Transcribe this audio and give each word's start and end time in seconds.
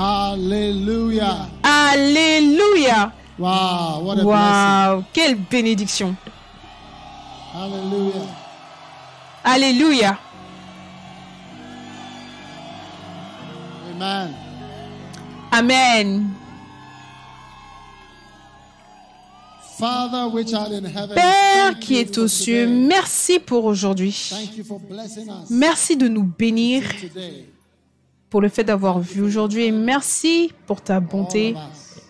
Hallelujah. 0.00 1.50
Alléluia. 1.62 3.12
Wow, 3.38 4.00
what 4.02 4.18
a 4.18 4.22
blessing. 4.22 4.28
Waouh, 4.28 5.04
quelle 5.12 5.34
bénédiction. 5.34 6.16
Hallelujah. 7.52 8.26
Alléluia. 9.44 10.18
Amen. 13.90 14.34
Amen. 15.52 16.34
Father 19.78 20.28
which 20.28 20.54
art 20.54 20.72
in 20.72 20.86
heaven, 20.86 21.14
Père 21.14 21.78
qui 21.78 21.96
est 21.96 22.16
aux 22.16 22.28
cieux, 22.28 22.66
merci 22.66 23.38
pour 23.38 23.66
aujourd'hui. 23.66 24.30
Merci 25.50 25.98
de 25.98 26.08
nous 26.08 26.24
bénir 26.24 26.84
today. 26.98 27.59
Pour 28.30 28.40
le 28.40 28.48
fait 28.48 28.64
d'avoir 28.64 29.00
vu 29.00 29.20
aujourd'hui 29.20 29.64
et 29.64 29.72
merci 29.72 30.52
pour 30.66 30.80
ta 30.80 31.00
bonté 31.00 31.50
us. 31.50 32.02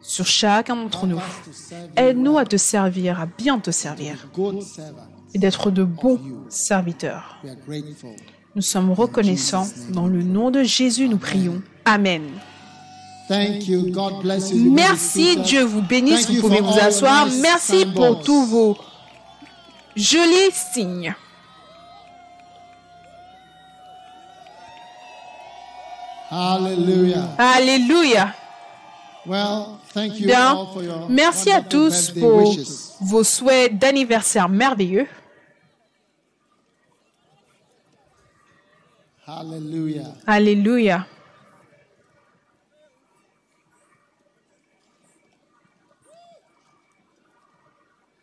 sur 0.00 0.26
chacun 0.26 0.74
d'entre 0.74 1.06
nous. 1.06 1.20
Aide-nous 1.96 2.38
à 2.38 2.46
te 2.46 2.56
servir, 2.56 3.20
à 3.20 3.26
bien 3.26 3.58
te 3.58 3.70
servir 3.70 4.28
et 5.34 5.38
d'être 5.38 5.70
de 5.70 5.84
bons 5.84 6.20
serviteurs. 6.48 7.38
Nous 8.54 8.62
sommes 8.62 8.90
reconnaissants. 8.92 9.66
Dans 9.90 10.06
le 10.06 10.22
nom 10.22 10.50
de 10.50 10.62
Jésus, 10.62 11.08
nous 11.08 11.18
prions. 11.18 11.62
Amen. 11.84 12.22
Merci. 14.54 15.36
Dieu 15.38 15.62
vous 15.62 15.82
bénisse. 15.82 16.30
Vous 16.30 16.40
pouvez 16.40 16.60
vous 16.60 16.78
asseoir. 16.78 17.28
Merci 17.40 17.86
pour 17.86 18.22
tous 18.22 18.44
vos 18.46 18.76
jolis 19.96 20.52
signes. 20.52 21.14
Hallelujah. 26.32 27.34
Alléluia. 27.36 28.34
Well, 29.26 29.78
thank 29.92 30.18
you 30.18 30.26
Bien. 30.26 30.56
all 30.56 30.72
for 30.72 30.82
your 30.82 31.06
Merci 31.10 31.52
à 31.52 31.60
tous 31.60 32.10
pour 32.18 32.38
wishes. 32.56 32.94
vos 33.02 33.22
souhaits 33.22 33.78
d'anniversaire 33.78 34.48
merveilleux. 34.48 35.06
Hallelujah. 39.26 40.14
Alléluia. 40.26 41.06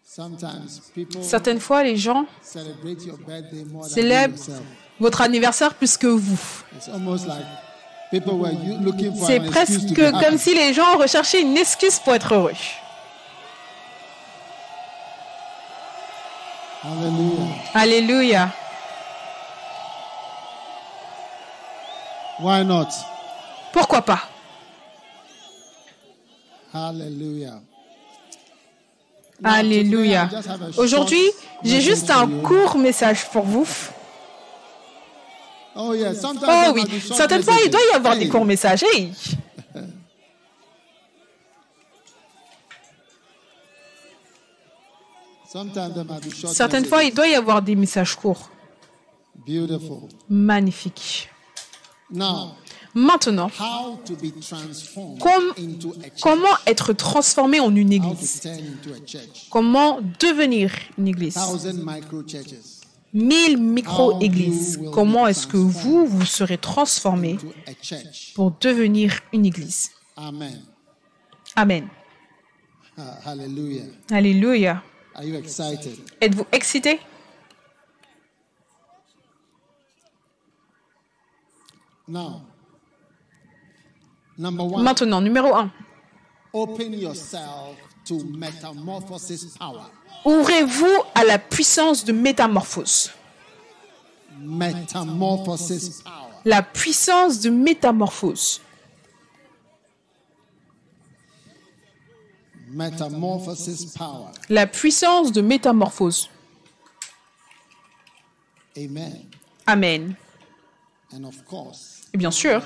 Sometimes 0.04 0.82
people 0.96 1.22
Certaines 1.24 1.60
fois, 1.60 1.84
les 1.84 1.96
gens 1.96 2.26
célèbrent 2.42 4.34
votre 5.00 5.22
anniversaire 5.22 5.76
plus 5.76 5.98
que 5.98 6.08
vous. 6.08 6.64
C'est 8.12 9.40
presque 9.46 10.12
comme 10.12 10.38
si 10.38 10.56
les 10.56 10.74
gens 10.74 10.98
recherchaient 10.98 11.42
une 11.42 11.58
excuse 11.58 12.00
pour 12.00 12.16
être 12.16 12.34
heureux. 12.34 12.54
Alléluia. 17.74 18.50
Why 22.40 22.64
not? 22.64 22.88
Pourquoi 23.74 24.02
pas? 24.02 24.22
Alléluia. 26.74 27.60
today 29.42 30.16
I 30.16 30.28
just 30.30 30.48
have 30.48 30.62
a 30.62 30.72
short 30.72 30.78
Aujourd'hui, 30.78 31.30
j'ai 31.64 31.82
juste 31.82 32.10
un 32.10 32.28
court 32.42 32.78
message 32.78 33.26
pour 33.32 33.44
vous. 33.44 33.68
Oh 35.76 35.94
yeah, 35.94 36.14
sometimes 36.14 36.44
Oh 36.48 36.74
there 36.74 36.74
oui, 36.74 37.02
certaines 37.16 37.44
fois, 37.44 37.56
il 37.64 37.70
doit 37.70 37.80
y 37.92 37.96
avoir 37.96 38.18
des 38.18 38.28
courts 38.28 38.46
short 46.36 46.54
Certaines 46.54 46.86
fois, 46.86 47.04
il 47.04 47.14
doit 47.14 47.28
y 47.28 47.34
avoir 47.36 47.62
des 47.62 47.76
messages 47.76 48.16
courts. 48.16 48.50
Beautiful. 49.46 50.10
Now, 52.12 52.56
Maintenant, 52.96 53.52
how 53.60 54.00
to 54.04 54.16
be 54.16 54.32
transformed 54.42 55.20
Com- 55.20 55.54
into 55.58 55.92
a 55.92 56.04
church? 56.10 56.22
comment 56.22 56.58
être 56.66 56.94
transformé 56.94 57.60
en 57.60 57.76
une 57.76 57.94
église? 57.94 58.42
Comment 59.52 60.00
devenir 60.20 60.72
une 60.98 61.08
église? 61.08 61.38
Thousand 63.12 63.24
micro 63.24 63.32
churches 63.32 63.50
Mille 63.50 63.58
micro-églises. 63.58 64.80
Comment 64.94 65.28
est-ce 65.28 65.48
que 65.48 65.58
vous, 65.58 66.06
vous 66.06 66.26
serez 66.26 66.58
transformé 66.58 67.38
pour 68.36 68.52
devenir 68.60 69.20
une 69.34 69.46
église? 69.46 69.92
Amen. 70.16 70.62
Amen. 71.56 71.88
Hallelujah. 73.26 73.86
Alléluia. 74.12 74.84
Are 75.16 75.24
you 75.24 75.36
excited? 75.36 75.98
Êtes-vous 76.22 76.46
excité? 76.52 77.00
Now, 82.08 82.42
number 84.38 84.64
one, 84.66 84.84
Maintenant, 84.84 85.22
numéro 85.22 85.54
1. 85.56 85.72
Ouvrez-vous 90.26 91.04
à 91.16 91.24
la 91.24 91.40
puissance 91.40 92.04
de 92.06 92.12
métamorphose. 92.12 93.12
Metamorphosis 94.42 96.02
power. 96.02 96.14
La 96.46 96.62
puissance 96.62 97.40
de 97.40 97.50
métamorphose. 97.50 98.62
Metamorphosis 102.70 103.94
power. 103.94 104.32
La 104.50 104.68
puissance 104.68 105.32
de 105.32 105.42
métamorphose. 105.42 106.30
Amen. 108.78 109.26
Amen. 109.66 110.16
And 111.12 111.24
of 111.26 111.44
course, 111.44 112.04
Et 112.14 112.18
bien 112.18 112.30
sûr, 112.32 112.64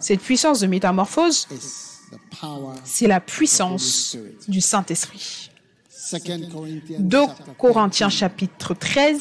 cette 0.00 0.20
puissance 0.20 0.60
de 0.60 0.66
métamorphose, 0.66 1.46
c'est 2.84 3.06
la 3.06 3.20
puissance 3.20 4.16
du 4.48 4.60
Saint-Esprit. 4.60 5.50
2 6.10 6.50
Corinthians 6.52 7.08
2 7.10 7.26
chapter 7.26 7.54
Corinthiens 7.58 8.10
13. 8.10 8.18
chapitre 8.18 8.74
13, 8.74 9.20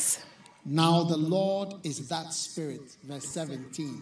Now 0.65 1.03
the 1.03 1.17
Lord 1.17 1.75
is 1.83 2.07
that 2.09 2.31
spirit. 2.33 2.81
Verse 3.03 3.25
17. 3.25 4.01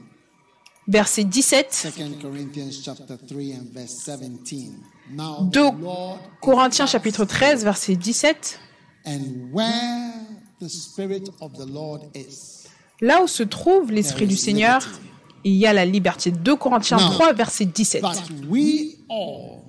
verset 0.88 1.31
17. 1.34 1.92
2 1.92 2.22
Corinthians 2.22 2.81
chapter 2.84 3.18
3 3.18 3.52
and 3.53 3.72
verse 3.74 3.92
17. 4.03 4.74
Now 5.12 5.50
2 5.52 5.72
the 5.72 5.72
Lord 5.78 6.19
is 6.19 6.28
Corinthiens 6.42 6.88
chapitre 6.92 7.25
13, 7.25 7.64
verset 7.64 8.03
17. 8.03 8.59
And 9.06 9.52
where 9.52 10.13
the 10.59 10.69
Spirit 10.69 11.30
of 11.42 11.53
the 11.58 11.66
Lord 11.66 12.02
is, 12.16 12.68
Là 13.02 13.24
où 13.24 13.28
se 13.28 13.42
trouve 13.44 13.92
l'Esprit 13.92 14.28
du 14.28 14.36
Seigneur, 14.38 14.80
il 15.44 15.53
y 15.53 15.66
a 15.66 15.74
la 15.74 15.86
liberté. 15.86 16.31
2 16.31 16.56
Corinthiens 16.56 16.98
Non. 16.98 17.12
3, 17.12 17.34
verset 17.34 17.66
17. 17.66 18.02
but 18.02 18.22
we 18.48 18.98
all, 19.09 19.63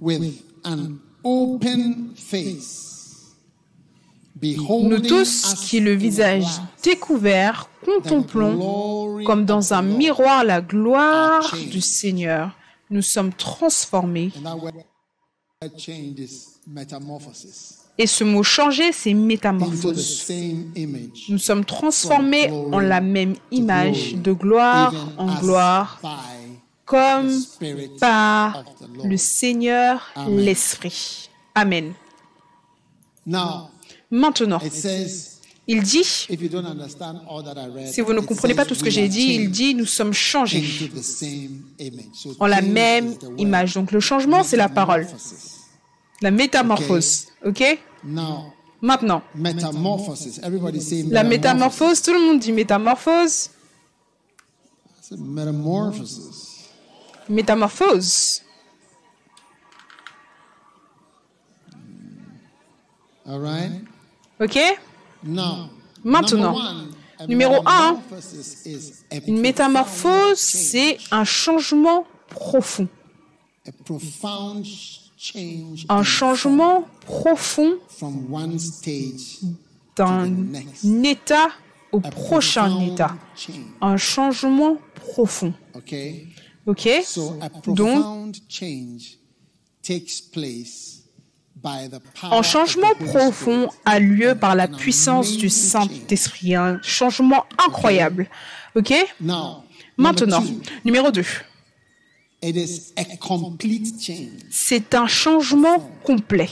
with 0.00 0.42
an 0.64 0.98
open 1.24 2.10
face, 2.16 3.36
Nous 4.42 5.00
tous 5.00 5.54
qui, 5.66 5.80
le 5.80 5.92
visage 5.92 6.46
découvert, 6.82 7.68
contemplons 7.84 9.22
comme 9.24 9.44
dans 9.44 9.74
un 9.74 9.82
miroir 9.82 10.44
la 10.44 10.60
gloire 10.60 11.54
du 11.70 11.80
Seigneur, 11.80 12.56
nous 12.90 13.02
sommes 13.02 13.32
transformés. 13.32 14.32
Et 17.98 18.06
ce 18.06 18.24
mot 18.24 18.42
changer, 18.42 18.92
c'est 18.92 19.12
métamorphose. 19.12 20.32
Nous 21.28 21.38
sommes 21.38 21.64
transformés 21.64 22.50
en 22.50 22.78
la 22.80 23.02
même 23.02 23.34
image, 23.50 24.14
de 24.14 24.32
gloire 24.32 24.94
en 25.18 25.38
gloire, 25.38 26.00
comme 26.90 27.30
par 28.00 28.64
le 29.04 29.16
Seigneur, 29.16 30.12
l'Esprit. 30.28 31.30
Amen. 31.54 31.92
Now, 33.24 33.70
Maintenant, 34.10 34.58
il 35.68 35.82
dit, 35.84 36.26
if 36.28 36.42
you 36.42 36.48
don't 36.48 36.66
understand 36.66 37.20
all 37.28 37.44
that 37.44 37.54
I 37.56 37.68
read, 37.72 37.92
si 37.92 38.00
vous 38.00 38.12
ne 38.12 38.18
comprenez 38.20 38.54
pas 38.54 38.64
tout 38.64 38.74
ce 38.74 38.82
que 38.82 38.90
we 38.90 38.94
j'ai 38.94 39.08
dit, 39.08 39.34
il 39.34 39.42
changed 39.42 39.50
dit, 39.52 39.74
nous 39.76 39.86
sommes 39.86 40.12
changés. 40.12 40.64
en 42.40 42.46
la 42.48 42.60
même 42.60 43.14
image. 43.38 43.74
Donc 43.74 43.92
le 43.92 44.00
changement, 44.00 44.42
c'est 44.42 44.56
la 44.56 44.68
parole, 44.68 45.06
la 46.20 46.32
métamorphose. 46.32 47.26
OK? 47.46 47.78
Now, 48.02 48.52
Maintenant, 48.82 49.22
la 49.34 49.52
métamorphose, 51.22 52.02
tout 52.02 52.14
le 52.14 52.26
monde 52.26 52.40
dit 52.40 52.50
métamorphose. 52.50 53.50
Métamorphose. 57.30 58.42
All 63.26 63.38
right. 63.38 63.70
OK? 64.40 64.58
Now, 65.22 65.70
Maintenant. 66.02 66.54
Numéro 67.28 67.56
1, 67.66 68.00
metamorphosis 68.00 68.66
is 68.66 69.04
a 69.10 69.16
une 69.28 69.40
métamorphose, 69.40 70.38
c'est 70.38 70.96
un 71.10 71.24
changement 71.24 72.06
profond. 72.30 72.88
a 73.68 73.72
profound 73.84 74.64
change 75.18 75.84
Un 75.90 76.02
changement 76.02 76.86
profond 77.04 77.74
from 77.88 78.32
one 78.32 78.58
stage 78.58 79.40
d'un 79.96 80.32
état 81.04 81.50
au 81.92 82.00
prochain 82.00 82.80
état. 82.80 83.14
Un 83.82 83.98
changement 83.98 84.78
profond. 84.94 85.52
Okay? 86.70 86.98
OK 86.98 87.04
So 87.04 87.36
a 87.40 87.48
Donc, 87.48 88.02
profound 88.02 88.36
change 88.48 89.18
takes 89.82 90.20
place 90.20 91.02
by 91.56 91.88
the 91.88 92.00
power 92.20 92.38
un 92.38 92.42
changement 92.42 92.94
profond 92.94 93.68
a 93.84 93.98
lieu 93.98 94.34
par 94.34 94.54
la 94.54 94.64
An 94.64 94.76
puissance 94.76 95.36
du. 95.36 95.48
Saint-Esprit. 95.50 96.54
Un 96.54 96.80
changement 96.82 97.44
incroyable. 97.66 98.28
OK? 98.76 98.92
Now, 99.20 99.64
Maintenant, 99.96 100.42
numéro 100.84 101.10
2. 101.10 101.22
it 102.42 102.56
is 102.56 102.92
a 102.96 103.04
complete 103.18 104.00
change, 104.00 104.40
C'est 104.50 104.94
un 104.94 105.06
changement 105.06 105.78
complet. 106.04 106.48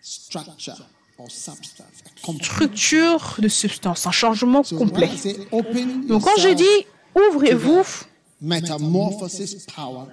structure 0.00 0.74
de 3.38 3.48
substance. 3.48 4.06
Un 4.06 4.10
changement 4.10 4.62
complet. 4.62 5.10
Donc 6.08 6.24
quand 6.24 6.36
je 6.40 6.54
dis 6.54 6.86
ouvrez-vous 7.14 7.84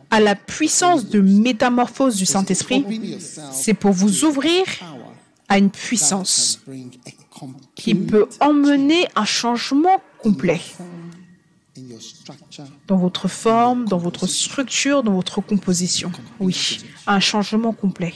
à 0.09 0.19
la 0.19 0.35
puissance 0.35 1.07
de 1.07 1.19
métamorphose 1.19 2.15
du 2.15 2.25
Saint-Esprit, 2.25 2.85
c'est 3.51 3.73
pour 3.73 3.91
vous 3.91 4.25
ouvrir 4.25 4.63
à 5.49 5.57
une 5.57 5.69
puissance 5.69 6.61
qui 7.75 7.95
peut 7.95 8.27
emmener 8.39 9.07
un 9.15 9.25
changement 9.25 10.01
complet 10.19 10.61
in 11.77 11.87
your 11.87 12.01
structure. 12.01 12.65
dans 12.87 12.97
votre 12.97 13.27
forme, 13.27 13.85
dans 13.85 13.97
votre 13.97 14.27
structure, 14.27 15.03
dans 15.03 15.13
votre 15.13 15.41
composition. 15.41 16.11
Oui, 16.39 16.81
un 17.07 17.19
changement 17.19 17.73
complet. 17.73 18.13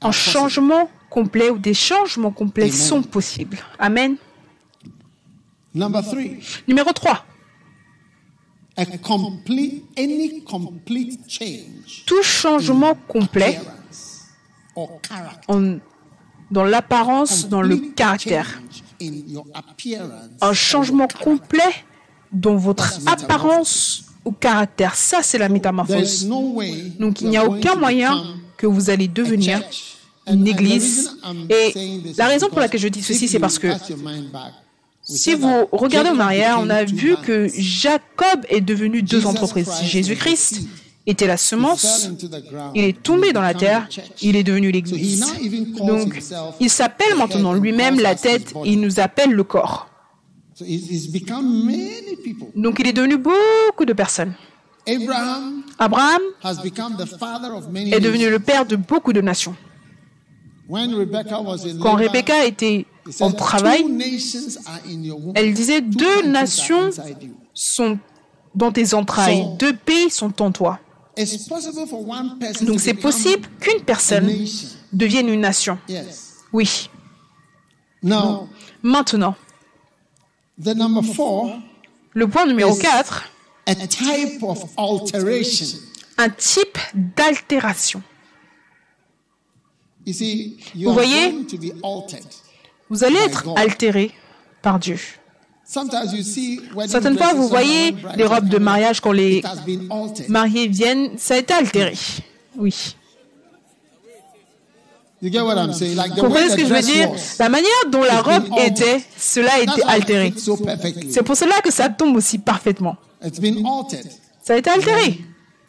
Un 0.00 0.12
changement 0.12 0.90
complet 1.10 1.50
ou 1.50 1.58
des 1.58 1.74
changements 1.74 2.30
complets 2.32 2.70
sont 2.70 3.02
possibles. 3.02 3.58
Amen. 3.78 4.16
Number 5.74 6.02
three, 6.02 6.38
Numéro 6.66 6.92
3. 6.92 7.24
a 8.78 8.84
complete, 8.98 9.84
any 9.96 10.42
complete 10.42 11.20
change, 11.28 12.04
Tout 12.06 12.22
changement 12.22 12.94
complet 13.08 13.56
appearance 13.56 14.24
or 14.74 15.00
character. 15.06 15.52
en- 15.52 15.78
dans 16.50 16.64
l'apparence, 16.64 17.48
dans 17.48 17.60
le 17.62 17.76
Complete 17.76 17.94
caractère. 17.94 18.46
change 18.46 18.82
in 19.02 19.32
your 19.32 19.46
appearance 19.54 20.30
Un 20.40 20.48
or 20.48 20.54
changement 20.54 21.08
complet 21.22 21.84
dans 22.32 22.56
votre 22.56 22.98
apparence 23.06 24.04
ou 24.24 24.32
caractère. 24.32 24.94
Ça, 24.94 25.22
c'est 25.22 25.38
la 25.38 25.46
There 25.46 25.52
is 25.56 25.58
métamorphose. 25.58 26.26
no 26.26 26.52
way 26.54 26.92
Donc, 26.98 27.20
il 27.20 27.28
n'y 27.28 27.36
a 27.36 27.44
aucun 27.44 27.74
moyen 27.76 28.14
become 28.16 28.40
que 28.56 28.66
vous 28.66 28.88
allez 28.90 29.08
devenir. 29.08 29.62
Une 30.26 30.44
the 30.44 30.48
église. 30.48 31.16
Et 31.50 31.74
la 32.16 32.26
is 32.26 32.28
raison 32.28 32.48
pour 32.48 32.60
laquelle 32.60 32.80
je 32.80 32.88
dis 32.88 33.02
ceci, 33.02 33.28
c'est 33.28 33.38
parce 33.38 33.58
que 33.58 33.68
si 35.02 35.34
vous 35.34 35.66
regardez 35.72 36.10
en 36.10 36.18
arrière, 36.18 36.58
on 36.60 36.68
a 36.70 36.84
vu 36.84 37.16
que. 37.24 37.48
Jacob 37.56 38.44
est 38.48 38.60
devenu 38.60 39.02
deux 39.02 39.26
entreprises. 39.26 39.68
Christ 39.68 39.84
Jésus-Christ 39.84 40.68
était 41.06 41.26
la 41.28 41.36
semence, 41.36 42.10
il 42.74 42.84
est 42.84 43.02
tombé 43.02 43.32
dans 43.32 43.40
la 43.40 43.54
terre, 43.54 43.88
il 44.20 44.34
est 44.34 44.42
devenu 44.42 44.72
l'église. 44.72 45.24
Donc, 45.78 46.20
il 46.60 46.70
s'appelle 46.70 47.14
maintenant 47.16 47.52
lui-même 47.52 48.00
la 48.00 48.14
tête, 48.14 48.52
il 48.64 48.80
nous 48.80 48.98
appelle 48.98 49.30
le 49.30 49.44
corps. 49.44 49.88
Donc, 52.56 52.78
il 52.80 52.88
est 52.88 52.92
devenu 52.92 53.18
beaucoup 53.18 53.84
de 53.84 53.92
personnes. 53.92 54.34
Abraham 54.88 55.64
Abraham 55.78 56.22
has 56.44 56.62
become 56.62 56.96
the 56.96 57.06
father 57.18 57.52
of 57.52 57.68
many 57.72 57.92
est 57.92 57.98
devenu 57.98 58.30
le 58.30 58.38
père 58.38 58.64
de 58.64 58.76
beaucoup 58.76 59.12
de 59.12 59.20
nations. 59.20 59.56
When 59.56 59.56
Rebecca 59.56 59.60
was 59.60 60.54
in 60.54 60.55
Quand 60.68 61.94
Rebecca 61.96 62.44
était 62.44 62.86
en 63.20 63.30
travail, 63.32 63.84
elle 65.34 65.54
disait 65.54 65.80
deux 65.80 66.26
nations 66.26 66.90
sont 67.54 67.98
dans 68.54 68.72
tes 68.72 68.94
entrailles, 68.94 69.46
deux 69.58 69.76
pays 69.76 70.10
sont 70.10 70.42
en 70.42 70.50
toi. 70.50 70.80
Donc 72.62 72.80
c'est 72.80 72.94
possible 72.94 73.48
qu'une 73.60 73.82
personne 73.82 74.30
devienne 74.92 75.28
une 75.28 75.40
nation. 75.40 75.78
Oui. 76.52 76.90
Maintenant, 78.82 79.36
le 82.14 82.26
point 82.26 82.46
numéro 82.46 82.72
Yes. 82.74 82.82
4, 82.82 83.24
a 83.66 83.74
type 83.74 84.42
of 84.42 84.64
alteration. 84.76 85.78
un 86.18 86.30
type 86.30 86.78
d'altération. 86.94 88.02
You 90.06 90.12
see, 90.12 90.56
you 90.74 90.88
Vous 90.88 90.94
voyez? 90.94 91.34
Vous 92.88 93.02
allez 93.02 93.18
être 93.18 93.44
altéré 93.56 94.12
par 94.62 94.78
Dieu. 94.78 94.98
Sometimes 95.64 96.14
you 96.14 96.22
see 96.22 96.60
wedding 96.76 96.92
Certaines 96.92 97.18
fois, 97.18 97.34
vous 97.34 97.48
voyez 97.48 97.92
les 98.16 98.24
robes 98.24 98.48
de 98.48 98.58
mariage 98.58 99.00
quand 99.00 99.10
les 99.10 99.42
mariés 100.28 100.68
viennent, 100.68 101.18
ça 101.18 101.34
a 101.34 101.38
été 101.38 101.52
altéré. 101.52 101.94
Oui. 102.56 102.94
You 105.20 105.32
get 105.32 105.40
what 105.40 105.56
I'm 105.56 105.72
saying? 105.72 105.96
Like 105.96 106.12
the 106.12 106.16
Vous 106.16 106.26
comprenez 106.26 106.50
ce 106.50 106.56
que 106.56 106.66
je 106.66 106.72
veux 106.72 106.82
dire? 106.82 107.10
La 107.40 107.48
manière 107.48 107.70
dont 107.90 108.02
la 108.02 108.22
robe 108.22 108.44
était, 108.58 109.02
cela 109.18 109.54
a 109.54 109.60
été 109.60 109.82
altéré. 109.88 110.30
fits 110.30 110.40
so 110.40 110.56
perfectly. 110.56 111.12
C'est 111.12 111.22
pour 111.24 111.36
cela 111.36 111.60
que 111.62 111.72
ça 111.72 111.88
tombe 111.88 112.14
aussi 112.14 112.38
parfaitement. 112.38 112.96
Ça 114.42 114.54
a 114.54 114.56
été 114.56 114.70
altéré. 114.70 115.18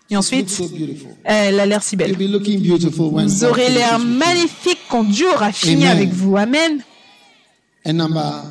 Et 0.10 0.16
ensuite, 0.16 0.58
beautiful. 0.58 1.10
elle 1.26 1.60
a 1.60 1.66
l'air 1.66 1.84
si 1.84 1.96
belle. 1.98 2.16
Vous 2.16 3.44
aurez 3.44 3.70
l'air 3.70 4.00
magnifique 4.00 4.80
quand 4.90 5.04
Dieu 5.04 5.28
aura 5.34 5.52
fini 5.52 5.84
Amen. 5.86 5.98
avec 5.98 6.10
vous. 6.14 6.38
Amen. 6.38 6.82
And 7.86 7.94
number 7.94 8.44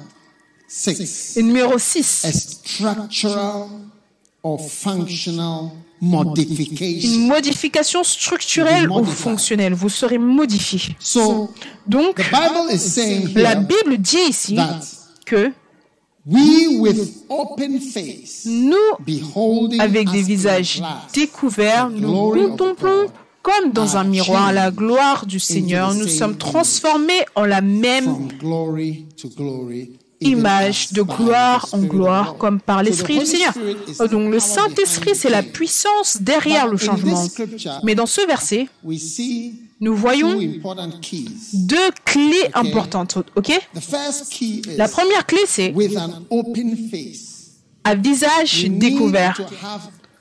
six, 0.68 1.36
Et 1.36 1.42
numéro 1.42 1.78
6, 1.78 2.24
a 2.24 2.32
structural 2.32 3.68
or 4.42 4.70
functional 4.70 5.70
une 6.02 7.26
modification. 7.28 8.04
structurelle 8.04 8.90
ou 8.90 9.04
fonctionnelle. 9.04 9.72
Vous 9.74 9.88
serez 9.88 10.18
modifié. 10.18 10.94
So 10.98 11.50
Donc, 11.86 12.20
la 13.34 13.54
Bible 13.54 13.98
dit 13.98 14.18
ici 14.28 14.56
que 15.24 15.52
we 16.26 16.78
with 16.80 17.25
open 17.28 17.80
face, 17.80 18.47
nous, 18.47 18.76
avec 19.78 20.11
des 20.11 20.18
in 20.18 20.23
a 20.23 20.26
visages 20.26 20.83
découverts, 21.14 21.90
nous 21.90 22.33
contemplons 22.33 23.06
comme 23.42 23.71
dans 23.71 23.97
un 23.97 24.04
miroir 24.04 24.52
la 24.52 24.73
gloire 24.73 25.25
du 25.25 25.38
Seigneur. 25.38 25.95
Nous 25.95 26.09
sommes 26.09 26.37
transformés 26.37 27.25
en 27.37 27.45
la 27.45 27.61
même 27.61 28.28
image 30.21 30.92
de 30.92 31.02
gloire 31.02 31.68
en 31.73 31.83
gloire 31.83 32.37
comme 32.38 32.59
par 32.61 32.83
l'Esprit 32.83 33.21
du 33.21 33.26
Seigneur. 33.26 33.54
Donc 34.11 34.33
le 34.33 34.40
Saint-Esprit, 34.40 35.14
c'est 35.14 35.30
la 35.30 35.45
puissance 35.45 36.21
derrière 36.21 36.66
le 36.66 36.76
changement. 36.76 37.25
Mais 37.85 37.95
dans 37.95 38.06
ce 38.06 38.26
verset, 38.26 38.66
nous 39.80 39.95
voyons 39.95 40.38
deux 41.52 41.90
clés 42.04 42.50
importantes. 42.54 43.18
Ok? 43.35 43.52
The 43.75 43.80
first 43.80 44.30
key 44.30 44.62
is 44.66 44.76
La 44.76 44.88
première 44.88 45.26
clé, 45.26 45.40
c'est 45.47 45.75
un 47.85 47.95
visage 47.95 48.64
découvert. 48.68 49.40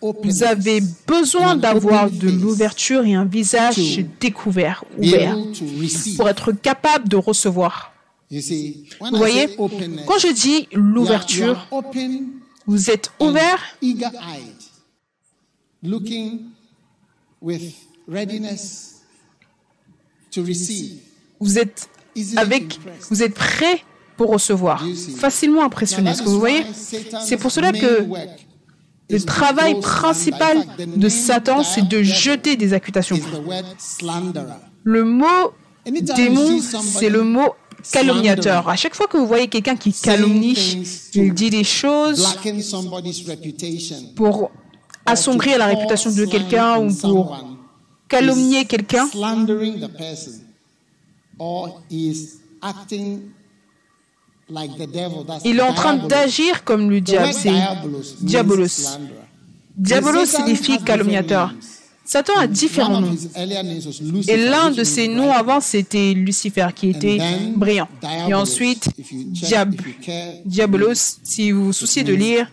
Vous 0.01 0.43
avez 0.43 0.81
besoin 1.07 1.55
d'avoir 1.55 2.11
de 2.11 2.29
l'ouverture 2.29 3.05
et 3.05 3.15
un 3.15 3.25
visage 3.25 3.99
découvert, 4.19 4.83
ouvert, 4.97 5.37
pour 6.17 6.29
être 6.29 6.51
capable 6.51 7.07
de 7.07 7.15
recevoir. 7.15 7.93
Vous 8.29 9.17
voyez, 9.17 9.55
quand 9.55 10.19
je 10.19 10.33
dis 10.33 10.67
l'ouverture, 10.73 11.67
vous 12.67 12.89
êtes 12.91 13.11
ouvert, 13.19 13.59
vous 21.39 21.59
êtes 21.59 21.89
avec, 22.37 22.79
vous 23.09 23.23
êtes 23.23 23.33
prêt 23.33 23.81
pour 24.17 24.29
recevoir, 24.29 24.83
facilement 25.17 25.63
impressionné. 25.63 26.11
Est-ce 26.11 26.19
that 26.19 26.25
que 26.25 26.29
vous 26.29 26.39
voyez? 26.39 26.65
C'est 27.25 27.37
pour 27.37 27.51
cela 27.51 27.71
que 27.73 28.07
le 29.09 29.17
is 29.17 29.25
to 29.25 29.25
travail 29.25 29.79
principal 29.81 30.65
de 30.95 31.09
Satan, 31.09 31.63
c'est 31.63 31.87
de 31.87 32.01
jeter 32.01 32.55
des 32.55 32.73
accusations. 32.73 33.19
Le 34.83 35.03
mot 35.03 35.25
démon, 35.85 36.51
you 36.51 36.61
see 36.61 36.61
somebody 36.61 36.97
c'est 36.97 37.09
le 37.09 37.23
mot 37.23 37.55
calomniateur. 37.91 38.67
À 38.69 38.75
chaque 38.75 38.95
fois 38.95 39.07
que 39.07 39.17
vous 39.17 39.27
voyez 39.27 39.47
quelqu'un 39.47 39.75
qui 39.75 39.91
calomnie, 39.93 40.83
il 41.13 41.33
dit 41.33 41.49
des 41.49 41.63
choses 41.63 42.25
pour 44.15 44.51
assombrir 45.05 45.59
la 45.59 45.67
réputation 45.67 46.11
de 46.11 46.25
quelqu'un 46.25 46.79
ou 46.79 46.93
pour 46.93 47.54
calomnier 48.07 48.65
quelqu'un, 48.65 49.07
slandering 49.07 49.79
the 49.79 49.89
person, 49.89 50.41
or 51.39 51.81
he 51.89 52.09
is 52.09 52.39
acting 52.61 53.31
like 54.49 54.71
the 54.77 54.87
devil. 54.87 55.23
That's 55.25 55.43
il 55.45 55.57
est 55.57 55.61
en 55.61 55.73
train 55.73 55.95
d'agir 55.95 56.63
comme 56.63 56.89
le 56.89 57.01
diable. 57.01 57.33
C'est 57.33 57.51
diabolos 58.21 58.97
diabolos. 59.77 60.25
signifie 60.25 60.77
calomniateur. 60.83 61.53
Satan 62.07 62.33
a 62.37 62.45
différents 62.45 63.01
noms. 63.01 63.15
Et 64.27 64.37
l'un 64.37 64.69
de 64.69 64.83
ses 64.83 65.07
noms 65.07 65.31
avant, 65.31 65.59
c'était 65.59 66.13
Lucifer, 66.13 66.67
qui 66.75 66.89
était 66.89 67.17
brillant. 67.55 67.89
Et 68.29 68.33
ensuite, 68.35 68.89
diabolos, 70.45 71.17
si 71.23 71.51
vous 71.51 71.65
vous 71.65 71.73
souciez 71.73 72.03
de 72.03 72.13
lire. 72.13 72.49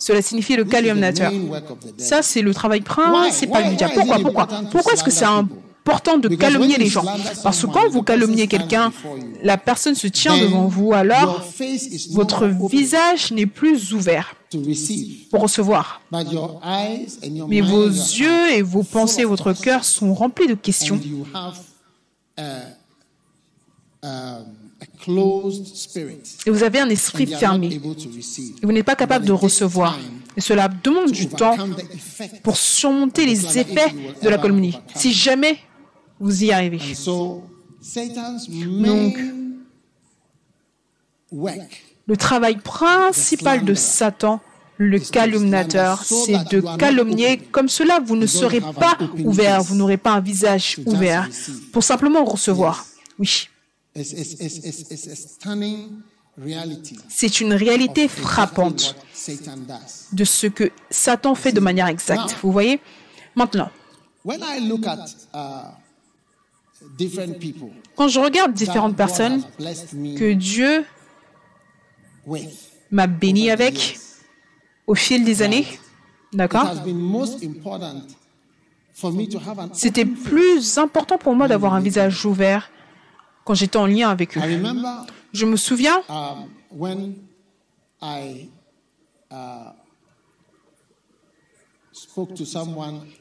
Cela 0.00 0.22
signifie 0.22 0.56
le 0.56 0.64
the 0.64 0.68
devil. 0.68 1.50
Ça, 1.98 2.22
c'est 2.22 2.40
le 2.40 2.54
travail 2.54 2.80
principal 2.80 3.68
du 3.68 3.76
diable. 3.76 3.92
Pourquoi 3.94 4.18
Pourquoi? 4.18 4.48
Pourquoi 4.72 4.92
est-ce 4.94 5.04
que 5.04 5.10
c'est 5.10 5.26
important 5.26 6.16
de 6.16 6.28
calomnier 6.28 6.78
les 6.78 6.86
gens? 6.86 7.04
Parce 7.42 7.60
que 7.60 7.66
quand 7.66 7.86
vous 7.90 8.02
calomniez 8.02 8.46
quelqu'un, 8.46 8.92
la 9.42 9.58
personne 9.58 9.94
se 9.94 10.06
tient 10.06 10.36
devant 10.38 10.66
vous, 10.66 10.94
alors 10.94 11.44
votre 12.12 12.46
visage 12.46 13.30
n'est 13.30 13.46
plus 13.46 13.92
ouvert 13.92 14.34
pour 15.30 15.42
recevoir. 15.42 16.00
Mais 17.48 17.60
vos 17.60 17.86
yeux 17.86 18.50
et 18.52 18.62
vos 18.62 18.82
pensées, 18.82 19.24
votre 19.24 19.52
cœur 19.52 19.84
sont 19.84 20.14
remplis 20.14 20.46
de 20.46 20.54
questions. 20.54 20.98
Et 25.08 26.50
vous 26.50 26.62
avez 26.62 26.80
un 26.80 26.88
esprit 26.88 27.26
fermé. 27.26 27.80
vous 28.62 28.72
n'êtes 28.72 28.84
pas 28.84 28.96
capable 28.96 29.24
de 29.24 29.32
recevoir. 29.32 29.98
Et 30.36 30.40
cela 30.40 30.68
demande 30.68 31.10
du 31.10 31.28
to 31.28 31.36
temps 31.36 31.56
pour 32.42 32.56
surmonter 32.56 33.26
les 33.26 33.58
effets 33.58 33.92
de 34.22 34.28
la 34.28 34.38
calomnie. 34.38 34.78
Si 34.94 35.12
jamais 35.12 35.58
vous 36.18 36.44
y 36.44 36.52
arrivez. 36.52 36.80
Work 41.32 41.84
Le 42.06 42.16
travail 42.16 42.56
principal 42.56 43.64
de 43.64 43.74
Satan, 43.74 44.40
le 44.76 44.98
calomnateur, 44.98 46.02
c'est 46.02 46.48
de 46.50 46.62
calomnier. 46.78 47.38
Comme 47.38 47.68
cela, 47.68 48.00
vous 48.00 48.16
ne 48.16 48.26
serez 48.26 48.60
pas 48.60 48.96
ouvert, 49.24 49.62
vous 49.62 49.74
n'aurez 49.76 49.98
pas 49.98 50.12
un 50.12 50.20
visage 50.20 50.78
ouvert 50.86 51.28
pour 51.72 51.84
simplement 51.84 52.24
recevoir. 52.24 52.86
Oui, 53.18 53.49
c'est 57.08 57.40
une 57.40 57.52
réalité 57.54 58.08
frappante 58.08 58.96
de 60.12 60.24
ce 60.24 60.46
que 60.46 60.70
Satan 60.90 61.34
fait 61.34 61.52
de 61.52 61.60
manière 61.60 61.88
exacte. 61.88 62.36
Vous 62.42 62.52
voyez? 62.52 62.80
Maintenant, 63.34 63.70
When 64.24 64.42
I 64.42 64.60
look 64.68 64.86
at 64.86 65.06
uh, 65.32 65.70
different 66.98 67.38
people 67.38 67.70
quand 67.96 68.08
je 68.08 68.20
regarde 68.20 68.52
différentes 68.52 68.96
personnes 68.96 69.42
que 69.58 70.32
Dieu 70.32 70.84
m'a 72.90 73.06
béni 73.06 73.50
avec 73.50 73.98
au 74.86 74.94
fil 74.94 75.24
des 75.24 75.42
années, 75.42 75.66
d'accord? 76.32 76.66
has 76.66 76.80
been 76.84 76.98
most 76.98 77.42
important 77.44 78.06
for 78.94 79.12
me 79.12 79.26
to 79.28 79.38
have 79.38 79.58
an 79.58 79.68
C'était 79.72 80.04
plus 80.04 80.78
important 80.78 81.18
pour 81.18 81.34
moi 81.34 81.48
d'avoir 81.48 81.74
un 81.74 81.80
visage 81.80 82.24
ouvert 82.24 82.70
quand 83.50 83.56
j'étais 83.56 83.78
en 83.78 83.86
lien 83.86 84.10
avec 84.10 84.36
eux. 84.36 84.40
Je 85.32 85.44
me 85.44 85.56
souviens 85.56 86.02
um, 86.08 86.46
uh, 88.00 88.46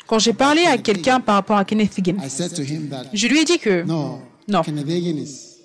quand 0.06 0.20
j'ai 0.20 0.34
parlé 0.34 0.66
à 0.66 0.78
quelqu'un 0.78 1.20
par 1.20 1.34
rapport 1.34 1.58
à 1.58 1.66
Kenneth 1.66 1.98
Hagin. 1.98 2.18
Je 3.12 3.28
lui 3.28 3.40
ai 3.40 3.44
dit 3.44 3.58
que 3.58 3.82
no, 3.82 4.20
Non. 4.48 4.62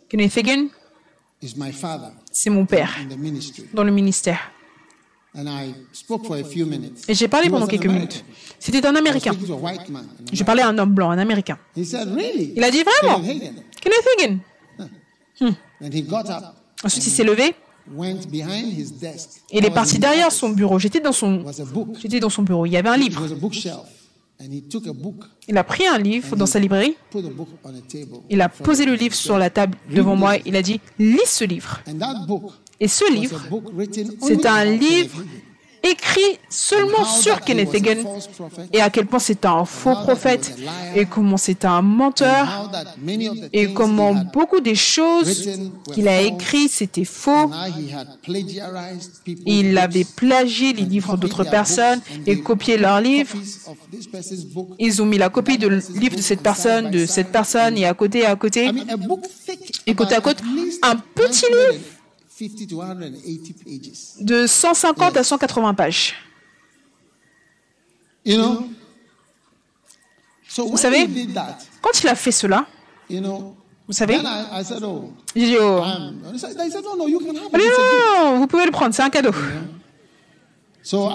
Kenneth 0.08 0.38
Hagin 0.38 0.68
c'est 2.32 2.48
mon 2.48 2.64
père 2.64 2.96
dans 3.74 3.84
le 3.84 3.92
ministère. 3.92 4.50
Et 7.06 7.14
j'ai 7.14 7.28
parlé 7.28 7.50
pendant 7.50 7.66
quelques 7.66 7.84
minutes. 7.86 8.24
C'était 8.58 8.86
un 8.86 8.96
Américain. 8.96 9.32
Je 10.32 10.42
parlais 10.42 10.62
à 10.62 10.68
un 10.68 10.78
homme 10.78 10.94
blanc, 10.94 11.10
un 11.10 11.18
Américain. 11.18 11.58
Il 11.76 12.64
a 12.64 12.70
dit 12.70 12.82
vraiment 12.82 13.20
Kenneth 13.20 14.08
Hagin. 14.18 14.38
Ensuite, 16.82 17.06
il 17.06 17.10
s'est 17.10 17.24
levé 17.24 17.54
il 19.52 19.64
est 19.64 19.70
parti 19.70 19.98
derrière 19.98 20.32
son 20.32 20.50
bureau. 20.50 20.78
J'étais 20.78 21.00
dans 21.00 21.12
son, 21.12 21.44
j'étais 22.00 22.20
dans 22.20 22.30
son 22.30 22.42
bureau. 22.42 22.66
Il 22.66 22.72
y 22.72 22.76
avait 22.76 22.88
un 22.88 22.96
livre. 22.96 23.26
Il 25.48 25.58
a 25.58 25.64
pris 25.64 25.86
un 25.86 25.98
livre 25.98 26.36
dans 26.36 26.46
sa 26.46 26.58
librairie. 26.58 26.96
Il 28.30 28.40
a 28.40 28.48
posé 28.48 28.84
le 28.84 28.94
livre 28.94 29.14
sur 29.14 29.38
la 29.38 29.50
table 29.50 29.76
devant 29.90 30.16
moi. 30.16 30.36
Il 30.44 30.56
a 30.56 30.62
dit 30.62 30.80
lis 30.98 31.20
ce 31.26 31.44
livre. 31.44 31.80
Et 32.80 32.88
ce 32.88 33.12
livre, 33.12 33.40
c'est 34.20 34.46
un 34.46 34.64
livre. 34.64 35.22
Écrit 35.84 36.38
seulement 36.48 37.04
sur 37.04 37.40
Kenneth 37.40 37.74
Hagin 37.74 38.02
et 38.72 38.80
à 38.80 38.90
quel 38.90 39.06
point 39.06 39.18
c'est 39.18 39.44
un 39.44 39.64
faux 39.64 39.94
prophète 39.94 40.56
et 40.96 41.04
comment 41.04 41.36
c'est 41.36 41.64
un 41.64 41.82
menteur. 41.82 42.70
Et 43.52 43.72
comment 43.72 44.14
beaucoup 44.14 44.60
des 44.60 44.74
choses 44.74 45.48
qu'il 45.92 46.08
a 46.08 46.22
écrites 46.22 46.70
c'était 46.70 47.04
faux. 47.04 47.50
Il 49.46 49.78
avait 49.78 50.04
plagié 50.04 50.72
les 50.72 50.84
livres 50.84 51.16
d'autres 51.16 51.44
personnes 51.44 52.00
et 52.26 52.40
copié 52.40 52.78
leurs 52.78 53.00
livres. 53.00 53.36
Ils 54.78 55.02
ont 55.02 55.06
mis 55.06 55.18
la 55.18 55.28
copie 55.28 55.58
de 55.58 55.68
livre 55.68 56.16
de 56.16 56.22
cette 56.22 56.40
personne, 56.40 56.90
de 56.90 57.04
cette 57.04 57.30
personne 57.30 57.76
et 57.76 57.84
à 57.86 57.94
côté 57.94 58.24
à 58.24 58.36
côté. 58.36 58.70
Et 59.86 59.94
côte 59.94 60.12
à 60.12 60.20
côte, 60.20 60.38
un 60.82 60.96
petit 60.96 61.46
livre 61.46 61.93
150 62.34 62.66
to 62.66 62.76
180 62.76 63.54
pages. 63.64 64.14
de 64.20 64.46
150 64.46 65.16
à 65.16 65.22
180 65.24 65.74
pages. 65.74 66.14
You 68.24 68.36
know? 68.38 68.68
So 70.48 70.66
when 70.66 70.76
savez, 70.76 71.02
he 71.02 71.06
did 71.06 71.34
that, 71.34 71.58
Quand 71.80 72.02
il 72.02 72.08
a 72.08 72.14
fait 72.14 72.32
cela, 72.32 72.66
you 73.08 73.20
know, 73.20 73.56
vous 73.86 73.92
savez, 73.92 74.16
then 74.16 74.26
I, 74.26 74.60
I 74.60 74.64
said, 74.64 74.82
oh, 74.82 75.12
j'ai 75.36 75.46
dit, 75.46 75.56
oh, 75.58 75.84
non, 75.84 76.12
non, 76.96 78.38
vous 78.38 78.46
pouvez 78.46 78.64
le 78.64 78.70
prendre, 78.70 78.94
c'est 78.94 79.02
un 79.02 79.10
cadeau. 79.10 79.32
So, 80.82 81.08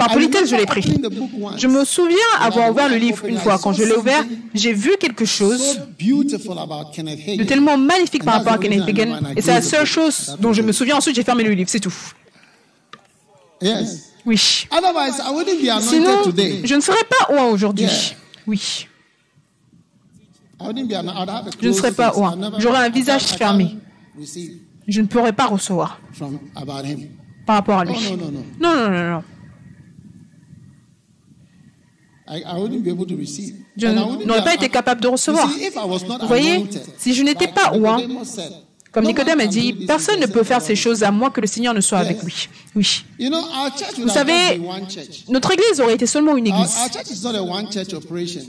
Par 0.00 0.10
I 0.12 0.14
politesse, 0.14 0.48
je 0.48 0.56
l'ai 0.56 0.64
pris. 0.64 0.82
once. 1.38 1.60
Je 1.60 1.66
me 1.66 1.84
souviens 1.84 2.16
avoir 2.40 2.70
ouvert 2.70 2.88
le 2.88 2.96
livre 2.96 3.26
une 3.26 3.36
fois. 3.36 3.58
Quand 3.58 3.74
je 3.74 3.84
l'ai 3.84 3.92
ouvert, 3.92 4.24
j'ai 4.54 4.72
vu 4.72 4.92
quelque 4.98 5.26
chose 5.26 5.78
de 5.98 7.44
tellement 7.44 7.76
magnifique 7.76 8.24
par 8.24 8.36
rapport 8.36 8.54
à 8.54 8.58
Kenneth 8.58 8.88
Hagin. 8.88 9.20
Et 9.36 9.42
c'est 9.42 9.52
la 9.52 9.60
seule 9.60 9.84
chose 9.84 10.36
dont 10.40 10.54
je 10.54 10.62
me 10.62 10.72
souviens. 10.72 10.96
Ensuite, 10.96 11.16
j'ai 11.16 11.22
fermé 11.22 11.44
le 11.44 11.50
livre, 11.50 11.68
c'est 11.68 11.80
tout. 11.80 11.92
Oui. 14.24 14.38
Sinon, 14.38 16.22
je 16.64 16.74
ne 16.74 16.80
serais 16.80 17.04
pas 17.04 17.34
oint 17.34 17.48
aujourd'hui. 17.48 18.14
Oui. 18.46 18.86
Je 21.60 21.68
ne 21.68 21.72
serais 21.72 21.92
pas 21.92 22.16
oint. 22.16 22.38
J'aurais 22.58 22.86
un 22.86 22.90
visage 22.90 23.24
fermé. 23.24 23.76
Je 24.88 25.00
ne 25.02 25.06
pourrais 25.06 25.34
pas 25.34 25.46
recevoir 25.46 26.00
par 27.44 27.56
rapport 27.56 27.78
à 27.80 27.84
lui. 27.84 27.94
Oh, 28.12 28.16
no, 28.16 28.24
no, 28.24 28.30
no. 28.30 28.44
Non, 28.60 28.74
non, 28.76 28.90
non, 28.90 29.10
non. 29.10 29.22
I, 29.22 29.24
I 29.24 29.24
wouldn't 29.24 29.24
be 29.24 29.24
able 29.24 29.24
to 29.24 29.28
receive. 31.98 32.19
Je 33.76 33.86
And 33.86 33.96
I 33.96 34.02
wouldn't 34.02 34.26
n'aurais 34.26 34.44
pas 34.44 34.54
été 34.54 34.68
capable 34.68 35.00
de 35.00 35.08
recevoir. 35.08 35.50
see, 35.50 35.64
if 35.64 35.74
I 35.74 35.78
was 35.86 36.06
not 36.06 36.18
Vous 36.20 36.28
voyez, 36.28 36.64
si 36.96 37.12
je 37.14 37.22
n'étais 37.22 37.48
pas 37.48 37.72
said, 38.24 38.52
comme 38.92 39.04
Nicodème 39.04 39.38
a 39.38 39.46
dit, 39.46 39.72
personne 39.86 40.18
ne 40.18 40.26
peut 40.26 40.42
faire 40.42 40.60
ces 40.60 40.74
choses 40.74 41.04
à 41.04 41.12
moins 41.12 41.30
que 41.30 41.40
le 41.40 41.46
Seigneur 41.46 41.74
ne 41.74 41.80
soit 41.80 41.98
avec 41.98 42.22
lui. 42.24 42.48
Oui. 42.74 43.04
You 43.18 43.28
know, 43.28 43.38
our 43.38 43.70
church 43.76 43.98
would 43.98 44.08
Vous 44.08 44.12
savez. 44.12 44.60
Notre 45.28 45.52
église 45.52 45.80
aurait 45.80 45.94
été 45.94 46.06
seulement 46.06 46.36
une 46.36 46.48
église. 46.48 46.76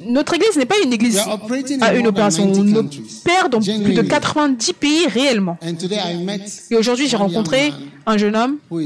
Notre 0.05 0.33
église 0.35 0.57
n'est 0.57 0.65
pas 0.65 0.75
une 0.83 0.93
église 0.93 1.21
à 1.81 1.93
une 1.93 2.07
opération. 2.07 2.47
90 2.47 2.73
On 2.73 2.77
opère 2.77 3.49
dans 3.49 3.59
plus 3.59 3.67
de 3.67 3.73
Genuinely. 3.73 4.07
90 4.07 4.73
pays 4.73 5.07
réellement. 5.07 5.57
And 5.63 5.75
today 5.75 5.97
I 5.97 6.23
met 6.23 6.41
Et 6.71 6.75
aujourd'hui, 6.75 7.07
j'ai 7.07 7.17
rencontré 7.17 7.73
un 8.05 8.17
jeune 8.17 8.35
homme 8.35 8.57
uh, 8.71 8.85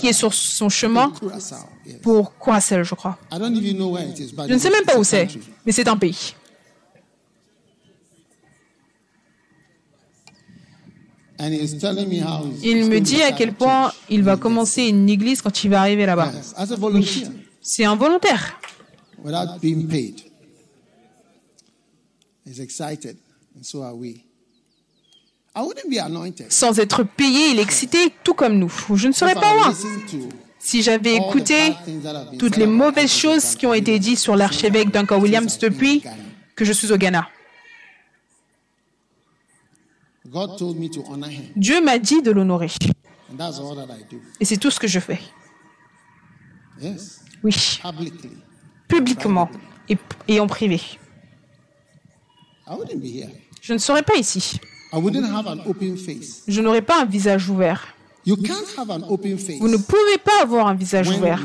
qui 0.00 0.08
est 0.08 0.12
sur 0.12 0.34
son 0.34 0.68
chemin 0.68 1.12
pour 2.02 2.36
Couracelle, 2.38 2.84
je 2.84 2.94
crois. 2.94 3.18
I 3.32 3.38
don't 3.38 3.56
even 3.56 3.76
know 3.76 3.90
where 3.90 4.04
it 4.04 4.18
is, 4.18 4.32
but 4.32 4.46
Je 4.48 4.54
ne 4.54 4.58
sais 4.58 4.70
même 4.70 4.84
pas 4.84 4.98
où 4.98 5.04
c'est, 5.04 5.28
mais 5.64 5.72
c'est 5.72 5.86
un 5.86 5.96
pays. 5.96 6.34
Il 11.38 12.86
me 12.86 12.98
dit 12.98 13.22
à 13.22 13.32
quel 13.32 13.52
point 13.52 13.92
il 14.08 14.22
va 14.22 14.36
commencer 14.36 14.84
une 14.84 15.08
église 15.08 15.42
quand 15.42 15.64
il 15.64 15.70
va 15.70 15.80
arriver 15.80 16.06
là-bas. 16.06 16.32
Volunteer, 16.78 17.28
C'est 17.60 17.84
un 17.84 17.96
volontaire. 17.96 18.58
without 19.22 19.60
being 19.60 19.86
paid. 19.88 20.22
He's 22.46 22.60
excited, 22.60 23.16
and 23.56 23.64
so 23.64 23.82
are 23.82 23.94
we. 23.94 24.20
I 25.56 25.62
wouldn't 25.62 25.90
be 25.90 25.98
anointed 25.98 26.52
Sans 26.52 26.78
être 26.78 27.02
payé, 27.02 27.50
il 27.52 27.58
est 27.58 27.62
excité, 27.62 27.98
tout 28.22 28.34
comme 28.34 28.58
nous. 28.58 28.72
Je 28.94 29.08
ne 29.08 29.12
serais 29.12 29.34
pas 29.34 29.54
loin. 29.54 29.74
si 30.58 30.82
j'avais 30.82 31.16
écouté 31.16 31.74
toutes 32.38 32.56
les 32.56 32.66
mauvaises 32.66 33.12
choses 33.12 33.54
qui 33.56 33.66
ont 33.66 33.74
été 33.74 33.98
dites 33.98 34.18
sur 34.18 34.36
l'archevêque 34.36 34.90
Duncan 34.90 35.18
Williams 35.18 35.58
depuis 35.58 36.02
que 36.54 36.64
je 36.64 36.72
suis 36.72 36.92
au 36.92 36.96
Ghana. 36.96 37.28
God 40.30 40.58
told 40.58 40.76
me 40.78 40.88
to 40.90 41.02
honor 41.08 41.28
him, 41.28 41.44
Dieu 41.56 41.82
m'a 41.82 41.98
dit 41.98 42.22
de 42.22 42.30
l'honorer. 42.30 42.70
and 43.30 43.36
that's 43.36 43.58
all 43.58 43.74
that 43.76 43.92
I 43.92 44.04
do. 44.10 44.20
Et 44.40 44.44
c'est 44.44 44.56
tout 44.56 44.70
ce 44.70 44.78
que 44.80 44.86
je 44.88 45.00
fais. 45.00 45.18
Yes, 46.80 47.20
Oui, 47.42 47.54
publicly. 47.82 48.30
publiquement 48.88 49.48
et, 49.88 49.96
et 50.28 50.40
en 50.40 50.46
privé. 50.46 50.80
I 52.68 52.72
wouldn't 52.74 53.00
be 53.00 53.06
here. 53.06 53.30
Je 53.62 53.72
ne 53.72 53.78
serai 53.78 54.02
pas 54.02 54.16
ici. 54.16 54.58
I 54.92 54.96
wouldn't 54.98 55.24
have 55.24 55.46
an 55.46 55.60
open 55.66 55.96
face. 55.96 56.42
Je 56.46 56.60
n'aurai 56.60 56.82
pas 56.82 57.02
un 57.02 57.04
visage 57.04 57.48
ouvert. 57.48 57.86
You 58.24 58.36
can't 58.36 58.66
have 58.76 58.90
an 58.90 59.02
open 59.08 59.38
face 59.38 59.58
Vous 59.60 59.68
ne 59.68 59.76
pouvez 59.76 60.18
pas 60.24 60.42
avoir 60.42 60.66
un 60.66 60.74
visage 60.74 61.08
ouvert 61.08 61.40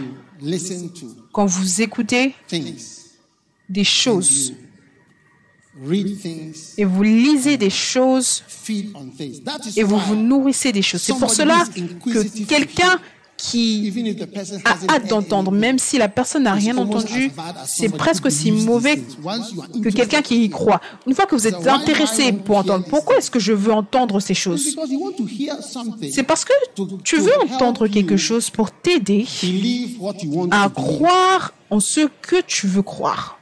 quand 1.31 1.45
vous 1.45 1.81
écoutez 1.83 2.33
things, 2.47 3.11
des 3.69 3.83
choses 3.83 4.53
et 6.77 6.85
vous 6.85 7.03
lisez 7.03 7.57
des 7.57 7.69
choses 7.69 8.43
et 9.75 9.83
vous 9.83 9.97
vous 9.97 10.15
nourrissez 10.15 10.71
des 10.71 10.81
choses. 10.81 11.01
C'est 11.01 11.17
pour 11.17 11.31
cela 11.31 11.63
que 12.05 12.45
quelqu'un 12.45 12.99
qui 13.41 13.91
a 14.65 14.93
hâte 14.93 15.07
d'entendre, 15.07 15.51
même 15.51 15.79
si 15.79 15.97
la 15.97 16.07
personne 16.07 16.43
n'a 16.43 16.53
rien 16.53 16.77
entendu, 16.77 17.31
c'est 17.65 17.89
presque 17.89 18.27
aussi 18.27 18.51
mauvais 18.51 19.01
que 19.83 19.89
quelqu'un 19.89 20.21
qui 20.21 20.43
y 20.43 20.49
croit. 20.49 20.79
Une 21.07 21.15
fois 21.15 21.25
que 21.25 21.33
vous 21.33 21.47
êtes 21.47 21.67
intéressé 21.67 22.31
pour 22.33 22.57
entendre, 22.57 22.85
pourquoi 22.87 23.17
est-ce 23.17 23.31
que 23.31 23.39
je 23.39 23.53
veux 23.53 23.73
entendre 23.73 24.19
ces 24.19 24.35
choses? 24.35 24.75
Because 24.75 24.91
you 24.91 24.99
want 24.99 25.13
to 25.13 25.25
hear 25.27 25.55
something, 25.63 26.11
C'est 26.11 26.23
parce 26.23 26.45
que 26.45 26.53
tu 27.03 27.17
veux 27.17 27.35
entendre 27.41 27.87
quelque 27.87 28.17
chose 28.17 28.51
pour 28.51 28.71
t'aider 28.71 29.25
believe 29.41 29.99
what 29.99 30.15
you 30.21 30.31
want 30.31 30.49
à 30.51 30.69
croire 30.69 31.53
en 31.71 31.79
ce 31.79 32.07
que 32.21 32.41
tu 32.45 32.67
veux 32.67 32.83
croire. 32.83 33.39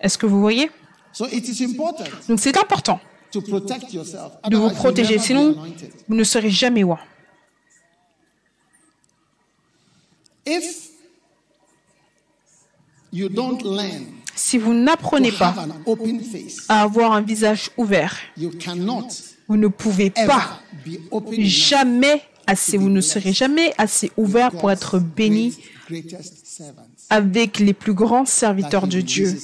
Est-ce 0.00 0.16
que 0.16 0.24
vous 0.26 0.40
voyez? 0.40 0.70
So 1.16 1.26
it 1.32 1.48
is 1.48 1.64
important 1.64 2.04
Donc 2.28 2.38
c'est 2.40 2.54
important 2.58 3.00
to 3.30 3.40
protect 3.40 3.90
yourself. 3.90 4.32
de 4.50 4.54
vous 4.58 4.68
protéger, 4.68 5.18
sinon 5.18 5.56
vous 6.06 6.14
ne 6.14 6.24
serez 6.24 6.50
jamais 6.50 6.82
roi. 6.82 6.98
If 10.44 10.90
you 13.14 13.30
don't 13.30 13.62
learn 13.64 14.04
Si 14.34 14.58
vous 14.58 14.74
n'apprenez 14.74 15.30
have 15.30 15.38
pas 15.38 15.54
an 15.62 15.68
open 15.86 16.20
face, 16.20 16.66
à 16.68 16.82
avoir 16.82 17.12
un 17.12 17.22
visage 17.22 17.70
ouvert, 17.78 18.14
you 18.36 18.50
cannot 18.50 19.08
vous 19.48 19.56
ne 19.56 19.68
pouvez 19.68 20.10
pas 20.10 20.60
jamais 21.38 22.20
assez, 22.46 22.76
vous 22.76 22.90
ne 22.90 23.00
serez 23.00 23.32
jamais 23.32 23.72
assez 23.78 24.12
ouvert 24.18 24.50
pour 24.50 24.70
être 24.70 24.98
béni 24.98 25.56
avec 27.10 27.58
les 27.58 27.72
plus 27.72 27.94
grands 27.94 28.24
serviteurs 28.24 28.86
de 28.86 29.00
Dieu, 29.00 29.36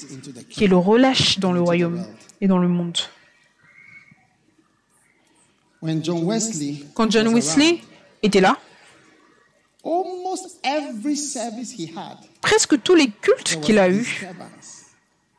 qui 0.50 0.66
le 0.66 0.76
relâche 0.76 1.38
dans 1.38 1.52
le 1.52 1.60
royaume 1.60 2.04
et 2.40 2.46
dans 2.46 2.58
le 2.58 2.68
monde. 2.68 2.98
Quand 6.94 7.10
John 7.10 7.28
Wesley 7.28 7.80
était 8.22 8.40
là, 8.40 8.56
presque 12.40 12.82
tous 12.82 12.94
les 12.94 13.10
cultes 13.10 13.60
qu'il 13.60 13.78
a 13.78 13.90
eus, 13.90 14.26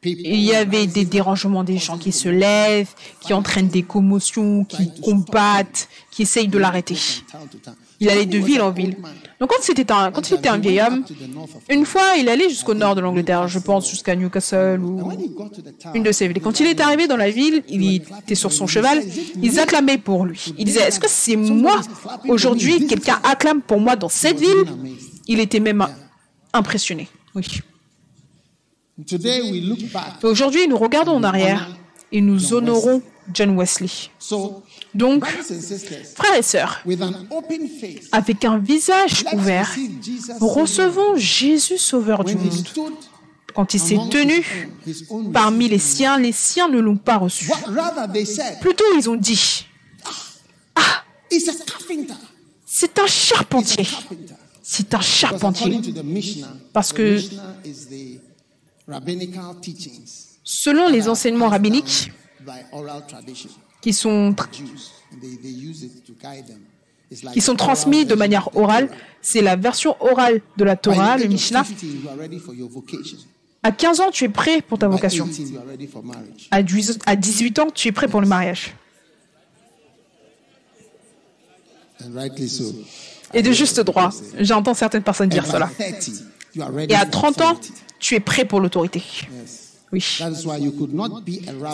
il 0.05 0.41
y 0.41 0.53
avait 0.53 0.87
des 0.87 1.05
dérangements 1.05 1.63
des 1.63 1.77
gens 1.77 1.97
qui 1.97 2.11
se 2.11 2.29
lèvent, 2.29 2.93
qui 3.21 3.33
entraînent 3.33 3.67
des 3.67 3.83
commotions, 3.83 4.63
qui 4.65 4.91
combattent, 5.01 5.87
qui 6.11 6.23
essayent 6.23 6.47
de 6.47 6.57
l'arrêter. 6.57 6.97
Il 7.99 8.09
allait 8.09 8.25
de 8.25 8.37
ville 8.37 8.61
en 8.61 8.71
ville. 8.71 8.97
Donc 9.39 9.49
quand 9.49 9.91
un, 9.91 10.11
quand 10.11 10.29
il 10.29 10.35
était 10.35 10.49
un 10.49 10.57
vieil 10.57 10.81
homme, 10.81 11.05
une 11.69 11.85
fois 11.85 12.15
il 12.19 12.27
allait 12.27 12.49
jusqu'au 12.49 12.73
nord 12.73 12.95
de 12.95 13.01
l'Angleterre, 13.01 13.47
je 13.47 13.59
pense 13.59 13.89
jusqu'à 13.89 14.15
Newcastle 14.15 14.81
ou 14.81 15.11
une 15.93 16.03
de 16.03 16.11
ces 16.11 16.27
villes. 16.27 16.41
Quand 16.41 16.59
il 16.59 16.67
est 16.67 16.81
arrivé 16.81 17.07
dans 17.07 17.17
la 17.17 17.29
ville, 17.29 17.63
il 17.69 18.01
était 18.21 18.35
sur 18.35 18.51
son 18.51 18.67
cheval, 18.67 19.01
ils 19.41 19.59
acclamaient 19.59 19.97
pour 19.97 20.25
lui. 20.25 20.53
Il 20.57 20.65
disait, 20.65 20.81
est-ce 20.81 20.99
que 20.99 21.09
c'est 21.09 21.35
moi 21.35 21.79
aujourd'hui, 22.27 22.87
quelqu'un 22.87 23.19
acclame 23.23 23.61
pour 23.61 23.79
moi 23.79 23.95
dans 23.95 24.09
cette 24.09 24.39
ville? 24.39 24.65
Il 25.27 25.39
était 25.39 25.61
même 25.61 25.87
impressionné. 26.51 27.07
Oui. 27.35 27.45
Today 27.45 27.61
we 27.61 27.61
look 27.61 27.61
back. 27.61 28.81
Et 28.81 28.82
Aujourd'hui, 30.23 30.67
nous 30.67 30.77
regardons 30.77 31.13
en 31.13 31.23
arrière 31.23 31.67
et 32.11 32.21
nous 32.21 32.53
honorons 32.53 33.01
John 33.33 33.57
Wesley. 33.57 33.89
So, 34.19 34.63
Donc, 34.93 35.25
frères 35.25 36.37
et 36.37 36.41
sœurs, 36.43 36.83
avec 38.11 38.45
un 38.45 38.57
visage 38.59 39.25
ouvert, 39.33 39.73
recevons 40.39 41.15
Jésus 41.15 41.77
Sauveur 41.77 42.23
du 42.23 42.35
monde. 42.35 42.65
Quand 43.55 43.73
il 43.73 43.79
s'est 43.79 43.99
tenu 44.09 44.43
parmi 45.31 45.69
les 45.69 45.79
siens, 45.79 46.17
les 46.17 46.31
siens 46.31 46.67
ne 46.69 46.79
l'ont 46.79 46.97
pas 46.97 47.17
reçu. 47.17 47.49
Plutôt, 48.61 48.85
ils 48.97 49.09
ont 49.09 49.15
dit, 49.15 49.65
it's 51.31 51.47
a 51.47 51.53
carpenter. 51.65 52.13
c'est 52.65 52.99
un 52.99 53.05
It's 53.05 53.31
a 53.31 53.35
charpentier. 53.35 53.87
C'est 54.65 54.93
un 54.93 55.01
charpentier. 55.01 55.79
Parce 56.71 56.93
que- 56.93 57.19
Selon 60.43 60.89
les 60.89 61.07
enseignements 61.07 61.49
rabbiniques, 61.49 62.11
qui 63.81 63.93
sont, 63.93 64.35
qui 67.33 67.41
sont 67.41 67.55
transmis 67.55 68.05
de 68.05 68.15
manière 68.15 68.55
orale, 68.55 68.89
c'est 69.21 69.41
la 69.41 69.55
version 69.55 69.95
orale 70.01 70.41
de 70.57 70.63
la 70.63 70.75
Torah, 70.75 71.17
le 71.17 71.27
Mishnah. 71.27 71.63
15, 71.63 71.83
you 71.83 72.09
are 72.09 72.17
ready 72.17 72.39
for 72.39 72.53
your 72.53 72.69
vocation. 72.69 73.17
À 73.65 73.71
15 73.71 74.01
ans, 74.01 74.11
tu 74.11 74.25
es 74.25 74.29
prêt 74.29 74.61
pour 74.61 74.77
ta 74.77 74.89
vocation. 74.89 75.25
18, 75.25 75.49
you 75.51 75.57
are 75.57 75.65
ready 75.65 75.87
for 75.87 76.03
marriage. 76.03 76.49
À 76.51 76.61
18 76.61 77.03
à 77.05 77.15
18 77.15 77.59
ans, 77.59 77.67
tu 77.73 77.87
es 77.87 77.91
prêt 77.93 78.09
pour 78.09 78.19
le 78.19 78.27
mariage. 78.27 78.75
And 82.03 82.13
rightly 82.13 82.49
so. 82.49 82.65
Et 83.33 83.41
de 83.41 83.51
juste 83.51 83.79
droit, 83.79 84.09
j'entends 84.39 84.73
certaines 84.73 85.03
personnes 85.03 85.29
dire 85.29 85.45
cela. 85.45 85.69
30, 86.53 86.55
you 86.55 86.63
are 86.63 86.71
ready 86.71 86.93
Et 86.93 86.95
à 86.95 87.01
for 87.01 87.33
30 87.33 87.41
ans, 87.41 87.59
tu 87.99 88.15
es 88.15 88.19
prêt 88.19 88.45
pour 88.45 88.59
l'autorité. 88.59 89.03
Oui. 89.91 90.03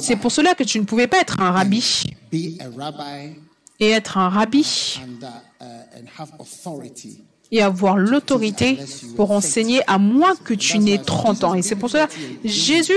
C'est 0.02 0.16
pour 0.18 0.32
cela 0.32 0.54
que 0.54 0.64
tu 0.64 0.80
ne 0.80 0.84
pouvais 0.84 1.08
pas 1.08 1.20
être 1.20 1.40
un 1.40 1.52
rabbi 1.52 2.04
et 2.32 3.92
être 3.92 4.18
un 4.18 4.30
rabbi 4.30 5.00
and, 5.02 5.26
uh, 5.26 5.66
and 5.98 6.06
have 6.18 6.32
authority. 6.38 7.24
et 7.52 7.62
avoir 7.62 7.98
l'autorité 7.98 8.78
pour 9.16 9.32
enseigner 9.32 9.82
à 9.88 9.98
moins 9.98 10.36
que 10.36 10.54
tu 10.54 10.80
n'aies 10.80 11.02
30 11.02 11.44
ans. 11.44 11.54
Et 11.56 11.62
c'est 11.62 11.76
pour 11.76 11.90
cela, 11.90 12.08
Jésus, 12.44 12.94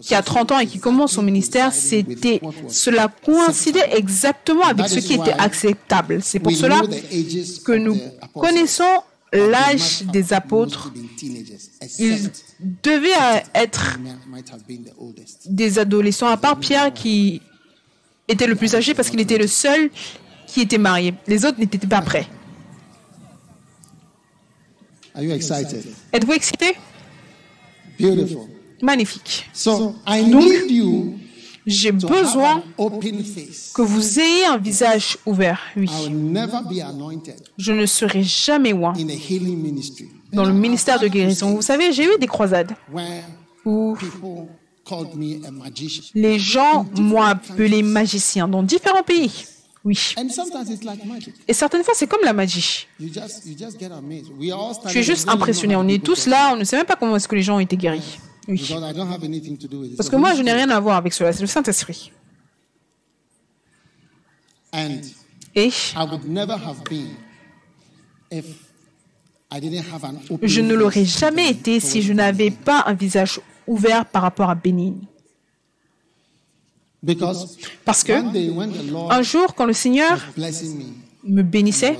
qui 0.00 0.14
a 0.14 0.22
30 0.22 0.52
ans 0.52 0.58
et 0.58 0.66
qui 0.66 0.78
commence 0.78 1.12
son 1.12 1.22
ministère, 1.22 1.72
c'était, 1.72 2.40
cela 2.68 3.08
coïncidait 3.24 3.96
exactement 3.96 4.64
avec 4.64 4.88
ce 4.88 5.00
qui 5.00 5.14
était 5.14 5.32
acceptable. 5.32 6.20
C'est 6.22 6.38
pour 6.38 6.52
cela 6.52 6.80
que 7.64 7.72
nous 7.72 7.98
connaissons 8.34 9.02
l'âge 9.32 10.02
des 10.04 10.32
apôtres. 10.32 10.92
Ils 11.98 12.30
devaient 12.82 13.08
euh, 13.20 13.40
être 13.54 13.98
des 15.46 15.78
adolescents, 15.78 16.28
à 16.28 16.36
part 16.36 16.58
Pierre 16.58 16.92
qui 16.92 17.40
était 18.26 18.46
le 18.46 18.54
plus 18.54 18.74
âgé 18.74 18.94
parce 18.94 19.10
qu'il 19.10 19.20
était 19.20 19.38
le 19.38 19.46
seul 19.46 19.90
qui 20.46 20.60
était 20.62 20.78
marié. 20.78 21.14
Les 21.26 21.44
autres 21.44 21.58
n'étaient 21.58 21.78
pas 21.78 22.02
prêts. 22.02 22.26
Are 25.14 25.22
you 25.22 25.32
excited? 25.32 25.84
Êtes-vous 26.12 26.32
excité 26.32 26.76
Beautiful. 27.98 28.46
Magnifique. 28.80 29.46
So 29.52 29.96
I 30.06 30.30
Donc, 30.30 30.44
need 30.44 30.70
you 30.70 31.17
J'ai 31.68 31.92
to 31.92 32.08
have 32.08 32.22
besoin 32.22 32.62
que 33.74 33.82
vous 33.82 34.20
ayez 34.20 34.46
un 34.46 34.56
visage 34.56 35.18
ouvert. 35.26 35.60
Oui. 35.76 35.86
I 35.86 36.08
will 36.08 36.32
never 36.32 36.60
be 36.68 36.80
anointed 36.80 37.36
Je 37.58 37.72
ne 37.72 37.84
serai 37.84 38.22
jamais 38.22 38.72
loin 38.72 38.94
dans 40.32 40.44
le 40.44 40.52
ministère 40.52 40.98
de 40.98 41.08
guérison. 41.08 41.54
Vous 41.54 41.62
savez, 41.62 41.92
j'ai 41.92 42.04
eu 42.04 42.18
des 42.18 42.26
croisades 42.26 42.72
où 43.64 43.96
people 43.98 44.46
called 44.84 45.14
me 45.14 45.44
a 45.46 45.50
magician. 45.50 46.04
les 46.14 46.38
gens 46.38 46.86
m'ont 46.96 47.22
appelé 47.22 47.82
magicien 47.82 48.48
dans 48.48 48.62
différents 48.62 49.02
pays. 49.02 49.44
Oui. 49.84 49.98
And 50.16 50.28
sometimes 50.28 50.70
it's 50.70 50.84
like 50.84 51.04
magic. 51.04 51.34
Et 51.46 51.52
certaines 51.52 51.84
fois, 51.84 51.94
c'est 51.94 52.06
comme 52.06 52.24
la 52.24 52.32
magie. 52.32 52.86
Tu 52.98 54.98
es 54.98 55.02
juste 55.02 55.28
impressionné. 55.28 55.76
On 55.76 55.86
est 55.86 56.02
tous 56.02 56.26
là, 56.26 56.50
on 56.52 56.56
ne 56.56 56.64
sait 56.64 56.76
même 56.76 56.86
pas 56.86 56.96
comment 56.96 57.16
est-ce 57.16 57.28
que 57.28 57.36
les 57.36 57.42
gens 57.42 57.56
ont 57.56 57.60
été 57.60 57.76
guéris. 57.76 58.18
Parce 59.96 60.08
que 60.08 60.16
moi, 60.16 60.34
je 60.34 60.42
n'ai 60.42 60.52
rien 60.52 60.70
à 60.70 60.80
voir 60.80 60.96
avec 60.96 61.12
cela. 61.12 61.32
C'est 61.32 61.42
le 61.42 61.46
Saint-Esprit. 61.46 62.12
Et 65.54 65.68
I 65.68 66.04
would 66.10 66.28
never 66.28 66.52
have 66.54 66.82
been 66.88 67.16
if 68.30 68.44
I 69.50 69.60
didn't 69.60 69.84
have 69.92 70.04
an 70.04 70.20
open 70.30 70.46
je 70.46 70.60
ne 70.60 70.74
l'aurais 70.74 71.06
jamais 71.06 71.50
été 71.50 71.80
si 71.80 72.02
je 72.02 72.12
n'avais 72.12 72.50
pas 72.50 72.84
un 72.86 72.92
visage 72.92 73.40
ouvert 73.66 74.04
par 74.04 74.22
rapport 74.22 74.50
à. 74.50 74.56
Because 77.02 77.56
Parce 77.84 78.04
que 78.04 78.12
one 78.12 78.32
day 78.32 78.50
when 78.50 78.70
the 78.70 78.90
Lord 78.90 79.12
un 79.12 79.22
jour, 79.22 79.54
quand 79.54 79.64
le 79.64 79.72
Seigneur 79.72 80.18
me, 81.24 81.42
bénissait, 81.42 81.98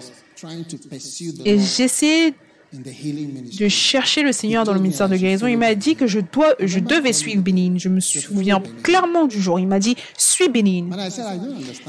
Et 1.45 1.59
j'essayais 1.59 2.35
de 2.73 3.69
chercher 3.69 4.23
le 4.23 4.33
Seigneur 4.33 4.65
dans 4.65 4.75
le 4.75 4.81
ministère 4.81 5.09
de 5.09 5.17
guérison. 5.17 5.47
Il 5.47 5.59
m'a 5.59 5.75
dit 5.75 5.97
que 5.97 6.07
je, 6.07 6.21
dois, 6.21 6.55
je 6.61 6.79
devais 6.79 7.13
suivre 7.13 7.43
Bénin. 7.43 7.75
Je 7.79 7.89
me 7.89 8.01
souviens 8.01 8.63
clairement 8.83 9.27
du 9.27 9.41
jour. 9.41 9.59
Il 9.59 9.67
m'a 9.67 9.79
dit, 9.79 9.97
suis 10.17 10.49
Bénin. 10.49 10.89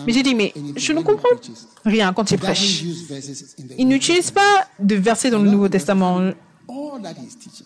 Mais 0.06 0.14
j'ai 0.14 0.24
dit, 0.24 0.36
mais 0.36 0.54
je 0.76 0.94
ne 0.94 1.02
comprends 1.02 1.30
rien 1.86 2.14
quand 2.14 2.32
il 2.32 2.36
He 2.36 2.40
prêche. 2.40 2.84
Il 3.78 3.88
n'utilise 3.88 4.32
pas 4.32 4.68
de 4.80 4.96
versets 4.96 5.30
dans 5.30 5.40
le 5.40 5.50
Nouveau 5.50 5.70
Testament. 5.70 6.32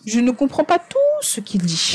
Je 0.06 0.20
ne 0.20 0.30
comprends 0.30 0.64
pas 0.64 0.78
tout 0.78 0.96
ce 1.20 1.40
qu'il 1.40 1.62
dit. 1.62 1.92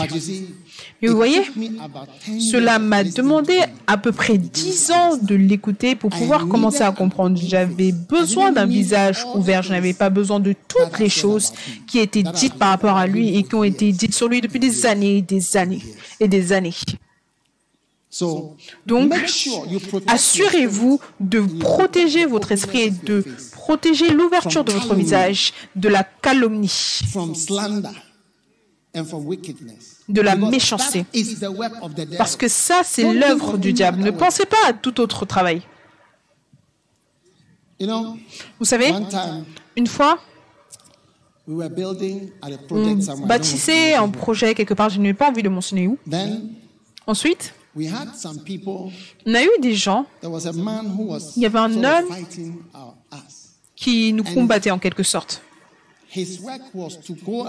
Vous 1.01 1.15
voyez, 1.15 1.43
took 1.43 1.55
me 1.55 1.79
about 1.81 2.07
10 2.25 2.51
Cela 2.51 2.77
m'a 2.77 3.03
demandé 3.03 3.59
à 3.87 3.97
peu 3.97 4.11
près 4.11 4.37
dix 4.37 4.91
ans 4.91 5.15
de 5.15 5.35
l'écouter 5.35 5.95
pour 5.95 6.09
pouvoir 6.09 6.47
commencer 6.47 6.81
à 6.81 6.91
comprendre. 6.91 7.39
J'avais 7.41 7.91
besoin 7.91 8.51
d'un 8.51 8.65
visage 8.65 9.25
ouvert. 9.33 9.63
Je 9.63 9.71
n'avais 9.71 9.93
pas 9.93 10.09
besoin 10.09 10.39
de 10.39 10.53
toutes 10.67 10.99
les 10.99 11.09
choses 11.09 11.53
qui 11.87 11.99
étaient 11.99 12.23
dites 12.23 12.55
par 12.55 12.69
rapport 12.69 12.97
à 12.97 13.07
lui 13.07 13.37
et 13.37 13.43
qui 13.43 13.55
ont 13.55 13.63
été 13.63 13.91
dites 13.91 14.13
sur 14.13 14.27
lui 14.27 14.41
depuis 14.41 14.59
des 14.59 14.85
années, 14.85 15.21
des 15.21 15.55
années 15.55 15.83
et 16.19 16.27
des 16.27 16.51
années. 16.51 16.73
Donc, 18.85 19.13
assurez-vous 20.07 20.99
de 21.19 21.41
protéger 21.59 22.25
votre 22.25 22.51
esprit 22.51 22.81
et 22.81 22.91
de 22.91 23.23
protéger 23.51 24.09
l'ouverture 24.09 24.63
de 24.63 24.71
votre 24.71 24.95
visage 24.95 25.53
de 25.75 25.89
la 25.89 26.03
calomnie, 26.03 27.01
de 30.09 30.21
la 30.21 30.35
méchanceté. 30.35 31.05
Parce 32.17 32.35
que 32.35 32.47
ça, 32.47 32.81
c'est 32.83 33.13
l'œuvre 33.13 33.57
du 33.57 33.71
diable. 33.71 34.01
Ne 34.01 34.11
pensez 34.11 34.45
pas 34.45 34.57
à 34.67 34.73
tout 34.73 34.99
autre 34.99 35.25
travail. 35.25 35.61
Vous 37.79 38.65
savez, 38.65 38.91
une 39.77 39.87
fois, 39.87 40.19
on 41.47 41.69
bâtissait 43.25 43.93
un 43.93 44.09
projet 44.09 44.53
quelque 44.53 44.73
part, 44.73 44.89
je 44.89 44.99
n'ai 44.99 45.13
pas 45.13 45.29
envie 45.29 45.43
de 45.43 45.49
mentionner 45.49 45.87
où. 45.87 45.97
Ensuite, 47.07 47.53
on 49.25 49.33
a 49.35 49.43
eu 49.43 49.49
des 49.61 49.75
gens 49.75 50.05
Il 50.23 51.41
y 51.41 51.45
avait 51.45 51.59
un 51.59 51.83
homme 51.83 52.15
qui 53.75 54.11
nous 54.11 54.23
combattaient 54.23 54.71
en 54.71 54.79
quelque 54.79 55.03
sorte. 55.03 55.41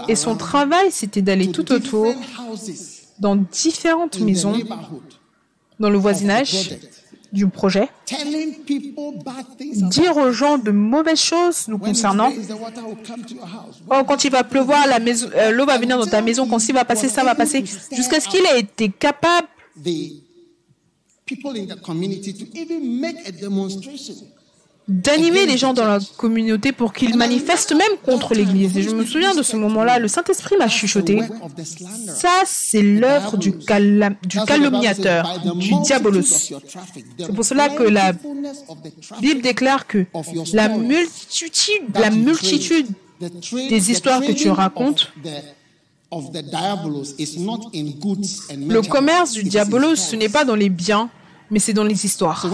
Et 0.07 0.15
son 0.15 0.35
travail, 0.35 0.91
c'était 0.91 1.21
d'aller 1.21 1.51
to 1.51 1.63
tout 1.63 1.73
autour 1.73 2.13
dans 3.19 3.35
différentes 3.35 4.19
maisons 4.19 4.57
dans 5.79 5.89
le 5.89 5.97
voisinage 5.97 6.77
du 7.31 7.47
projet, 7.47 7.87
dire 9.89 10.17
aux 10.17 10.31
gens 10.31 10.57
de 10.57 10.71
mauvaises 10.71 11.21
choses 11.21 11.67
nous 11.69 11.77
concernant. 11.77 12.31
Oh, 13.89 14.03
quand 14.05 14.25
il 14.25 14.31
va 14.31 14.43
pleuvoir, 14.43 14.85
la 14.87 14.99
maison, 14.99 15.29
euh, 15.35 15.51
l'eau 15.51 15.65
va 15.65 15.77
venir 15.77 15.97
dans 15.97 16.05
ta 16.05 16.21
maison. 16.21 16.45
Quand 16.45 16.59
ci 16.59 16.73
va 16.73 16.83
passer, 16.83 17.07
ça 17.07 17.23
va 17.23 17.33
passer. 17.33 17.63
Jusqu'à 17.91 18.19
ce 18.19 18.27
qu'il 18.27 18.45
ait 18.45 18.59
été 18.59 18.89
capable 18.89 19.47
D'animer 24.87 25.45
les 25.45 25.57
gens 25.57 25.73
dans 25.73 25.85
la 25.85 25.99
communauté 26.17 26.71
pour 26.71 26.91
qu'ils 26.91 27.15
manifestent 27.15 27.71
même 27.73 27.97
contre 28.03 28.33
l'Église. 28.33 28.75
Et 28.77 28.81
je 28.81 28.89
me 28.89 29.05
souviens 29.05 29.33
de 29.35 29.43
ce 29.43 29.55
moment-là, 29.55 29.99
le 29.99 30.07
Saint-Esprit 30.07 30.55
m'a 30.57 30.67
chuchoté. 30.67 31.21
Ça, 32.13 32.29
c'est 32.45 32.81
l'œuvre 32.81 33.37
du, 33.37 33.53
calomniateur, 34.45 35.39
du 35.55 35.69
diabolos. 35.83 36.23
C'est 36.23 37.33
pour 37.33 37.45
cela 37.45 37.69
que 37.69 37.83
la 37.83 38.11
Bible 39.21 39.41
déclare 39.41 39.85
que 39.87 40.05
la 40.53 40.67
multitude, 40.69 41.83
la 41.93 42.09
multitude 42.09 42.87
des 43.69 43.91
histoires 43.91 44.19
que 44.21 44.31
tu 44.31 44.49
racontes, 44.49 45.11
of 45.15 45.23
the- 45.23 45.45
of 46.11 46.31
the 46.33 46.43
diabolos 46.43 47.13
is 47.19 47.37
not 47.39 47.69
in 47.73 47.91
goods 47.99 48.41
and 48.51 48.67
le 48.67 48.81
commerce 48.81 49.31
du 49.33 49.43
diabolos, 49.43 49.95
ce 49.95 50.15
n'est 50.15 50.27
pas 50.27 50.43
dans 50.43 50.55
les 50.55 50.69
biens, 50.69 51.09
mais 51.51 51.59
c'est 51.59 51.73
dans 51.73 51.83
les 51.83 52.05
histoires. 52.05 52.47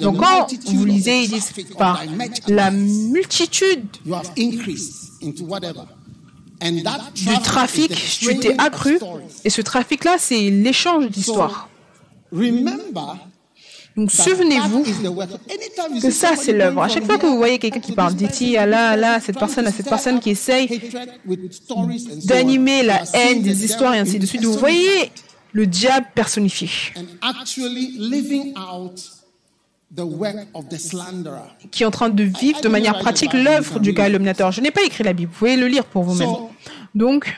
Donc 0.00 0.16
quand 0.16 0.46
vous 0.66 0.84
lisez, 0.84 1.24
ils 1.24 1.30
disent 1.30 1.52
par 1.78 2.02
la 2.48 2.70
multitude 2.70 3.84
du 4.02 4.52
traffic 7.42 7.42
trafic, 7.42 8.18
tu 8.18 8.38
t'es 8.38 8.54
accru. 8.58 8.98
Et 9.44 9.50
ce 9.50 9.60
trafic-là, 9.60 10.16
c'est 10.18 10.50
l'échange 10.50 11.08
d'histoires. 11.10 11.68
Remember 12.32 13.16
Donc 13.96 14.10
souvenez-vous 14.10 14.84
que 16.00 16.10
ça, 16.10 16.36
c'est 16.36 16.52
l'œuvre. 16.52 16.82
À 16.82 16.88
chaque 16.88 17.04
fois 17.04 17.18
que 17.18 17.26
vous 17.26 17.36
voyez 17.36 17.58
quelqu'un 17.58 17.80
qui 17.80 17.92
parle 17.92 18.14
d'ici 18.14 18.56
à 18.56 18.64
là, 18.64 18.90
à 18.90 18.96
là, 18.96 19.20
cette 19.20 19.38
personne, 19.38 19.66
à 19.66 19.72
cette 19.72 19.88
personne 19.88 20.20
qui 20.20 20.30
essaye 20.30 20.80
d'animer 22.24 22.82
la 22.82 23.02
haine, 23.12 23.42
des 23.42 23.64
histoires 23.64 23.94
et 23.94 23.98
ainsi 23.98 24.18
de 24.18 24.26
suite, 24.26 24.44
vous 24.44 24.54
voyez 24.54 25.10
le 25.52 25.66
diable 25.66 26.06
personnifié. 26.14 26.68
qui 31.70 31.82
est 31.82 31.86
en 31.86 31.90
train 31.90 32.08
de 32.08 32.22
vivre 32.22 32.60
de 32.60 32.68
manière 32.68 32.98
pratique 32.98 33.32
l'œuvre 33.32 33.80
du 33.80 33.92
calomniateur. 33.94 34.52
Je 34.52 34.60
n'ai 34.60 34.70
pas 34.70 34.82
écrit 34.84 35.04
la 35.04 35.12
Bible, 35.12 35.32
vous 35.32 35.38
pouvez 35.38 35.56
le 35.56 35.66
lire 35.66 35.84
pour 35.84 36.04
vous-même. 36.04 36.30
Donc, 36.94 37.36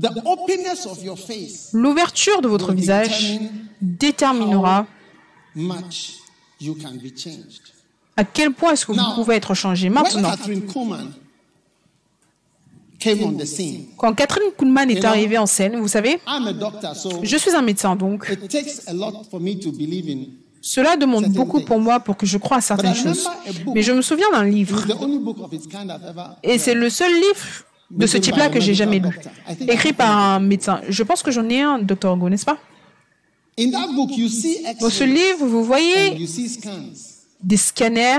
The 0.00 0.10
openness 0.24 0.86
of 0.86 1.00
your 1.04 1.16
face 1.16 1.70
l'ouverture 1.72 2.42
de 2.42 2.48
votre 2.48 2.72
visage 2.72 3.38
déterminera 3.80 4.88
much 5.54 6.14
you 6.60 6.74
can 6.74 6.94
be 6.94 7.16
changed. 7.16 7.62
à 8.16 8.24
quel 8.24 8.52
point 8.52 8.72
est-ce 8.72 8.86
que 8.86 8.92
vous 8.92 9.14
pouvez 9.14 9.36
être 9.36 9.54
changé. 9.54 9.88
Maintenant, 9.90 10.30
Catherine 10.30 10.66
Kuhlman 10.66 11.12
came 11.12 11.12
on 11.12 11.12
the 11.12 11.12
scene, 11.12 12.93
quand 13.96 14.14
Catherine 14.14 14.50
Kuhlman 14.56 14.90
est 14.90 15.04
arrivée 15.04 15.38
en 15.38 15.46
scène, 15.46 15.76
vous 15.76 15.88
savez, 15.88 16.18
I'm 16.26 16.46
a 16.46 16.52
doctor, 16.52 16.94
so 16.96 17.10
je 17.22 17.36
suis 17.36 17.54
un 17.54 17.62
médecin, 17.62 17.96
donc 17.96 18.26
it 18.30 18.48
takes 18.48 18.86
a 18.86 18.92
lot 18.92 19.22
for 19.30 19.40
me 19.40 19.58
to 19.58 19.72
believe 19.72 20.08
in. 20.08 20.26
cela 20.60 20.96
demande 20.96 21.28
beaucoup 21.28 21.60
pour 21.60 21.78
moi 21.78 22.00
pour 22.00 22.16
que 22.16 22.26
je 22.26 22.38
croie 22.38 22.56
à 22.56 22.60
certaines 22.60 22.94
choses. 22.94 23.28
Mais 23.74 23.82
je 23.82 23.92
me 23.92 24.02
souviens 24.02 24.30
d'un 24.32 24.44
livre, 24.44 24.82
et 26.42 26.58
c'est 26.58 26.74
le 26.74 26.88
seul 26.88 27.12
livre 27.12 27.46
de 27.90 28.06
ce 28.06 28.16
type-là 28.16 28.48
que 28.48 28.60
j'ai 28.60 28.74
jamais 28.74 28.98
lu, 28.98 29.20
écrit 29.68 29.92
par 29.92 30.16
un 30.16 30.40
médecin. 30.40 30.80
Je 30.88 31.02
pense 31.02 31.22
que 31.22 31.30
j'en 31.30 31.48
ai 31.48 31.60
un, 31.60 31.78
Dr. 31.78 32.16
Go, 32.16 32.28
n'est-ce 32.28 32.46
pas? 32.46 32.58
In 33.58 33.70
that 33.70 33.88
book, 33.94 34.16
you 34.16 34.28
see 34.28 34.64
Dans 34.80 34.90
ce 34.90 35.04
livre, 35.04 35.46
vous 35.46 35.62
voyez. 35.62 36.16
Des 37.44 37.56
scanners. 37.58 38.18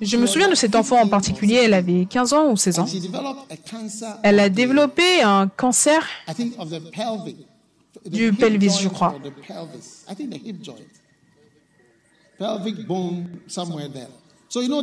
Je 0.00 0.16
me 0.16 0.26
souviens 0.26 0.48
de 0.48 0.54
cet 0.54 0.74
enfant 0.74 1.00
en 1.02 1.08
particulier, 1.08 1.56
elle 1.64 1.74
avait 1.74 2.06
15 2.06 2.32
ans 2.32 2.50
ou 2.50 2.56
16 2.56 2.78
ans. 2.78 2.86
Elle 4.22 4.38
a 4.40 4.48
développé 4.48 5.22
un 5.22 5.48
cancer 5.48 6.06
Du 8.06 8.32
pelvis, 8.32 8.70
je 8.80 8.88
crois. 8.88 9.14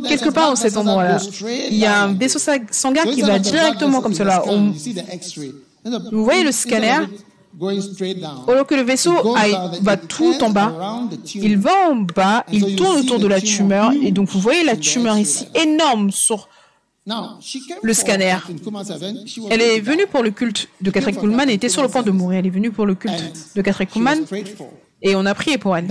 quelque 0.08 0.30
part 0.34 0.52
au 0.52 0.56
cet 0.56 0.76
endroit-là. 0.76 1.18
Il 1.70 1.78
y 1.78 1.86
a 1.86 2.02
un 2.02 2.12
vaisseau 2.14 2.38
sanguin 2.70 3.04
qui 3.14 3.22
va 3.22 3.38
directement 3.38 4.00
comme 4.02 4.12
cela. 4.14 4.42
On- 4.46 4.72
Vous 6.12 6.24
voyez 6.24 6.44
le 6.44 6.52
scanner? 6.52 6.98
Lieu 8.54 8.64
que 8.64 8.74
le 8.74 8.82
vaisseau 8.82 9.12
aille- 9.36 9.52
va 9.82 9.96
tout 9.96 10.34
en 10.42 10.50
bas, 10.50 10.72
il 11.34 11.58
va 11.58 11.88
en 11.90 11.96
bas, 11.96 12.44
il 12.52 12.76
tourne 12.76 12.98
autour 13.00 13.18
de 13.18 13.26
la 13.28 13.40
tumeur, 13.40 13.92
et 14.02 14.10
donc 14.12 14.28
vous 14.28 14.40
voyez 14.40 14.64
la 14.64 14.76
tumeur 14.76 15.16
ici 15.18 15.46
énorme 15.54 16.10
sur. 16.10 16.48
Le 17.82 17.92
scanner. 17.92 18.36
Elle 19.50 19.60
est 19.60 19.80
venue 19.80 20.06
pour 20.06 20.22
le 20.22 20.30
culte 20.30 20.68
de 20.80 20.90
Catherine 20.90 21.16
Kuhlman 21.16 21.50
et 21.50 21.54
était 21.54 21.68
sur 21.68 21.82
le 21.82 21.88
point 21.88 22.02
de 22.02 22.10
mourir. 22.10 22.38
Elle 22.38 22.46
est 22.46 22.50
venue 22.50 22.70
pour 22.70 22.86
le 22.86 22.94
culte 22.94 23.14
de 23.54 23.60
Catherine 23.62 23.86
Kuhlman 23.88 24.24
et 25.02 25.14
on 25.14 25.26
a 25.26 25.34
prié 25.34 25.58
pour 25.58 25.76
elle. 25.76 25.86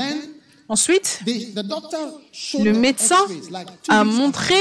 Ensuite, 0.69 1.19
le 2.63 2.71
médecin 2.73 3.15
a 3.89 4.04
montré. 4.04 4.56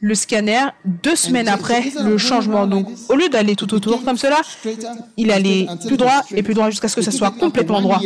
Le 0.00 0.14
scanner 0.14 0.66
deux 0.84 1.16
semaines 1.16 1.48
après 1.48 1.84
le 2.02 2.16
changement. 2.18 2.66
Donc, 2.66 2.88
au 3.08 3.14
lieu 3.14 3.28
d'aller 3.28 3.54
tout 3.54 3.72
autour 3.74 4.02
comme 4.02 4.16
cela, 4.16 4.40
il 5.16 5.30
allait 5.30 5.66
plus 5.86 5.96
droit 5.96 6.22
et 6.30 6.42
plus 6.42 6.54
droit 6.54 6.70
jusqu'à 6.70 6.88
ce 6.88 6.96
que 6.96 7.02
ça 7.02 7.10
soit 7.10 7.30
complètement 7.30 7.80
droit. 7.80 8.00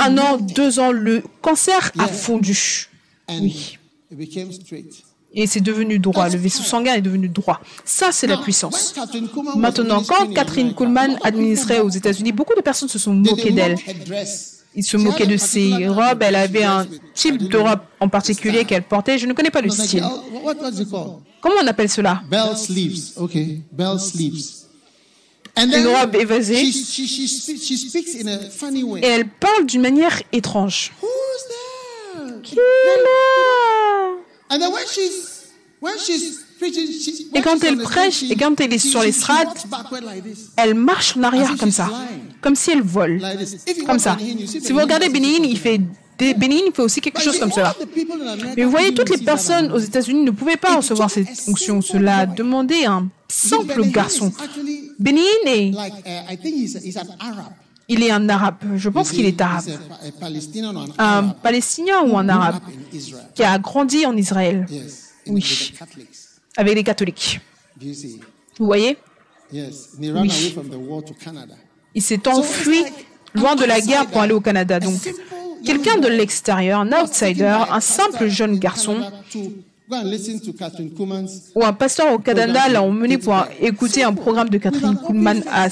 Un 0.00 0.18
an, 0.18 0.38
deux 0.38 0.78
ans, 0.78 0.90
le 0.92 1.22
cancer 1.40 1.92
a 1.98 2.08
fondu. 2.08 2.88
Oui. 3.28 3.78
Et 5.34 5.46
c'est 5.46 5.60
devenu 5.60 5.98
droit. 5.98 6.28
Le 6.28 6.38
vaisseau 6.38 6.62
sanguin 6.62 6.94
est 6.94 7.02
devenu 7.02 7.28
droit. 7.28 7.60
Ça, 7.84 8.10
c'est 8.10 8.26
la 8.26 8.38
puissance. 8.38 8.94
Maintenant, 9.56 10.02
quand 10.02 10.32
Catherine 10.32 10.74
Kuhlman 10.74 11.18
administrait 11.22 11.80
aux 11.80 11.90
États-Unis, 11.90 12.32
beaucoup 12.32 12.54
de 12.54 12.62
personnes 12.62 12.88
se 12.88 12.98
sont 12.98 13.12
moquées 13.12 13.52
d'elle. 13.52 13.76
Ils 14.76 14.84
se 14.84 14.96
moquaient 14.96 15.26
de 15.26 15.36
ses 15.36 15.88
robes. 15.88 16.22
Elle 16.22 16.36
avait 16.36 16.64
un 16.64 16.86
type 17.14 17.48
de 17.48 17.56
robe 17.56 17.80
en 17.98 18.08
particulier 18.08 18.64
qu'elle 18.64 18.82
portait. 18.82 19.18
Je 19.18 19.26
ne 19.26 19.32
connais 19.32 19.50
pas 19.50 19.62
le 19.62 19.70
style. 19.70 20.04
Comment 21.40 21.56
on 21.62 21.66
appelle 21.66 21.88
cela? 21.88 22.22
Bell 22.30 22.56
sleeves. 22.56 23.12
Okay, 23.16 23.60
bell 23.72 23.98
sleeves. 23.98 24.66
Une 25.56 25.86
robe 25.86 26.14
évasée. 26.16 26.70
She, 26.70 26.72
she, 26.72 27.06
she, 27.06 27.28
speaks, 27.28 27.62
she 27.62 27.88
speaks 27.88 28.14
in 28.22 28.28
a 28.28 28.50
funny 28.50 28.82
way. 28.82 29.00
Et 29.00 29.06
elle 29.06 29.26
parle 29.26 29.64
d'une 29.64 29.80
manière 29.80 30.22
étrange. 30.32 30.92
Who's 31.02 31.10
qui 32.42 32.58
est 32.58 33.02
là? 33.02 34.16
Et 37.34 37.42
quand 37.42 37.62
elle 37.62 37.78
prêche 37.78 38.22
et 38.22 38.36
quand 38.36 38.60
elle 38.60 38.72
est 38.72 38.78
sur 38.78 39.02
les 39.02 39.12
strates, 39.12 39.66
elle 40.56 40.74
marche 40.74 41.16
en 41.16 41.22
arrière 41.22 41.56
comme 41.56 41.70
ça, 41.70 41.90
comme 42.40 42.54
si 42.54 42.70
elle 42.70 42.82
vole, 42.82 43.22
comme 43.86 43.98
ça. 43.98 44.16
Si 44.46 44.72
vous 44.72 44.80
regardez 44.80 45.06
something 45.06 45.44
il 45.44 45.58
fait 45.58 45.80
des 46.18 46.34
fait 46.34 46.82
aussi 46.82 47.00
quelque 47.00 47.20
chose 47.20 47.38
comme 47.38 47.52
cela. 47.52 47.74
Mais 48.56 48.64
vous 48.64 48.70
voyez, 48.70 48.94
toutes 48.94 49.10
les 49.10 49.18
personnes 49.18 49.70
aux. 49.72 49.78
États-Unis 49.78 50.24
ne 50.24 50.30
pouvaient 50.30 50.56
pas 50.56 50.76
recevoir 50.76 51.10
cette 51.10 51.28
onction. 51.46 51.80
Cela 51.80 52.18
a 52.18 52.26
demandé 52.26 52.84
un 52.84 53.08
simple 53.28 53.84
garçon. 53.86 54.32
Hinn 54.98 55.18
est, 55.46 55.70
uh, 55.70 56.32
I 56.32 56.36
think 56.36 56.54
he's, 56.56 56.76
he's 56.82 56.96
an 56.96 57.06
Arab. 57.20 57.52
il 57.88 58.02
est 58.02 58.10
un 58.10 58.28
arabe. 58.28 58.56
Je 58.76 58.88
pense 58.88 59.10
qu'il 59.10 59.26
est 59.26 59.40
arabe. 59.40 59.64
Un 60.98 61.28
palestinien 61.28 62.02
ou 62.02 62.16
un 62.16 62.28
arabe 62.28 62.56
up 62.56 62.62
in 62.68 62.96
Israel. 62.96 63.26
qui 63.34 63.42
a 63.44 63.58
grandi 63.58 64.06
en 64.06 64.16
Israël 64.16 64.66
Oui. 65.26 65.72
Avec 66.56 66.74
les 66.74 66.84
catholiques. 66.84 67.40
Do 67.80 67.86
you 67.86 67.94
see? 67.94 68.20
Vous 68.58 68.66
voyez? 68.66 68.96
Oui. 69.52 70.08
away 70.10 70.28
from 70.52 70.68
the 70.68 70.76
war 70.76 71.02
to 71.04 71.14
Canada. 71.14 71.54
Il 71.94 72.02
s'est 72.02 72.26
enfui 72.28 72.82
loin 73.34 73.54
de 73.54 73.64
la 73.64 73.80
guerre 73.80 74.06
pour 74.06 74.20
aller 74.20 74.32
au 74.32 74.40
Canada. 74.40 74.80
Donc, 74.80 74.98
quelqu'un 75.64 75.98
de 75.98 76.08
l'extérieur, 76.08 76.80
un 76.80 76.92
outsider, 76.92 77.56
un 77.70 77.80
simple 77.80 78.28
jeune 78.28 78.58
garçon 78.58 78.98
Ou 81.54 81.64
un 81.64 81.72
pasteur 81.72 82.12
au 82.12 82.18
Canada 82.18 82.68
l'a 82.68 82.82
emmené 82.82 83.18
pour 83.18 83.36
écouter 83.60 84.02
un 84.02 84.12
programme 84.12 84.48
de 84.48 84.58
Catherine 84.58 84.98
Kuhlman 85.06 85.42
à, 85.50 85.66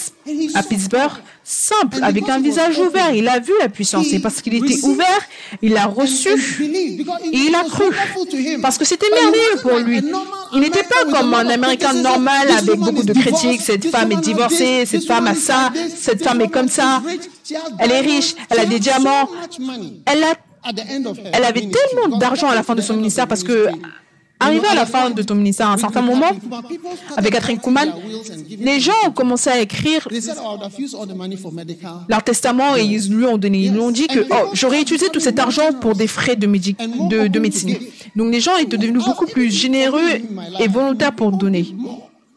à 0.54 0.62
Pittsburgh, 0.62 1.10
simple, 1.42 1.98
avec 2.02 2.28
un 2.28 2.38
visage 2.40 2.78
ouvert. 2.78 3.12
Il 3.12 3.26
a 3.28 3.40
vu 3.40 3.52
la 3.60 3.68
puissance 3.68 4.12
et 4.12 4.20
parce 4.20 4.40
qu'il 4.40 4.54
était 4.54 4.84
ouvert, 4.84 5.20
il 5.62 5.76
a 5.76 5.86
reçu 5.86 6.28
et 6.30 7.36
il 7.38 7.54
a 7.54 7.64
cru. 7.64 7.84
Parce 8.62 8.78
que 8.78 8.84
c'était 8.84 9.10
merveilleux 9.10 9.60
pour 9.62 9.78
lui. 9.78 10.00
Il 10.52 10.60
n'était 10.60 10.84
pas 10.84 11.10
comme 11.10 11.34
un 11.34 11.48
Américain 11.48 11.92
normal 11.94 12.48
avec 12.56 12.78
beaucoup 12.78 13.02
de 13.02 13.12
critiques. 13.12 13.62
Cette 13.62 13.86
femme 13.86 14.12
est 14.12 14.20
divorcée, 14.20 14.86
cette 14.86 15.06
femme 15.06 15.26
a 15.26 15.34
ça, 15.34 15.72
cette 15.96 16.22
femme 16.22 16.40
est 16.40 16.48
comme 16.50 16.68
ça. 16.68 17.02
Elle 17.80 17.90
est 17.90 18.00
riche, 18.00 18.36
elle 18.48 18.60
a 18.60 18.66
des 18.66 18.78
diamants. 18.78 19.28
Elle 20.06 20.22
a 20.22 20.34
elle 20.66 21.44
avait 21.44 21.68
tellement 21.68 22.16
d'argent 22.16 22.48
à 22.48 22.54
la 22.54 22.62
fin 22.62 22.74
de 22.74 22.80
son 22.80 22.94
ministère 22.96 23.28
parce 23.28 23.42
que, 23.44 23.68
arrivé 24.44 24.66
à 24.68 24.74
la 24.74 24.86
fin 24.86 25.10
de 25.10 25.22
ton 25.22 25.34
ministère, 25.34 25.68
à 25.68 25.72
un 25.74 25.76
certain 25.78 26.02
moment, 26.02 26.30
avec 27.16 27.32
Catherine 27.32 27.58
Kuhlman, 27.58 27.92
les 28.58 28.80
gens 28.80 28.92
ont 29.06 29.10
commencé 29.12 29.50
à 29.50 29.60
écrire 29.60 30.06
leur 32.08 32.22
testament 32.22 32.76
et 32.76 32.82
ils 32.84 33.10
lui 33.14 33.24
ont 33.26 33.38
donné. 33.38 33.58
Ils 33.64 33.72
lui 33.72 33.80
ont 33.80 33.90
dit 33.90 34.06
que 34.06 34.20
oh, 34.30 34.50
j'aurais 34.52 34.80
utilisé 34.82 35.08
tout 35.10 35.20
cet 35.20 35.38
argent 35.38 35.72
pour 35.80 35.94
des 35.94 36.06
frais 36.06 36.36
de, 36.36 36.46
médi- 36.46 36.76
de, 37.08 37.26
de 37.28 37.38
médecine. 37.38 37.76
Donc 38.16 38.32
les 38.32 38.40
gens 38.40 38.56
étaient 38.56 38.76
devenus 38.78 39.04
beaucoup 39.04 39.26
plus 39.26 39.50
généreux 39.50 40.10
et 40.60 40.68
volontaires 40.68 41.14
pour 41.14 41.32
donner. 41.32 41.66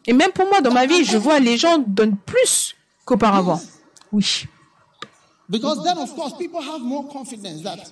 Et 0.05 0.13
même 0.13 0.31
pour 0.31 0.45
moi, 0.47 0.61
dans 0.61 0.71
ma 0.73 0.85
vie, 0.85 1.03
je 1.03 1.17
vois 1.17 1.39
les 1.39 1.57
gens 1.57 1.77
donnent 1.85 2.15
plus 2.25 2.75
qu'auparavant. 3.05 3.59
Oui. 4.11 4.45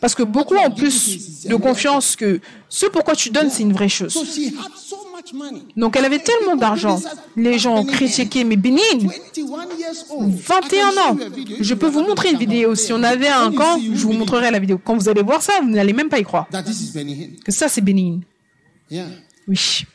Parce 0.02 0.14
que 0.14 0.24
beaucoup 0.24 0.56
ont 0.56 0.72
plus 0.72 1.46
de 1.46 1.56
confiance 1.56 2.16
que 2.18 2.42
ce 2.68 2.86
pourquoi 2.88 3.16
tu 3.16 3.30
donnes, 3.30 3.50
c'est 3.50 3.64
une 3.64 3.72
vraie 3.72 3.88
chose. 3.88 4.14
Donc 5.78 5.96
elle 5.96 6.06
avait 6.06 6.20
tellement 6.20 6.58
d'argent. 6.58 7.02
Les 7.38 7.58
gens 7.58 7.78
ont 7.78 7.86
critiqué, 7.86 8.44
mais 8.44 8.58
Bénin, 8.58 8.82
21 10.18 10.90
ans. 10.98 11.18
Je 11.60 11.74
peux 11.74 11.88
vous 11.88 12.02
montrer 12.02 12.32
une 12.32 12.38
vidéo. 12.38 12.76
Si 12.76 12.92
on 12.92 13.02
avait 13.04 13.30
un 13.30 13.52
camp, 13.54 13.80
je 13.80 14.02
vous 14.02 14.12
montrerai 14.14 14.52
la 14.52 14.60
vidéo. 14.60 14.78
Quand 14.84 14.96
vous 14.96 15.08
allez 15.08 15.24
voir 15.24 15.42
ça, 15.42 15.54
vous 15.62 15.70
n'allez 15.70 15.94
même 15.94 16.10
pas 16.10 16.20
y 16.20 16.24
croire. 16.24 16.48
Que 17.46 17.52
ça, 17.52 17.70
c'est 17.70 17.82
Bénin. 17.82 18.20
Oui. 19.48 19.86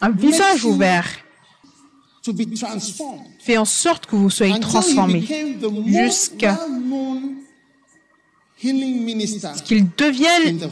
Un 0.00 0.10
visage 0.10 0.64
ouvert 0.64 1.06
fait 3.38 3.56
en 3.56 3.64
sorte 3.64 4.06
que 4.06 4.16
vous 4.16 4.30
soyez 4.30 4.58
transformés 4.60 5.24
jusqu'à 5.86 6.58
ce 8.62 9.62
qu'il 9.62 9.86
devienne 9.96 10.68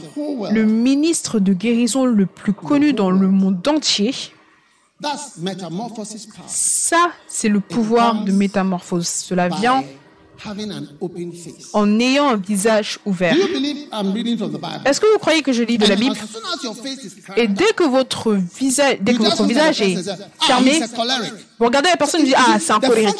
le 0.51 0.65
ministre 0.65 1.39
de 1.39 1.53
guérison 1.53 2.05
le 2.05 2.25
plus 2.25 2.53
connu 2.53 2.93
dans 2.93 3.11
le 3.11 3.27
monde 3.27 3.67
entier. 3.67 4.13
Ça, 6.47 7.11
c'est 7.27 7.49
le 7.49 7.59
pouvoir 7.61 8.23
de 8.25 8.31
métamorphose. 8.31 9.07
Cela 9.07 9.47
vient 9.49 9.83
en 11.73 11.99
ayant 11.99 12.29
un 12.29 12.37
visage 12.37 12.99
ouvert. 13.05 13.35
Est-ce 14.85 15.01
que 15.01 15.11
vous 15.11 15.19
croyez 15.19 15.41
que 15.41 15.51
je 15.53 15.63
lis 15.63 15.77
de 15.77 15.85
la 15.85 15.95
Bible? 15.95 16.15
Et 17.37 17.47
dès 17.47 17.71
que 17.75 17.83
votre 17.83 18.37
visage, 18.57 18.97
dès 19.01 19.13
que 19.13 19.23
votre 19.23 19.43
visage 19.45 19.81
est 19.81 19.97
fermé, 20.41 20.79
vous 21.59 21.65
regardez 21.65 21.89
la 21.89 21.97
personne 21.97 22.21
et 22.21 22.23
vous 22.23 22.29
dites 22.29 22.37
Ah, 22.39 22.57
c'est 22.59 22.71
un 22.71 22.79
colérique. 22.79 23.15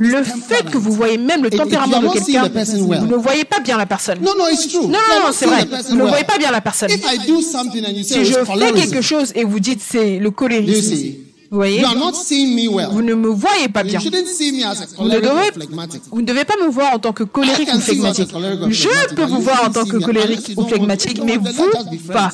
Le 0.00 0.22
fait 0.24 0.68
que 0.70 0.78
vous 0.78 0.92
voyez 0.92 1.18
même 1.18 1.42
le 1.44 1.50
tempérament 1.50 2.00
de 2.00 2.08
quelqu'un, 2.08 2.48
vous 2.48 3.06
ne 3.06 3.16
voyez 3.16 3.44
pas 3.44 3.60
bien 3.60 3.76
la 3.76 3.86
personne. 3.86 4.18
Non, 4.20 4.32
non, 4.36 4.44
non, 4.88 5.26
non, 5.26 5.32
c'est 5.32 5.46
vrai. 5.46 5.66
Vous 5.88 5.96
ne 5.96 6.02
voyez 6.04 6.24
pas 6.24 6.38
bien 6.38 6.50
la 6.50 6.60
personne. 6.60 6.88
Si 6.90 8.24
je 8.24 8.44
fais 8.44 8.72
quelque 8.72 9.00
chose 9.02 9.32
et 9.34 9.44
vous 9.44 9.60
dites 9.60 9.80
c'est 9.80 10.18
le 10.18 10.30
colérique, 10.30 11.27
vous 11.50 11.56
voyez 11.56 11.82
Vous 11.82 13.02
ne 13.02 13.14
me 13.14 13.28
voyez 13.28 13.68
pas 13.68 13.82
bien. 13.82 13.98
Vous 13.98 14.10
ne, 14.10 15.20
devez, 15.20 15.66
vous 16.10 16.20
ne 16.20 16.26
devez 16.26 16.44
pas 16.44 16.56
me 16.62 16.68
voir 16.68 16.94
en 16.94 16.98
tant 16.98 17.12
que 17.12 17.24
colérique 17.24 17.70
ou 17.74 17.80
flegmatique. 17.80 18.30
Je 18.68 19.14
peux 19.14 19.24
vous 19.24 19.40
voir 19.40 19.64
en 19.66 19.70
tant 19.70 19.84
que 19.84 19.96
colérique 19.96 20.52
ou 20.56 20.66
flegmatique, 20.66 21.20
mais 21.24 21.38
vous 21.38 21.70
pas. 22.12 22.30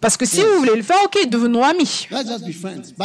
Parce 0.00 0.16
que 0.16 0.24
si 0.24 0.40
vous 0.40 0.58
voulez 0.58 0.74
le 0.76 0.82
faire, 0.82 0.96
ok, 1.04 1.28
devenons 1.28 1.62
amis. 1.62 2.08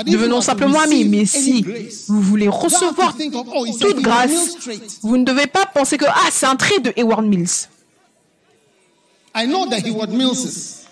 Devenons 0.07 0.41
simplement 0.41 0.79
amis. 0.79 1.03
Mais 1.03 1.25
si 1.25 1.65
vous 2.07 2.21
voulez 2.21 2.47
recevoir 2.47 3.15
toute 3.15 4.01
grâce, 4.01 4.55
vous 5.01 5.17
ne 5.17 5.25
devez 5.25 5.47
pas 5.47 5.65
penser 5.65 5.97
que 5.97 6.05
ah, 6.07 6.29
c'est 6.31 6.45
un 6.45 6.55
trait 6.55 6.79
de 6.79 6.93
Hayward 6.95 7.25
Mills. 7.25 7.67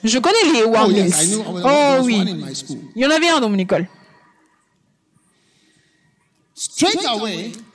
Je 0.03 0.19
connais 0.19 0.51
les 0.51 0.59
Hayward 0.59 0.91
Mills. 0.91 1.41
Oh 1.63 2.03
oui. 2.03 2.21
Il 2.95 3.01
y 3.01 3.05
en 3.05 3.09
avait 3.09 3.29
un 3.29 3.39
dans 3.39 3.49
mon 3.49 3.57
école. 3.57 3.87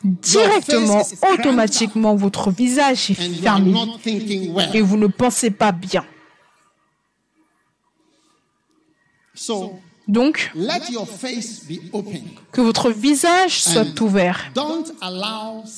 Directement, 0.05 1.03
automatiquement, 1.33 2.15
votre 2.15 2.51
visage 2.51 3.11
est 3.11 3.15
fermé 3.15 3.75
et 4.73 4.81
vous 4.81 4.97
ne 4.97 5.09
pensez 5.09 5.51
pas 5.51 5.73
bien. 5.73 6.05
Donc, 10.07 10.53
que 12.53 12.61
votre 12.61 12.91
visage 12.91 13.63
soit 13.63 14.01
ouvert 14.01 14.51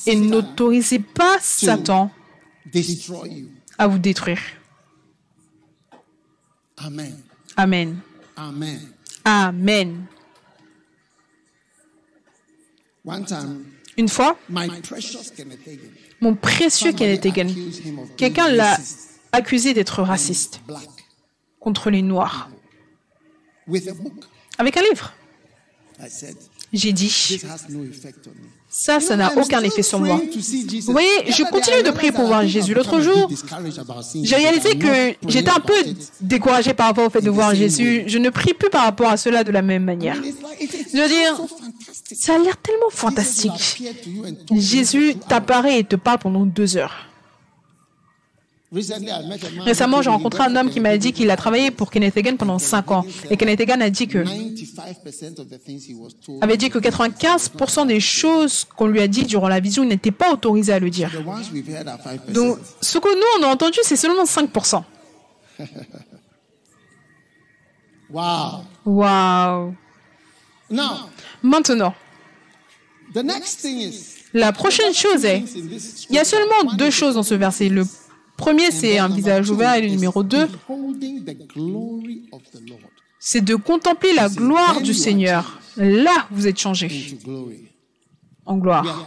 et 0.07 0.17
n'autorisez 0.17 1.01
pas 1.01 1.39
Satan 1.41 2.11
à 3.79 3.87
vous 3.87 3.99
détruire. 3.99 4.41
Amen. 7.57 7.99
Amen. 8.37 8.81
Amen. 9.25 10.07
Une 13.97 14.09
fois, 14.09 14.39
mon 16.21 16.35
précieux 16.35 16.93
Kenneth 16.93 17.27
Hagin, 17.27 17.49
quelqu'un 18.17 18.49
l'a 18.51 18.79
accusé 19.33 19.75
d'être 19.75 20.03
raciste 20.03 20.61
contre 21.59 21.91
les 21.91 22.03
Noirs. 22.03 22.51
Avec 24.59 24.77
un 24.77 24.83
livre. 24.83 25.13
J'ai 26.73 26.93
dit, 26.93 27.41
ça, 28.73 29.01
ça 29.01 29.17
n'a 29.17 29.37
aucun 29.37 29.61
effet 29.63 29.83
sur 29.83 29.99
moi. 29.99 30.21
Voyez, 30.87 31.09
je 31.27 31.43
continue 31.51 31.83
de 31.83 31.91
prier 31.91 32.13
pour 32.13 32.27
voir 32.27 32.47
Jésus. 32.47 32.73
L'autre 32.73 33.01
jour, 33.01 33.29
j'ai 34.23 34.37
réalisé 34.37 34.79
que 34.79 35.15
j'étais 35.27 35.51
un 35.51 35.59
peu 35.59 35.75
découragé 36.21 36.73
par 36.73 36.87
rapport 36.87 37.05
au 37.05 37.11
fait 37.11 37.21
de 37.21 37.31
voir 37.31 37.53
Jésus. 37.53 38.05
Je 38.07 38.19
ne 38.19 38.31
prie 38.31 38.55
plus 38.55 38.71
par 38.71 38.85
rapport 38.85 39.11
à 39.11 39.17
cela 39.17 39.43
de 39.43 39.51
la 39.51 39.63
même 39.63 39.83
manière. 39.83 40.17
Je 40.95 41.01
veux 41.01 41.09
dire, 41.09 41.41
ça 42.13 42.37
a 42.37 42.39
l'air 42.39 42.57
tellement 42.59 42.91
fantastique. 42.91 43.83
Jésus 44.53 45.17
t'apparaît 45.29 45.81
et 45.81 45.85
te 45.85 45.97
parle 45.97 46.19
pendant 46.21 46.47
deux 46.47 46.77
heures. 46.77 47.10
Récemment, 48.73 50.01
j'ai 50.01 50.11
rencontré 50.11 50.45
un 50.45 50.55
homme 50.55 50.71
qui 50.71 50.79
m'a 50.79 50.97
dit 50.97 51.13
qu'il 51.13 51.29
a 51.31 51.37
travaillé 51.37 51.73
pour 51.73 51.91
Kenneth 51.91 52.17
Hagin 52.17 52.37
pendant 52.37 52.61
5 52.61 52.91
ans. 52.93 53.05
Et 53.29 53.37
Kenneth 53.37 53.61
Hagin 53.61 53.81
a 53.81 53.91
dit 53.91 54.07
que, 54.07 54.25
avait 56.41 56.57
dit 56.57 56.71
que 56.71 56.79
95% 56.79 57.89
des 57.89 57.99
choses 57.99 58.65
qu'on 58.77 58.87
lui 58.87 59.01
a 59.01 59.09
dit 59.09 59.25
durant 59.25 59.49
la 59.49 59.59
vision, 59.59 59.83
il 59.83 59.89
n'était 59.89 60.13
pas 60.13 60.33
autorisé 60.33 60.73
à 60.73 60.79
le 60.79 60.89
dire. 60.89 61.11
Donc, 62.29 62.59
ce 62.81 62.99
que 62.99 63.09
nous, 63.09 63.41
on 63.41 63.49
a 63.49 63.53
entendu, 63.53 63.79
c'est 63.83 63.97
seulement 63.97 64.25
5%. 64.25 64.83
Wow. 68.13 68.65
Wow. 68.85 69.75
Maintenant, 71.43 71.95
la 74.35 74.53
prochaine 74.53 74.93
chose 74.93 75.25
est, 75.25 75.45
il 76.09 76.17
y 76.17 76.19
a 76.19 76.25
seulement 76.25 76.73
deux 76.77 76.91
choses 76.91 77.15
dans 77.15 77.23
ce 77.23 77.35
verset. 77.35 77.69
Le 77.69 77.85
Premier, 78.41 78.71
c'est 78.71 78.99
un 78.99 79.09
visage 79.09 79.51
ouvert 79.51 79.75
et 79.75 79.83
le 79.83 79.89
numéro 79.89 80.23
2, 80.23 80.47
Beholding 80.69 81.25
the 81.25 81.47
glory 81.47 82.23
of 82.33 82.43
the 82.53 82.69
Lord 82.69 82.91
c'est 83.21 83.45
de 83.45 83.55
contempler 83.55 84.15
la 84.15 84.31
gloire 84.31 84.81
du 84.81 84.95
Seigneur. 84.95 85.61
Là, 85.77 86.27
vous 86.33 86.49
êtes 86.49 86.59
changé 86.59 87.19
en 88.47 88.57
gloire. 88.57 89.07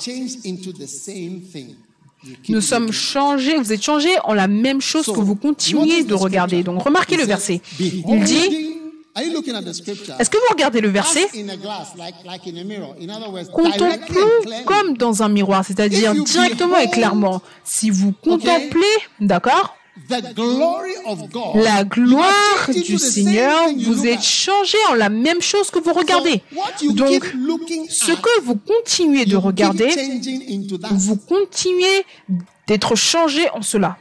Nous 2.47 2.61
sommes 2.61 2.91
changés, 2.91 3.57
vous 3.57 3.73
êtes 3.73 3.83
changés 3.83 4.15
en 4.23 4.33
la 4.33 4.47
même 4.47 4.79
chose 4.79 5.07
que 5.07 5.19
vous 5.19 5.35
continuez 5.35 6.03
de 6.03 6.13
regarder. 6.13 6.63
Donc 6.63 6.83
remarquez 6.83 7.17
le 7.17 7.23
verset. 7.23 7.59
Il 7.79 8.23
dit, 8.23 8.62
est-ce 9.15 10.29
que 10.29 10.37
vous 10.37 10.53
regardez 10.53 10.81
le 10.81 10.89
verset? 10.89 11.27
Contemplons 13.51 14.63
comme 14.65 14.97
dans 14.97 15.21
un 15.21 15.29
miroir, 15.29 15.63
c'est-à-dire 15.65 16.13
directement 16.15 16.77
et 16.77 16.89
clairement. 16.89 17.41
Si 17.63 17.89
vous 17.89 18.13
contemplez, 18.23 18.81
d'accord? 19.19 19.75
The 20.09 20.33
glory 20.33 20.93
of 21.05 21.29
God. 21.29 21.63
La 21.63 21.83
gloire 21.83 22.67
du 22.67 22.81
the 22.81 22.97
same 22.97 22.97
Seigneur, 22.97 23.69
vous 23.77 24.07
êtes 24.07 24.23
changé 24.23 24.77
en 24.89 24.95
la 24.95 25.09
même 25.09 25.39
chose 25.39 25.69
que 25.69 25.77
vous 25.77 25.93
regardez. 25.93 26.41
So, 26.51 26.57
what 26.57 26.71
you 26.81 26.93
Donc, 26.93 27.23
ce 27.89 28.11
at, 28.11 28.15
que 28.15 28.41
vous 28.41 28.55
continuez 28.55 29.25
de 29.25 29.35
regarder, 29.35 29.91
changing 29.91 30.41
into 30.49 30.79
that. 30.79 30.87
vous 30.91 31.15
continuez 31.15 32.05
d'être 32.65 32.95
changé 32.95 33.47
en 33.51 33.61
cela. 33.61 33.97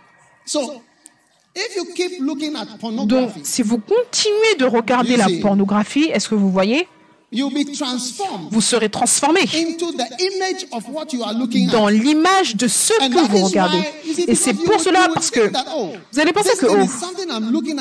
Donc, 3.06 3.30
si 3.42 3.62
vous 3.62 3.78
continuez 3.78 4.54
de 4.58 4.64
regarder 4.64 5.16
la 5.16 5.26
pornographie, 5.40 6.04
est-ce 6.04 6.28
que 6.28 6.34
vous 6.34 6.50
voyez? 6.50 6.88
You'll 7.34 7.50
be 7.50 7.64
transformed 7.74 8.48
Vous 8.50 8.60
serez 8.60 8.90
transformé 8.90 9.40
into 9.40 9.90
the 9.92 10.04
image 10.20 10.66
of 10.70 10.84
what 10.90 11.06
you 11.14 11.22
are 11.22 11.32
looking 11.32 11.66
dans 11.70 11.86
at. 11.86 11.92
l'image 11.92 12.56
de 12.56 12.68
ce 12.68 12.92
que 12.92 13.26
vous 13.26 13.46
regardez. 13.46 13.82
Et 14.28 14.34
c'est 14.34 14.52
pour 14.52 14.78
cela, 14.78 15.08
parce 15.14 15.30
que 15.30 15.50
oh, 15.74 15.92
vous 16.12 16.20
allez 16.20 16.32
penser 16.34 16.50
que, 16.58 16.66
oh, 16.66 16.86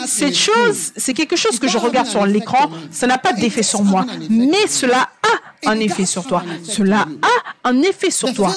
cette 0.08 0.38
chose, 0.38 0.94
c'est 0.96 1.14
quelque 1.14 1.36
chose 1.36 1.60
que 1.60 1.68
je 1.68 1.78
regarde 1.78 2.08
sur 2.08 2.26
l'écran, 2.26 2.70
ça 2.92 3.08
n'a 3.08 3.18
pas 3.18 3.34
d'effet 3.34 3.64
sur 3.64 3.84
moi, 3.84 4.06
mais 4.30 4.68
cela 4.68 5.10
a 5.22 5.51
un 5.66 5.80
effet 5.80 6.06
sur 6.06 6.26
toi. 6.26 6.44
Cela 6.64 7.08
a 7.22 7.70
un 7.70 7.82
effet 7.82 8.12
sur 8.12 8.34
toi. 8.34 8.56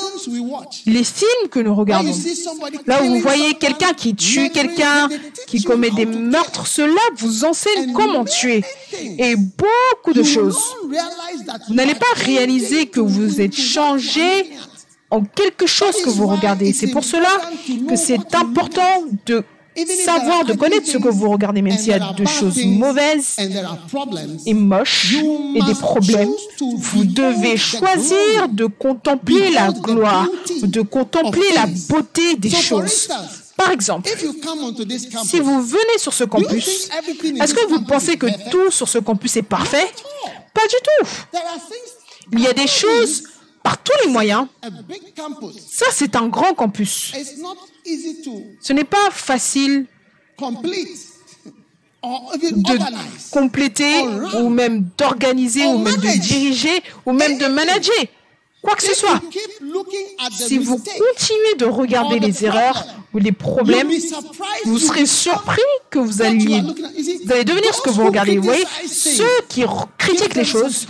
Les 0.87 1.05
films 1.05 1.49
que 1.51 1.61
nous 1.61 1.75
regardons, 1.75 2.15
là 2.87 3.03
où 3.03 3.07
vous 3.07 3.21
voyez 3.21 3.55
quelqu'un 3.55 3.93
qui 3.93 4.15
tue 4.15 4.51
quelqu'un, 4.51 5.09
qui 5.47 5.63
commet 5.63 5.91
des 5.91 6.07
meurtres, 6.07 6.67
cela 6.67 7.01
vous 7.17 7.45
enseigne 7.45 7.93
comment 7.93 8.25
tuer. 8.25 8.65
Et 9.19 9.37
beaucoup 9.37 10.13
de 10.13 10.23
choses. 10.23 10.59
Vous 11.69 11.75
n'allez 11.75 11.95
pas 11.95 12.07
réaliser 12.17 12.87
que 12.87 13.01
vous 13.01 13.41
êtes 13.41 13.57
changé 13.57 14.51
en 15.11 15.23
quelque 15.23 15.67
chose 15.67 15.97
que 16.03 16.11
vous 16.11 16.27
regardez. 16.27 16.73
C'est 16.73 16.91
pour 16.91 17.05
cela 17.05 17.29
que 17.89 17.97
c'est 17.97 18.35
important 18.35 19.05
de 19.27 19.45
savoir, 20.05 20.45
de 20.45 20.53
connaître 20.55 20.87
ce 20.87 20.99
que 20.99 21.09
vous 21.09 21.31
regardez, 21.31 21.63
même 21.63 21.77
s'il 21.77 21.89
y 21.89 21.93
a 21.93 22.13
de 22.13 22.25
choses 22.25 22.65
mauvaises 22.65 23.37
et 24.47 24.55
moches 24.55 25.15
et 25.55 25.63
des 25.63 25.75
problèmes. 25.75 26.31
Vous 26.61 27.05
devez 27.05 27.57
choisir 27.57 28.49
de 28.49 28.67
contempler 28.67 29.51
la 29.51 29.73
gloire, 29.73 30.29
de 30.63 30.81
contempler 30.83 31.53
la 31.55 31.67
beauté 31.89 32.37
des 32.37 32.51
choses. 32.51 33.09
Par 33.57 33.71
exemple, 33.71 34.11
si 35.25 35.39
vous 35.41 35.63
venez 35.63 35.99
sur 35.99 36.13
ce 36.13 36.25
campus, 36.25 36.91
est-ce 37.41 37.55
que 37.55 37.67
vous 37.69 37.83
pensez 37.85 38.17
que 38.17 38.27
tout 38.51 38.71
sur 38.71 38.89
ce 38.89 38.99
campus 38.99 39.37
est 39.37 39.43
parfait? 39.43 39.89
Pas 40.53 40.67
du 40.67 40.77
tout. 40.83 41.09
Il 42.33 42.41
y 42.41 42.47
a 42.47 42.53
des 42.53 42.67
choses 42.67 43.25
par 43.63 43.79
tous 43.79 43.93
les 44.05 44.11
moyens. 44.11 44.47
Ça, 45.71 45.87
c'est 45.93 46.17
un 46.17 46.29
grand 46.29 46.55
campus. 46.55 47.13
Ce 48.61 48.73
n'est 48.73 48.85
pas 48.85 49.11
facile 49.11 49.87
de 50.39 50.51
compléter 53.31 54.01
ou 54.39 54.49
même 54.49 54.89
d'organiser 54.99 55.67
ou 55.67 55.79
même 55.79 55.97
de 55.97 56.21
diriger 56.21 56.83
ou 57.07 57.13
même 57.13 57.39
de 57.39 57.47
manager 57.47 58.07
quoi 58.65 58.75
que 58.77 58.83
ce 58.83 58.95
soit. 58.95 59.21
Si 60.33 60.59
vous 60.59 60.79
continuez 60.79 61.55
de 61.59 61.67
regarder 61.67 62.19
les 62.19 62.45
erreurs 62.45 62.85
ou 63.13 63.19
les 63.19 63.33
problèmes, 63.33 63.91
vous 64.65 64.79
serez 64.79 65.07
surpris 65.07 65.61
que 65.91 65.99
vous 65.99 66.23
alliez, 66.23 66.63
vous 66.63 67.33
allez 67.33 67.45
devenir 67.45 67.75
ce 67.75 67.83
que 67.83 67.91
vous 67.91 68.05
regardez. 68.07 68.39
Vous 68.39 68.45
voyez, 68.45 68.65
ceux 68.89 69.41
qui 69.49 69.65
critiquent 69.99 70.35
les 70.35 70.45
choses. 70.45 70.87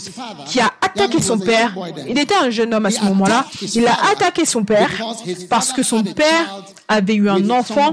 qui 0.48 0.60
a 0.60 0.72
attaqué 0.82 1.22
son 1.22 1.40
père. 1.40 1.76
Il 2.08 2.18
était 2.20 2.36
un 2.36 2.50
jeune 2.52 2.74
homme 2.74 2.86
à 2.86 2.90
He 2.90 2.94
ce 2.94 3.04
moment-là. 3.06 3.40
attacked 3.40 3.62
his 3.70 3.76
Il 3.78 3.88
a 3.88 3.98
attaqué 4.12 4.46
son 4.46 4.64
père 4.64 4.90
because 4.90 5.22
his 5.26 5.46
parce 5.46 5.72
que 5.74 5.82
son 5.84 6.04
père 6.04 6.64
avait 6.88 7.16
eu 7.16 7.28
un 7.30 7.38
with 7.38 7.52
enfant 7.52 7.92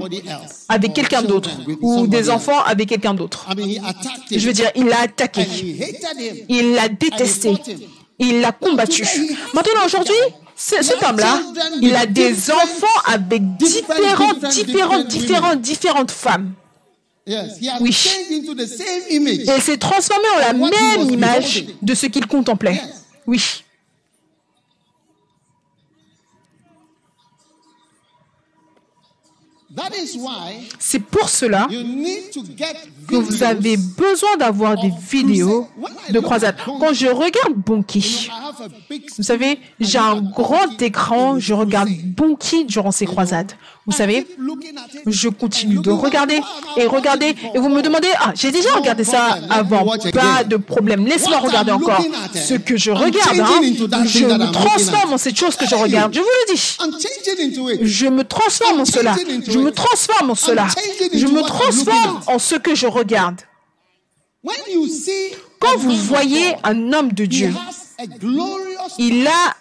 avec 0.69 0.89
or 0.91 0.95
quelqu'un 0.95 1.21
d'autre 1.23 1.49
ou 1.81 2.05
des 2.07 2.29
enfants 2.29 2.61
avec 2.63 2.89
quelqu'un 2.89 3.15
d'autre. 3.15 3.47
I 3.49 3.55
mean, 3.55 3.67
he 3.69 3.77
attacked 3.79 4.31
him. 4.31 4.39
Je 4.39 4.45
veux 4.47 4.53
dire, 4.53 4.69
il 4.75 4.85
l'a 4.85 5.01
attaqué. 5.01 5.41
And 5.41 5.45
he 5.45 5.81
hated 5.81 6.19
him. 6.19 6.45
Il 6.49 6.73
l'a 6.73 6.87
détesté. 6.89 7.53
Il 8.19 8.41
l'a 8.41 8.51
combattu. 8.51 9.03
Maintenant, 9.55 9.85
aujourd'hui, 9.85 10.13
cet 10.55 11.03
homme-là, 11.03 11.41
il 11.81 11.95
a 11.95 12.05
des 12.05 12.51
enfants 12.51 13.01
avec 13.05 13.57
différentes, 13.57 14.45
différentes, 14.51 15.07
différentes, 15.07 15.61
différentes 15.61 16.11
femmes. 16.11 16.53
Oui. 17.79 17.97
Et 19.09 19.59
s'est 19.61 19.77
transformé 19.77 20.25
en 20.35 20.39
la 20.39 20.53
même 20.53 21.09
image 21.09 21.65
de 21.81 21.93
ce 21.95 22.07
qu'il 22.07 22.27
contemplait. 22.27 22.81
Oui. 23.25 23.62
C'est 30.79 30.99
pour 30.99 31.29
cela 31.29 31.67
que 33.07 33.15
vous 33.15 33.43
avez 33.43 33.77
besoin 33.77 34.37
d'avoir 34.37 34.79
des 34.79 34.91
vidéos 35.09 35.67
de 36.09 36.19
croisade. 36.19 36.55
Quand 36.65 36.93
je 36.93 37.07
regarde 37.07 37.53
Bonki, 37.55 38.29
vous 39.17 39.23
savez, 39.23 39.59
j'ai 39.79 39.97
un 39.97 40.21
grand 40.21 40.81
écran, 40.81 41.39
je 41.39 41.53
regarde 41.53 41.89
Bonki 42.05 42.65
durant 42.65 42.91
ces 42.91 43.05
croisades. 43.05 43.53
Vous 43.85 43.91
savez, 43.91 44.25
je 45.07 45.27
continue 45.27 45.79
de 45.79 45.91
regarder 45.91 46.39
et 46.77 46.85
regarder 46.85 47.35
et 47.53 47.59
vous 47.59 47.67
me 47.67 47.81
demandez, 47.81 48.07
ah, 48.17 48.31
j'ai 48.33 48.51
déjà 48.51 48.73
regardé 48.73 49.03
ça 49.03 49.37
avant, 49.49 49.85
pas 50.13 50.45
de 50.45 50.55
problème, 50.55 51.05
laisse-moi 51.05 51.39
regarder 51.39 51.71
encore. 51.71 52.01
Ce 52.33 52.53
que 52.53 52.77
je 52.77 52.91
regarde, 52.91 53.39
hein, 53.39 54.05
je 54.05 54.25
me 54.25 54.51
transforme 54.51 55.13
en 55.13 55.17
cette 55.17 55.37
chose 55.37 55.57
que 55.57 55.67
je 55.67 55.75
regarde, 55.75 56.13
je 56.13 56.19
vous 56.19 56.25
le 56.25 56.53
dis. 56.53 56.77
Je 57.81 58.07
me 58.07 58.23
transforme 58.23 58.81
en 58.81 58.85
cela. 58.85 59.15
Je 59.47 59.59
me 59.59 59.71
transforme 59.71 60.31
en 60.31 60.35
cela. 60.35 60.67
Je 61.13 61.27
me 61.27 61.41
transforme 61.41 62.21
en 62.27 62.39
ce 62.39 62.55
que 62.55 62.75
je 62.75 62.87
regarde. 62.87 63.41
When 64.43 64.57
you 64.73 64.87
see 64.87 65.35
Quand 65.59 65.77
vous 65.77 65.95
voyez 65.95 66.55
un 66.63 66.91
homme 66.91 67.13
de 67.13 67.25
Dieu, 67.25 67.53
il 68.97 69.27
a 69.27 69.55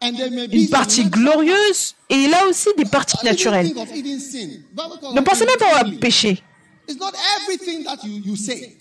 une 0.00 0.68
partie 0.68 1.04
glorieuse 1.04 1.94
et 2.08 2.14
il 2.14 2.34
a 2.34 2.46
aussi 2.46 2.68
des 2.76 2.84
parties 2.84 3.16
naturelles. 3.24 3.72
Ne 5.14 5.20
pensez 5.20 5.44
même 5.44 5.56
pas 5.58 5.84
au 5.86 5.90
péché. 5.98 6.42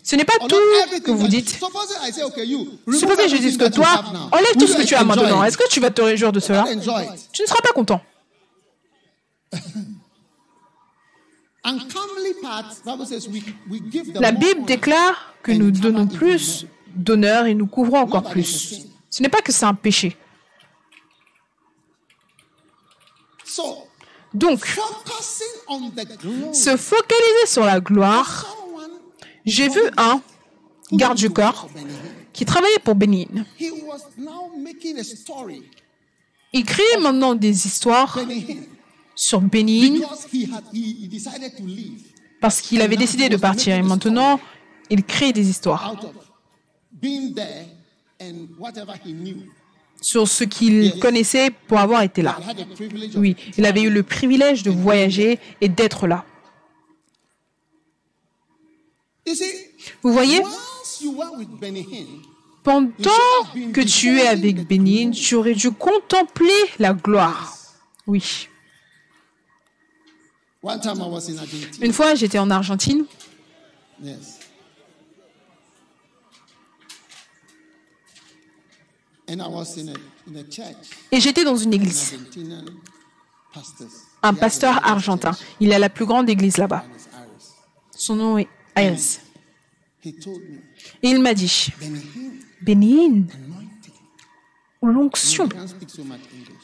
Ce 0.04 0.16
n'est 0.16 0.24
pas 0.26 0.38
tout 0.48 0.56
que 1.04 1.12
vous 1.12 1.28
dites. 1.28 1.50
Supposez 1.50 3.24
que 3.24 3.30
je 3.30 3.38
dise 3.38 3.58
que 3.58 3.68
toi, 3.70 4.04
enlève 4.32 4.54
tout 4.58 4.68
ce 4.68 4.78
que 4.78 4.84
tu 4.84 4.96
as 4.96 5.04
maintenant. 5.04 5.44
Est-ce 5.44 5.58
que 5.58 5.68
tu 5.70 5.80
vas 5.80 5.92
te 5.92 6.02
réjouir 6.02 6.32
de 6.32 6.40
cela. 6.40 6.66
Tu 7.34 7.42
ne 7.42 7.48
seras 7.48 7.62
pas 7.62 7.74
content. 7.74 8.02
La 14.22 14.32
Bible 14.32 14.64
déclare 14.66 15.34
que 15.44 15.52
nous 15.52 15.72
donnons 15.72 16.08
plus 16.08 16.66
d'honneur 16.96 17.46
et 17.46 17.54
nous 17.54 17.68
couvrons 17.68 18.00
encore 18.00 18.24
plus. 18.24 18.86
Ce 19.10 19.22
n'est 19.22 19.28
pas 19.30 19.42
que 19.42 19.52
c'est 19.52 19.66
un 19.66 19.74
péché. 19.74 20.16
Donc, 24.34 24.66
se 26.54 26.78
focaliser 26.78 27.46
sur 27.48 27.64
la 27.64 27.80
gloire. 27.80 28.46
J'ai 29.46 29.70
vu 29.70 29.82
un 29.96 30.22
garde 30.92 31.18
du 31.18 31.30
corps 31.30 31.70
qui 32.34 32.46
travaillait 32.46 32.80
pour 32.84 32.96
Bénin. 32.96 33.26
Story. 35.04 35.64
Il 36.54 36.66
crée 36.66 36.98
maintenant 37.02 37.36
des 37.36 37.66
histoires 37.66 38.20
sur 39.16 39.42
Bénin 39.42 40.00
parce 42.40 42.62
qu'il 42.62 42.82
avait 42.82 42.98
décidé 42.98 43.30
de 43.30 43.38
partir 43.38 43.76
et 43.76 43.82
maintenant 43.82 44.40
il 44.90 45.04
crée 45.04 45.34
des 45.34 45.50
histoires. 45.50 45.96
Sur 50.02 50.28
ce 50.28 50.44
qu'il 50.44 51.00
connaissait 51.00 51.50
pour 51.68 51.80
avoir 51.80 52.02
été 52.02 52.22
là. 52.22 52.38
Oui, 53.16 53.36
il 53.58 53.66
avait 53.66 53.82
eu 53.82 53.90
le 53.90 54.04
privilège 54.04 54.64
de 54.64 54.72
voyager 54.72 55.40
et 55.62 55.70
d'être 55.70 56.08
là. 56.08 56.26
Vous 60.02 60.14
voyez, 60.14 60.42
pendant 62.64 62.92
que 63.74 63.82
tu 63.82 64.20
es 64.20 64.28
avec 64.28 64.68
Bénin, 64.68 65.12
tu 65.12 65.36
aurais 65.36 65.54
dû 65.54 65.72
contempler 65.72 66.48
la 66.80 66.94
gloire. 66.94 67.56
Oui. 68.06 68.48
Une 71.82 71.94
fois, 71.94 72.16
j'étais 72.16 72.40
en 72.40 72.50
Argentine 72.50 73.06
et 81.12 81.20
j'étais 81.20 81.44
dans 81.44 81.56
une 81.58 81.74
église. 81.74 82.18
Un 84.24 84.34
pasteur 84.34 84.86
argentin. 84.86 85.32
Il 85.60 85.74
a 85.74 85.80
la 85.80 85.90
plus 85.90 86.06
grande 86.06 86.30
église 86.30 86.58
là-bas. 86.58 86.86
Son 87.92 88.16
nom 88.16 88.38
est 88.38 88.48
me, 88.78 88.96
Et 90.06 91.10
il 91.10 91.22
m'a 91.22 91.34
dit, 91.34 91.68
anointing. 92.66 93.24
l'onction. 94.82 95.50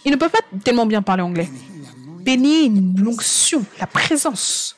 Il 0.05 0.11
ne 0.11 0.15
peut 0.17 0.29
pas 0.29 0.39
tellement 0.63 0.85
bien 0.85 1.01
parler 1.01 1.23
anglais. 1.23 1.49
Bénin, 2.21 2.93
l'onction, 2.97 3.65
la 3.79 3.87
présence. 3.87 4.77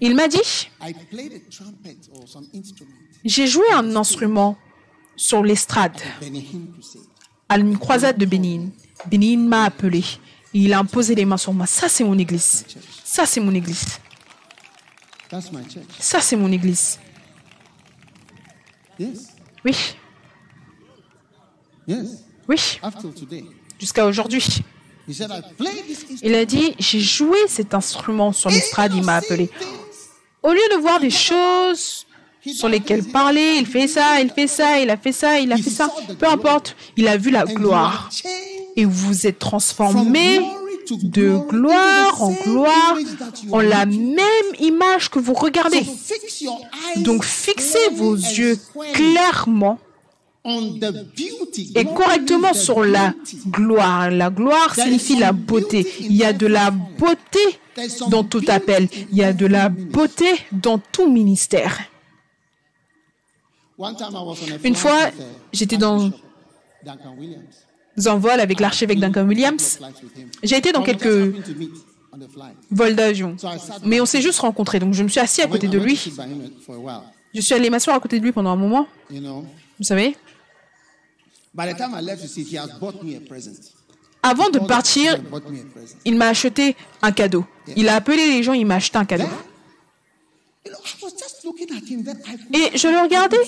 Il 0.00 0.14
m'a 0.14 0.28
dit, 0.28 0.68
j'ai 3.24 3.46
joué 3.46 3.64
un 3.72 3.96
instrument 3.96 4.58
sur 5.16 5.42
l'estrade 5.42 5.98
à 7.48 7.58
une 7.58 7.78
croisade 7.78 8.18
de 8.18 8.26
Bénin. 8.26 8.68
Bénin 9.06 9.38
m'a 9.38 9.64
appelé. 9.64 10.04
Il 10.52 10.72
a 10.72 10.78
imposé 10.78 11.14
les 11.14 11.24
mains 11.24 11.36
sur 11.36 11.52
moi. 11.52 11.66
Ça, 11.66 11.88
c'est 11.88 12.04
mon 12.04 12.18
église. 12.18 12.64
Ça, 13.04 13.26
c'est 13.26 13.40
mon 13.40 13.54
église. 13.54 13.98
Ça, 15.98 16.20
c'est 16.20 16.36
mon 16.36 16.50
église. 16.52 16.98
Oui, 18.98 19.76
oui, 22.48 22.80
jusqu'à 23.78 24.06
aujourd'hui. 24.06 24.44
Il 26.22 26.34
a 26.34 26.44
dit, 26.44 26.74
j'ai 26.78 27.00
joué 27.00 27.36
cet 27.48 27.74
instrument 27.74 28.32
sur 28.32 28.50
l'estrade, 28.50 28.92
il 28.94 29.04
m'a 29.04 29.16
appelé. 29.16 29.50
Au 30.42 30.52
lieu 30.52 30.62
de 30.72 30.76
voir 30.80 31.00
des 31.00 31.10
choses 31.10 32.05
sur 32.54 32.68
lesquelles 32.68 33.04
parler, 33.04 33.56
il 33.58 33.66
fait 33.66 33.88
ça, 33.88 34.20
il 34.20 34.30
fait 34.30 34.46
ça, 34.46 34.80
il 34.80 34.90
a 34.90 34.96
fait 34.96 35.12
ça, 35.12 35.38
il 35.38 35.52
a 35.52 35.56
fait 35.56 35.70
ça, 35.70 35.92
peu 36.18 36.28
importe, 36.28 36.76
il 36.96 37.08
a 37.08 37.16
vu 37.16 37.30
la 37.30 37.44
gloire. 37.44 38.10
Et 38.76 38.84
vous 38.84 39.26
êtes 39.26 39.38
transformé 39.38 40.40
de 40.90 41.38
gloire 41.48 42.22
en 42.22 42.32
gloire 42.32 42.96
en 43.50 43.60
la 43.60 43.86
même 43.86 44.20
image 44.60 45.10
que 45.10 45.18
vous 45.18 45.34
regardez. 45.34 45.82
Donc 46.96 47.24
fixez 47.24 47.90
vos 47.94 48.14
yeux 48.14 48.58
clairement 48.92 49.78
et 51.74 51.84
correctement 51.84 52.54
sur 52.54 52.84
la 52.84 53.14
gloire. 53.48 54.10
La 54.10 54.30
gloire 54.30 54.74
signifie 54.74 55.16
la 55.16 55.32
beauté. 55.32 55.86
Il 56.00 56.14
y 56.14 56.24
a 56.24 56.32
de 56.32 56.46
la 56.46 56.70
beauté 56.70 57.40
dans 58.08 58.22
tout 58.22 58.44
appel. 58.48 58.88
Il 59.10 59.16
y 59.16 59.24
a 59.24 59.32
de 59.32 59.46
la 59.46 59.68
beauté 59.68 60.26
dans 60.52 60.78
tout 60.78 61.10
ministère. 61.10 61.78
One 61.78 61.90
time 61.90 61.90
I 61.90 61.90
was 61.90 61.94
on 63.40 63.62
a 63.62 63.65
Une 64.64 64.74
fois, 64.74 65.08
uh, 65.08 65.12
j'étais 65.52 65.76
dans 65.76 66.10
un 68.06 68.16
vol 68.16 68.40
avec 68.40 68.60
l'archevêque 68.60 68.98
Duncan 68.98 69.26
Williams. 69.26 69.78
J'ai 70.42 70.56
été 70.56 70.72
dans 70.72 70.82
quelques 70.82 71.34
vols 72.70 72.96
d'avion. 72.96 73.36
Mais 73.84 74.00
on 74.00 74.06
s'est 74.06 74.22
juste 74.22 74.38
rencontrés. 74.40 74.78
Donc 74.78 74.94
je 74.94 75.02
me 75.02 75.08
suis 75.08 75.20
assis 75.20 75.42
à 75.42 75.46
côté 75.46 75.68
de 75.68 75.78
lui. 75.78 76.00
Je 77.34 77.40
suis 77.40 77.54
allé 77.54 77.68
m'asseoir 77.68 77.96
à 77.96 78.00
côté 78.00 78.18
de 78.18 78.24
lui 78.24 78.32
pendant 78.32 78.50
un 78.50 78.56
moment. 78.56 78.86
Vous 79.10 79.84
savez, 79.84 80.16
avant 84.22 84.50
de 84.50 84.58
partir, 84.58 85.18
il 86.04 86.16
m'a 86.16 86.28
acheté 86.28 86.76
un 87.02 87.12
cadeau. 87.12 87.44
Il 87.76 87.88
a 87.88 87.96
appelé 87.96 88.26
les 88.26 88.42
gens, 88.42 88.52
il 88.52 88.66
m'a 88.66 88.76
acheté 88.76 88.98
un 88.98 89.04
cadeau. 89.04 89.26
Et 92.52 92.76
je 92.76 92.88
le 92.88 93.02
regardais 93.02 93.40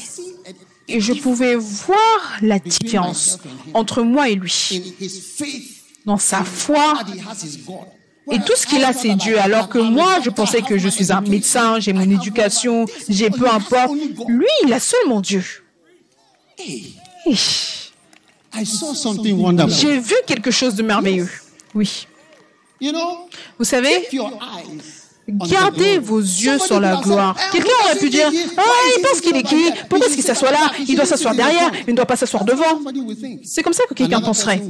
et 0.88 1.00
je 1.00 1.12
pouvais 1.12 1.54
voir 1.54 2.38
la 2.40 2.58
différence 2.58 3.38
entre 3.74 4.02
moi 4.02 4.28
et 4.30 4.34
lui. 4.34 4.94
Dans 6.06 6.16
sa 6.16 6.42
foi. 6.42 6.94
Et 8.30 8.38
tout 8.40 8.56
ce 8.56 8.66
qu'il 8.66 8.84
a, 8.84 8.92
c'est 8.92 9.14
Dieu. 9.14 9.38
Alors 9.38 9.68
que 9.68 9.78
moi, 9.78 10.20
je 10.22 10.30
pensais 10.30 10.62
que 10.62 10.78
je 10.78 10.88
suis 10.88 11.12
un 11.12 11.20
médecin, 11.20 11.80
j'ai 11.80 11.92
mon 11.92 12.10
éducation, 12.10 12.86
j'ai 13.08 13.30
peu 13.30 13.48
importe. 13.48 13.92
Lui, 14.28 14.46
il 14.64 14.72
a 14.72 14.80
seulement 14.80 15.20
Dieu. 15.20 15.44
Et. 16.58 16.82
J'ai 19.68 19.98
vu 19.98 20.14
quelque 20.26 20.50
chose 20.50 20.74
de 20.74 20.82
merveilleux. 20.82 21.28
Oui. 21.74 22.06
Vous 23.58 23.64
savez, 23.64 24.08
gardez 25.28 25.98
vos 25.98 26.20
yeux 26.20 26.58
sur 26.58 26.80
la 26.80 26.96
gloire. 26.96 27.36
"Eh, 27.38 27.52
Quelqu'un 27.52 27.70
aurait 27.84 27.98
pu 27.98 28.08
dire, 28.10 28.30
ah, 28.56 28.62
il 28.96 29.02
pense 29.02 29.20
qu'il 29.20 29.36
est 29.36 29.42
qui? 29.42 29.70
Pourquoi 29.88 30.06
est-ce 30.06 30.14
qu'il 30.14 30.24
s'assoit 30.24 30.50
là 30.50 30.70
Il 30.86 30.96
doit 30.96 31.04
s'asseoir 31.04 31.34
derrière, 31.34 31.68
front." 31.68 31.84
il 31.86 31.90
ne 31.90 31.96
doit 31.96 32.06
pas 32.06 32.16
s'asseoir 32.16 32.44
devant. 32.44 32.80
C'est 33.44 33.62
comme 33.62 33.72
ça 33.72 33.84
que 33.88 33.94
quelqu'un 33.94 34.20
penserait. 34.20 34.62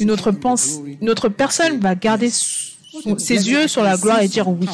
Une 0.00 0.10
autre, 0.10 0.30
pense, 0.32 0.78
une 1.00 1.10
autre 1.10 1.28
personne 1.28 1.78
va 1.80 1.94
garder 1.94 2.30
ses 2.30 3.48
yeux 3.50 3.68
sur 3.68 3.82
la 3.82 3.96
gloire 3.96 4.20
et 4.22 4.28
dire 4.28 4.48
oui. 4.48 4.68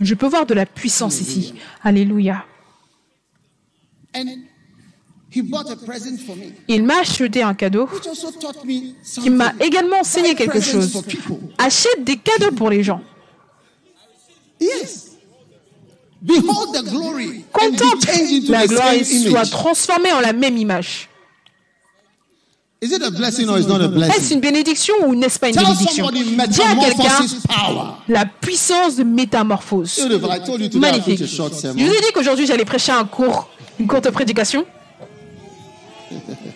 Je 0.00 0.14
peux 0.14 0.26
voir 0.26 0.46
de 0.46 0.54
la 0.54 0.66
puissance 0.66 1.20
ici. 1.20 1.54
Alléluia. 1.82 2.44
Il 6.68 6.84
m'a 6.84 6.98
acheté 7.00 7.42
un 7.42 7.54
cadeau 7.54 7.88
qui 9.22 9.30
m'a 9.30 9.52
également 9.60 10.00
enseigné 10.00 10.34
quelque 10.34 10.60
chose. 10.60 11.02
Achète 11.58 12.04
des 12.04 12.16
cadeaux 12.16 12.52
pour 12.52 12.70
les 12.70 12.82
gens. 12.82 13.02
Yes. 14.60 15.16
Behold 16.22 16.74
the 16.74 16.82
glory. 16.88 17.44
Contemple 17.52 18.08
la 18.48 18.66
gloire 18.66 18.92
et 18.94 19.04
soit 19.04 19.28
image. 19.30 19.50
transformé 19.50 20.12
en 20.12 20.20
la 20.20 20.32
même 20.32 20.56
image. 20.56 21.08
Is 22.82 22.92
it 22.92 23.02
a 23.02 23.10
blessing 23.10 23.48
or 23.48 23.58
is 23.58 23.66
not 23.66 23.80
a 23.80 23.84
Est-ce 23.84 23.94
blessing? 23.94 24.34
une 24.34 24.40
bénédiction 24.40 24.94
ou 25.06 25.14
n'est-ce 25.14 25.38
pas 25.38 25.48
une 25.48 25.54
Tell 25.54 25.64
bénédiction? 25.64 26.10
Dis 26.10 26.62
à 26.62 26.76
quelqu'un 26.76 27.24
la 28.08 28.26
puissance 28.26 28.96
de 28.96 29.04
métamorphose. 29.04 29.98
Magnifique. 30.74 31.24
Je 31.24 31.42
vous 31.42 31.92
ai 31.92 32.00
dit 32.00 32.12
qu'aujourd'hui 32.14 32.46
j'allais 32.46 32.64
prêcher 32.64 32.92
un 32.92 33.04
cours, 33.04 33.48
une 33.78 33.86
courte 33.86 34.10
prédication. 34.10 34.66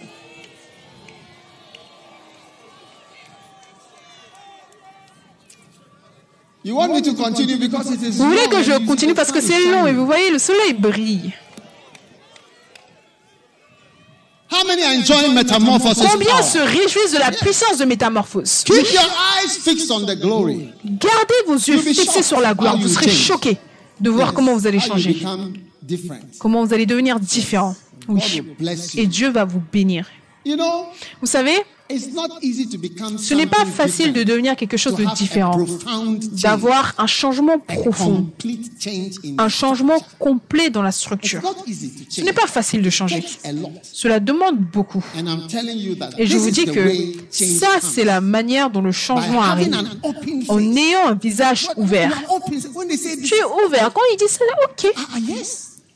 Vous 6.65 6.75
voulez 6.75 8.49
que 8.51 8.63
je 8.63 8.73
you- 8.73 8.87
continue 8.87 9.15
parce 9.15 9.33
que 9.33 9.41
c'est 9.41 9.61
is 9.63 9.71
long 9.71 9.87
et 9.87 9.91
shining. 9.91 9.97
vous 9.97 10.07
voyez 10.07 10.31
le 10.31 10.39
soleil 10.39 10.75
brille. 10.75 11.33
How 14.53 14.67
many 14.67 14.83
are 14.83 14.93
enjoying 14.93 15.33
metamorphosis? 15.33 16.05
Combien 16.11 16.43
se 16.43 16.59
power? 16.59 16.67
réjouissent 16.71 17.13
de 17.13 17.19
la 17.19 17.31
puissance 17.31 17.79
de 17.79 17.85
métamorphose? 17.85 18.65
Keep 18.65 18.93
your 18.93 19.05
eyes 19.05 19.57
fixed 19.63 19.91
on 19.91 20.05
the 20.05 20.17
glory. 20.21 20.71
Gardez 20.85 21.35
vos 21.47 21.55
yeux 21.55 21.79
fixés 21.79 22.05
shocked 22.05 22.25
sur 22.25 22.41
la 22.41 22.53
gloire. 22.53 22.75
how 22.75 22.79
Vous 22.81 22.89
you 22.89 22.95
serez 22.95 23.11
change. 23.11 23.27
choqués 23.27 23.59
de 24.01 24.11
voir 24.11 24.33
comment 24.35 24.55
vous 24.55 24.67
allez 24.67 24.81
changer, 24.81 25.13
become 25.13 25.53
different. 25.83 26.21
comment 26.41 26.65
vous 26.65 26.75
allez 26.75 26.85
devenir 26.87 27.21
différent. 27.21 27.77
God 28.09 28.17
Oui. 28.17 28.41
will 28.41 28.57
bless 28.59 28.95
you. 28.95 29.03
Et 29.03 29.07
Dieu 29.07 29.31
va 29.31 29.45
vous 29.45 29.63
bénir. 29.73 30.07
You 30.45 30.57
know, 30.57 30.87
Vous 31.21 31.29
savez, 31.29 31.55
ce 33.18 33.34
n'est 33.34 33.47
pas 33.47 33.64
facile 33.64 34.12
de 34.12 34.22
devenir 34.22 34.57
quelque 34.57 34.76
chose 34.76 34.95
de 34.95 35.05
différent, 35.16 35.66
d'avoir 36.32 36.95
un 36.99 37.07
changement 37.07 37.59
profond, 37.59 38.26
un 39.38 39.49
changement 39.49 39.99
complet 40.18 40.70
dans 40.70 40.82
la 40.82 40.93
structure. 40.93 41.41
Ce 42.09 42.20
n'est 42.20 42.32
pas 42.32 42.47
facile 42.47 42.82
de 42.82 42.91
changer. 42.91 43.24
Cela 43.82 44.20
demande 44.20 44.59
beaucoup. 44.59 45.05
And 45.16 45.26
I'm 45.26 45.47
telling 45.49 45.78
you 45.78 45.95
that 45.97 46.11
Et 46.18 46.26
je 46.26 46.36
vous 46.36 46.49
is 46.49 46.53
dis 46.53 46.64
que 46.66 46.91
ça, 47.30 47.68
c'est 47.80 48.05
la 48.05 48.20
manière 48.20 48.70
dont 48.70 48.82
le 48.82 48.93
changement 48.93 49.43
arrive. 49.43 49.74
En 50.49 50.59
ayant 50.59 51.09
un 51.09 51.14
visage 51.14 51.68
ouvert. 51.76 52.12
Tu 53.24 53.34
es 53.34 53.45
ouvert. 53.66 53.93
Quand 53.93 54.01
il 54.12 54.16
dit 54.16 54.28
ça, 54.28 54.45
ok. 54.64 54.93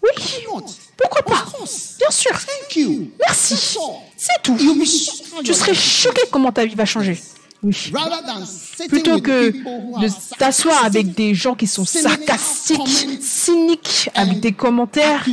Oui. 0.05 0.11
Pourquoi 0.97 1.23
pas. 1.23 1.45
Bien 1.99 2.11
sûr. 2.11 2.33
Merci. 3.21 3.79
C'est 4.17 4.43
tout. 4.43 4.57
Tu 5.43 5.55
serais 5.55 5.75
choqué 5.75 6.23
comment 6.31 6.53
ta 6.53 6.65
vie 6.67 6.75
va 6.75 6.85
changer. 6.85 7.21
Oui. 7.63 7.93
Plutôt 8.89 9.21
que 9.21 9.51
de 9.51 10.37
t'asseoir 10.39 10.85
avec 10.85 11.15
des 11.15 11.35
gens 11.35 11.55
qui 11.55 11.67
sont 11.67 11.87
sarcastiques, 11.87 13.21
cyniques, 13.23 14.11
avec 14.15 14.41
des 14.41 14.53
commentaires 14.53 15.27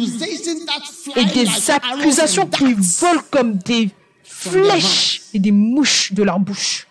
et 1.16 1.26
des 1.26 1.48
accusations 1.72 2.48
qui 2.48 2.74
volent 2.74 3.24
comme 3.30 3.58
des 3.58 3.90
flèches 4.24 5.24
et 5.34 5.40
des 5.40 5.52
mouches 5.52 6.14
de 6.14 6.24
leur 6.24 6.40
bouche. 6.40 6.88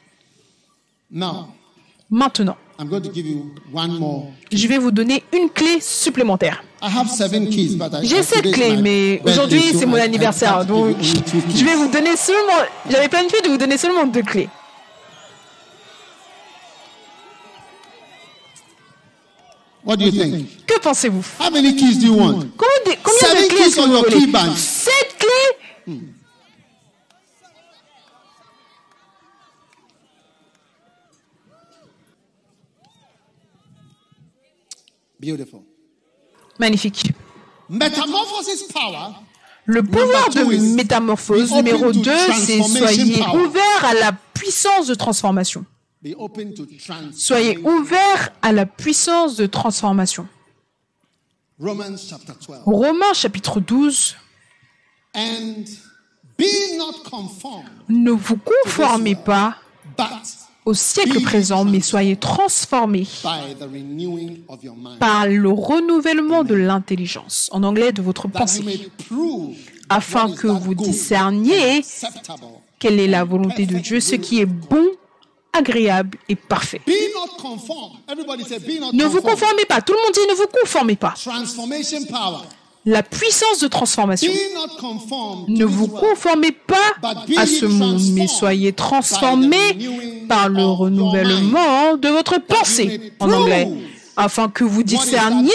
Maintenant, 1.11 2.57
I'm 2.81 2.89
going 2.89 3.03
to 3.03 3.11
give 3.11 3.27
you 3.27 3.51
one 3.71 3.99
more. 3.99 4.29
je 4.51 4.67
vais 4.67 4.79
vous 4.79 4.91
donner 4.91 5.23
une 5.35 5.51
clé 5.51 5.81
supplémentaire. 5.83 6.65
I 6.81 6.89
have 6.89 7.11
seven 7.11 7.47
keys, 7.51 7.77
but 7.77 7.93
I, 7.93 8.07
J'ai 8.07 8.23
sept 8.23 8.51
clés, 8.53 8.79
mais 8.79 9.21
aujourd'hui 9.23 9.75
c'est 9.79 9.85
mon 9.85 9.97
anniversaire, 9.97 10.65
donc 10.65 10.97
je 11.03 11.63
vais 11.63 11.75
vous 11.75 11.89
donner 11.89 12.17
seulement. 12.17 12.65
J'avais 12.89 13.11
planifié 13.11 13.43
de 13.43 13.49
vous 13.49 13.59
donner 13.59 13.77
seulement 13.77 14.07
deux 14.07 14.23
clés. 14.23 14.49
What 19.85 19.97
do 19.99 20.07
you 20.07 20.13
think? 20.13 20.67
Que 20.67 20.81
pensez-vous? 20.81 21.25
How 21.39 21.51
many 21.51 21.77
keys 21.77 21.99
do 21.99 22.07
you 22.07 22.15
want? 22.15 22.47
Combien 22.57 22.95
de, 22.95 22.99
combien 23.03 23.29
Seven 23.29 23.43
de 23.43 23.49
clés 23.49 23.61
est-ce 23.67 23.77
que 23.77 23.81
vous 23.83 23.93
your 23.93 24.05
voulez? 24.09 24.57
Sept 24.57 25.17
clés? 25.19 25.99
Beautiful. 35.21 35.61
Magnifique. 36.59 37.13
Metamorphosis 37.69 38.65
power. 38.73 39.15
Le 39.67 39.83
pouvoir 39.83 40.31
de 40.31 40.75
métamorphose 40.75 41.53
numéro 41.53 41.93
to 41.93 42.01
2, 42.01 42.11
c'est 42.35 42.63
soyez 42.63 43.21
ouverts 43.35 43.85
à 43.85 43.95
la 43.95 44.13
puissance 44.35 44.87
de 44.87 44.95
transformation. 44.95 45.65
Soyez 47.13 47.59
ouverts 47.59 48.33
à 48.41 48.53
la 48.53 48.65
puissance 48.67 49.37
de 49.37 49.47
transformation. 49.47 50.27
Romans 51.61 51.97
chapter 51.99 52.33
12. 52.47 52.59
Romains 52.65 53.13
chapitre 53.13 53.61
12. 53.61 54.17
And 55.15 55.65
be 56.39 56.77
not 56.79 57.03
conformed, 57.05 57.69
Ne 57.89 58.13
vous 58.13 58.39
conformez 58.39 59.15
pas 59.15 59.57
au 60.71 60.75
siècle 60.75 61.21
présent, 61.21 61.65
mais 61.65 61.81
soyez 61.81 62.15
transformés 62.15 63.09
par 65.01 65.27
le 65.27 65.51
renouvellement 65.51 66.45
de 66.45 66.55
l'intelligence, 66.55 67.51
en 67.53 67.65
anglais 67.65 67.91
de 67.91 68.01
votre 68.01 68.29
pensée, 68.29 68.89
afin 69.89 70.33
que 70.33 70.47
vous 70.47 70.75
discerniez 70.75 71.83
quelle 72.79 73.01
est 73.01 73.09
la 73.09 73.25
volonté 73.25 73.67
de 73.67 73.79
Dieu, 73.79 73.99
ce 73.99 74.15
qui 74.15 74.39
est 74.41 74.47
bon, 74.47 74.87
agréable 75.53 76.17
et 76.29 76.37
parfait. 76.37 76.81
Ne 76.87 79.07
vous 79.07 79.21
conformez 79.21 79.65
pas. 79.69 79.81
Tout 79.81 79.93
le 79.93 79.99
monde 79.99 80.13
dit 80.15 80.21
ne 80.29 80.35
vous 80.35 80.47
conformez 80.63 80.95
pas. 80.95 81.15
La 82.87 83.03
puissance 83.03 83.61
de 83.61 83.69
transformation. 83.69 84.33
Ne 85.49 85.65
vous 85.65 85.89
conformez 85.89 86.53
pas 86.53 86.77
à 87.37 87.47
ce 87.47 87.67
monde, 87.67 88.01
mais 88.13 88.27
soyez 88.27 88.73
transformés 88.73 89.77
par 90.29 90.49
le 90.49 90.65
renouvellement 90.65 91.97
de 91.97 92.09
votre 92.09 92.39
pensée, 92.39 93.13
en 93.21 93.31
anglais, 93.31 93.69
afin 94.17 94.49
que 94.49 94.65
vous 94.65 94.83
discerniez 94.83 95.51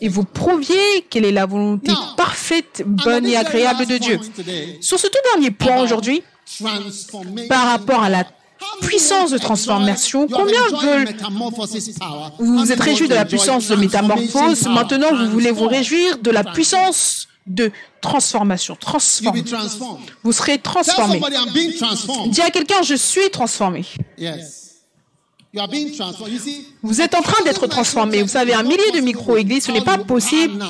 et 0.00 0.08
vous 0.08 0.24
prouviez 0.24 1.02
quelle 1.08 1.24
est 1.24 1.32
la 1.32 1.46
volonté 1.46 1.92
parfaite, 2.16 2.82
bonne 2.86 3.26
et 3.26 3.36
agréable 3.36 3.86
de 3.86 3.96
Dieu. 3.96 4.18
Sur 4.80 4.98
ce 4.98 5.06
tout 5.06 5.18
dernier 5.32 5.50
point 5.50 5.82
aujourd'hui, 5.82 6.22
par 7.48 7.66
rapport 7.68 8.02
à 8.02 8.10
la 8.10 8.24
puissance 8.80 9.30
de 9.30 9.38
transformation, 9.38 10.26
combien 10.28 10.60
veulent 10.80 11.14
vous 12.38 12.58
vous 12.58 12.72
êtes 12.72 12.80
réjouis 12.80 13.08
de 13.08 13.14
la 13.14 13.24
puissance 13.24 13.68
de 13.68 13.76
métamorphose, 13.76 14.66
maintenant 14.66 15.14
vous 15.14 15.30
voulez 15.30 15.50
vous 15.50 15.68
réjouir 15.68 16.18
de 16.18 16.30
la 16.30 16.44
puissance 16.44 17.28
de 17.46 17.72
transformation. 18.00 18.76
Transforme. 18.76 19.42
Vous 20.22 20.32
serez 20.32 20.58
transformé. 20.58 21.20
Dis 22.28 22.40
à 22.40 22.50
quelqu'un, 22.50 22.82
je 22.82 22.94
suis 22.94 23.30
transformé. 23.30 23.84
Vous 26.82 27.00
êtes 27.00 27.14
en 27.14 27.22
train 27.22 27.42
d'être 27.44 27.66
transformé. 27.66 28.22
Vous 28.22 28.28
savez, 28.28 28.54
un 28.54 28.62
millier 28.62 28.90
de 28.94 29.00
micro-églises, 29.00 29.64
ce 29.64 29.72
n'est 29.72 29.82
pas 29.82 29.98
possible 29.98 30.64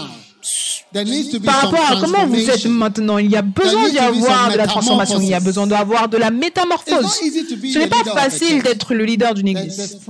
par 1.45 1.62
rapport 1.62 1.90
à 1.90 2.01
comment 2.01 2.26
vous 2.26 2.51
êtes 2.51 2.66
maintenant. 2.66 3.18
Il 3.18 3.30
y 3.30 3.36
a 3.36 3.43
besoin 3.43 3.88
d'y 3.88 3.99
avoir 3.99 4.53
de 4.53 4.57
la 4.57 4.66
transformation. 4.66 5.20
Il 5.20 5.28
y 5.28 5.34
a 5.34 5.40
besoin 5.40 5.66
d'avoir 5.66 6.09
de 6.09 6.16
la 6.16 6.30
métamorphose. 6.30 7.12
Ce 7.12 7.78
n'est 7.78 7.88
pas 7.88 8.05
facile 8.05 8.62
d'être 8.62 8.95
le 8.95 9.05
leader 9.05 9.34
d'une 9.34 9.49
église. 9.49 10.01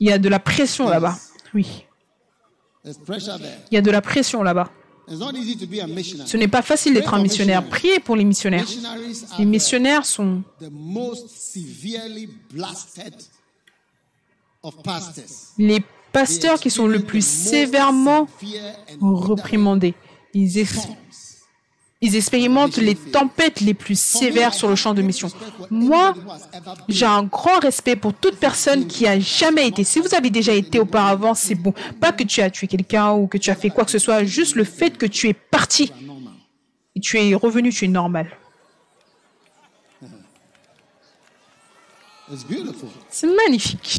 Il 0.00 0.08
y 0.08 0.12
a 0.12 0.18
de 0.18 0.28
la 0.28 0.38
pression 0.38 0.88
là-bas. 0.88 1.16
Oui, 1.54 1.84
il 2.84 2.92
y 3.72 3.76
a 3.76 3.82
de 3.82 3.90
la 3.90 4.00
pression 4.00 4.42
là-bas. 4.42 4.70
Ce 5.08 6.36
n'est 6.36 6.48
pas 6.48 6.62
facile 6.62 6.94
d'être 6.94 7.14
un 7.14 7.22
missionnaire. 7.22 7.64
Priez 7.68 8.00
pour 8.00 8.16
les 8.16 8.24
missionnaires. 8.24 8.66
Les 9.38 9.44
missionnaires 9.44 10.06
sont 10.06 10.42
les 15.58 15.82
pasteurs 16.12 16.60
qui 16.60 16.70
sont 16.70 16.86
le 16.86 17.00
plus 17.00 17.26
sévèrement 17.26 18.26
reprimandés. 19.00 19.94
Ils, 20.34 20.58
ex- 20.58 20.88
ils 22.00 22.16
expérimentent 22.16 22.76
les 22.78 22.94
tempêtes 22.94 23.60
les 23.60 23.74
plus 23.74 23.98
sévères 23.98 24.54
sur 24.54 24.68
le 24.68 24.76
champ 24.76 24.94
de 24.94 25.02
mission. 25.02 25.28
Moi, 25.70 26.14
j'ai 26.88 27.06
un 27.06 27.22
grand 27.22 27.58
respect 27.60 27.96
pour 27.96 28.14
toute 28.14 28.36
personne 28.38 28.86
qui 28.86 29.06
a 29.06 29.18
jamais 29.20 29.68
été. 29.68 29.84
Si 29.84 30.00
vous 30.00 30.14
avez 30.14 30.30
déjà 30.30 30.52
été 30.52 30.78
auparavant, 30.80 31.34
c'est 31.34 31.54
bon. 31.54 31.72
Pas 32.00 32.12
que 32.12 32.24
tu 32.24 32.40
as 32.40 32.50
tué 32.50 32.66
quelqu'un 32.66 33.12
ou 33.12 33.26
que 33.26 33.38
tu 33.38 33.50
as 33.50 33.54
fait 33.54 33.70
quoi 33.70 33.84
que 33.84 33.90
ce 33.90 33.98
soit, 33.98 34.24
juste 34.24 34.54
le 34.56 34.64
fait 34.64 34.96
que 34.96 35.06
tu 35.06 35.28
es 35.28 35.34
parti 35.34 35.92
et 36.94 37.00
tu 37.00 37.18
es 37.18 37.34
revenu, 37.34 37.72
tu 37.72 37.84
es 37.84 37.88
normal. 37.88 38.26
C'est 43.10 43.26
magnifique. 43.26 43.98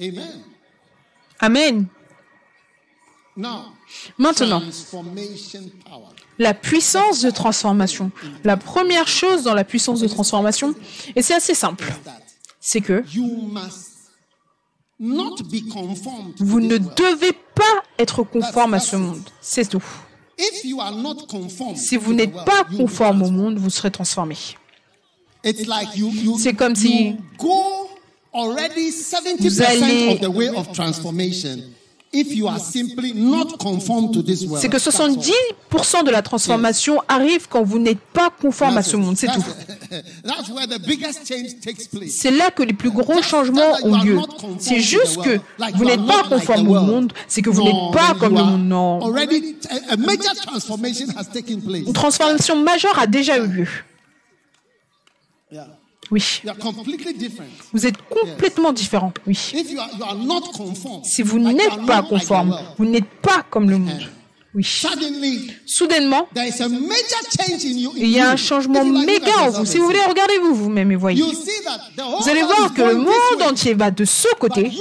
Amen. 0.00 0.40
Amen. 1.40 1.86
Maintenant, 4.18 4.62
la 6.38 6.54
puissance 6.54 7.22
de 7.22 7.30
transformation. 7.30 8.10
La 8.44 8.56
première 8.56 9.08
chose 9.08 9.42
dans 9.44 9.54
la 9.54 9.64
puissance 9.64 10.00
de 10.00 10.08
transformation, 10.08 10.74
et 11.16 11.22
c'est 11.22 11.34
assez 11.34 11.54
simple, 11.54 11.92
c'est 12.60 12.80
que 12.80 13.02
vous 16.38 16.60
ne 16.60 16.76
devez 16.78 17.32
pas 17.54 17.82
être 17.98 18.22
conforme 18.22 18.74
à 18.74 18.80
ce 18.80 18.96
monde. 18.96 19.22
C'est 19.40 19.68
tout. 19.68 19.84
Si 21.76 21.96
vous 21.96 22.12
n'êtes 22.14 22.34
pas 22.44 22.64
conforme 22.76 23.22
au 23.22 23.30
monde, 23.30 23.58
vous 23.58 23.70
serez 23.70 23.90
transformé. 23.90 24.36
C'est 26.38 26.54
comme 26.54 26.74
si- 26.74 27.16
already 28.32 28.90
70% 28.90 29.38
Vous 29.40 29.62
allez- 29.62 30.12
of 30.12 30.20
the 30.20 30.34
way 30.34 30.48
of 30.48 30.72
transformation 30.72 31.62
if 32.12 32.34
you 32.34 32.48
are 32.48 32.58
simply 32.58 33.12
not 33.14 33.56
conformed 33.58 34.12
to 34.12 34.22
this 34.22 34.42
world. 34.42 34.60
C'est 34.60 34.68
que 34.68 34.78
That's 34.78 34.98
all. 35.00 35.16
70% 35.70 36.02
de 36.02 36.10
la 36.10 36.22
transformation 36.22 37.00
arrive 37.06 37.46
quand 37.48 37.62
vous 37.62 37.78
n'êtes 37.78 38.00
pas 38.00 38.30
conforme 38.30 38.76
à 38.76 38.82
ce 38.82 38.96
monde. 38.96 39.16
C'est 39.16 39.28
tout. 39.28 39.42
That's 40.24 40.48
where 40.48 40.66
the 40.66 40.80
biggest 40.84 41.20
change 41.26 41.60
takes 41.60 41.86
place. 41.88 42.10
C'est 42.10 42.32
là 42.32 42.50
que 42.50 42.64
les 42.64 42.72
plus 42.72 42.90
gros 42.90 43.22
changements 43.22 43.76
ont 43.84 44.02
lieu. 44.02 44.18
C'est 44.58 44.80
juste 44.80 45.22
que 45.22 45.38
vous 45.74 45.84
n'êtes 45.84 46.04
pas 46.04 46.24
conforme 46.28 46.68
au 46.68 46.80
monde, 46.80 47.12
c'est 47.28 47.42
que 47.42 47.50
vous 47.50 47.62
n'êtes 47.62 47.92
pas 47.92 48.14
comme 48.18 48.34
le 48.36 48.42
monde. 48.42 48.66
Non. 48.66 49.00
Already, 49.02 49.56
a 49.68 49.92
a 49.92 49.96
major 49.96 50.34
transformation 50.34 51.06
has 51.16 51.26
taken 51.32 51.60
place. 51.60 51.82
Une 51.86 51.92
transformation 51.92 52.56
majeure 52.56 52.98
a 52.98 53.06
déjà 53.06 53.38
eu 53.38 53.46
lieu. 53.46 53.68
Oui. 56.10 56.42
Vous 57.72 57.86
êtes 57.86 57.96
complètement 58.08 58.72
différent. 58.72 59.12
Oui. 59.26 59.36
Si 61.04 61.22
vous 61.22 61.38
n'êtes 61.38 61.86
pas 61.86 62.02
conforme, 62.02 62.58
vous 62.78 62.84
n'êtes 62.84 63.08
pas 63.22 63.44
comme 63.48 63.70
le 63.70 63.78
monde. 63.78 64.08
Oui. 64.52 64.66
Soudainement, 65.64 66.26
il 67.96 68.10
y 68.10 68.18
a 68.18 68.30
un 68.30 68.36
changement 68.36 68.84
méga 68.84 69.38
en 69.42 69.50
vous. 69.50 69.64
Si 69.64 69.78
vous 69.78 69.84
voulez, 69.84 70.02
regardez-vous 70.04 70.54
vous-même 70.54 70.90
et 70.90 70.96
voyez. 70.96 71.22
Vous 71.22 72.28
allez 72.28 72.42
voir 72.42 72.74
que 72.74 72.82
le 72.82 72.94
monde 72.96 73.42
entier 73.48 73.74
va 73.74 73.92
de 73.92 74.04
ce 74.04 74.26
côté, 74.40 74.72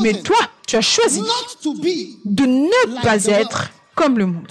mais 0.00 0.20
toi, 0.20 0.36
tu 0.66 0.76
as 0.76 0.82
choisi 0.82 1.22
de 2.26 2.44
ne 2.44 3.00
pas 3.02 3.24
être 3.24 3.70
comme 3.94 4.18
le 4.18 4.26
monde. 4.26 4.46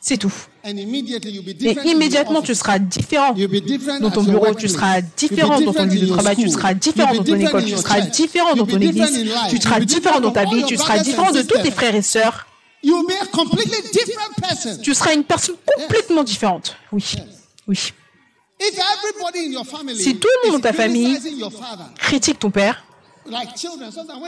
C'est 0.00 0.18
tout. 0.18 0.34
Et 0.66 1.76
immédiatement, 1.84 2.42
tu 2.42 2.54
seras 2.54 2.78
différent. 2.78 3.34
Dans 4.00 4.10
ton 4.10 4.24
bureau, 4.24 4.54
tu 4.54 4.68
seras 4.68 5.00
différent 5.00 5.60
dans 5.60 5.72
ton 5.72 5.84
lieu 5.84 6.00
de 6.00 6.06
travail, 6.06 6.36
tu 6.36 6.48
seras 6.48 6.74
différent 6.74 7.14
dans 7.14 7.24
ton 7.24 7.38
école, 7.38 7.64
tu 7.64 7.76
seras 7.76 8.00
différent 8.00 8.54
dans 8.54 8.66
ton 8.66 8.80
église, 8.80 9.26
tu 9.50 9.58
seras 9.58 9.80
différent 9.80 10.20
dans 10.20 10.32
ta 10.32 10.44
vie, 10.44 10.64
tu 10.64 10.76
seras 10.76 10.98
différent 10.98 11.30
de 11.32 11.42
tous 11.42 11.58
tes 11.62 11.70
frères 11.70 11.94
et 11.94 12.02
sœurs. 12.02 12.46
Tu 14.82 14.94
seras 14.94 15.14
une 15.14 15.24
personne 15.24 15.56
complètement 15.76 16.24
différente. 16.24 16.76
Oui. 16.92 17.04
Oui. 17.68 17.78
Si 19.96 20.16
tout 20.16 20.28
le 20.44 20.50
monde 20.50 20.62
dans 20.62 20.68
ta 20.68 20.72
famille 20.72 21.18
Critique 21.98 22.38
ton 22.38 22.50
père. 22.50 22.82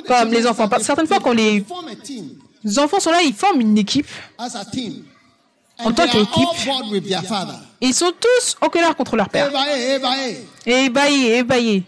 Comme 0.06 0.32
les 0.32 0.46
enfants. 0.46 0.68
Certaines 0.80 1.06
fois, 1.06 1.18
quand. 1.20 1.32
Les 1.32 2.78
enfants 2.78 3.00
sont 3.00 3.10
là, 3.10 3.22
ils 3.22 3.32
forment 3.32 3.60
une 3.60 3.78
équipe. 3.78 4.08
En 5.80 5.92
tant 5.92 6.08
qu'équipe. 6.08 6.48
ils 7.80 7.94
sont 7.94 8.12
tous 8.20 8.56
en 8.60 8.68
colère 8.68 8.96
contre 8.96 9.16
leur 9.16 9.28
père. 9.28 9.48
Ébaillé, 10.66 11.38
ébaillé. 11.38 11.84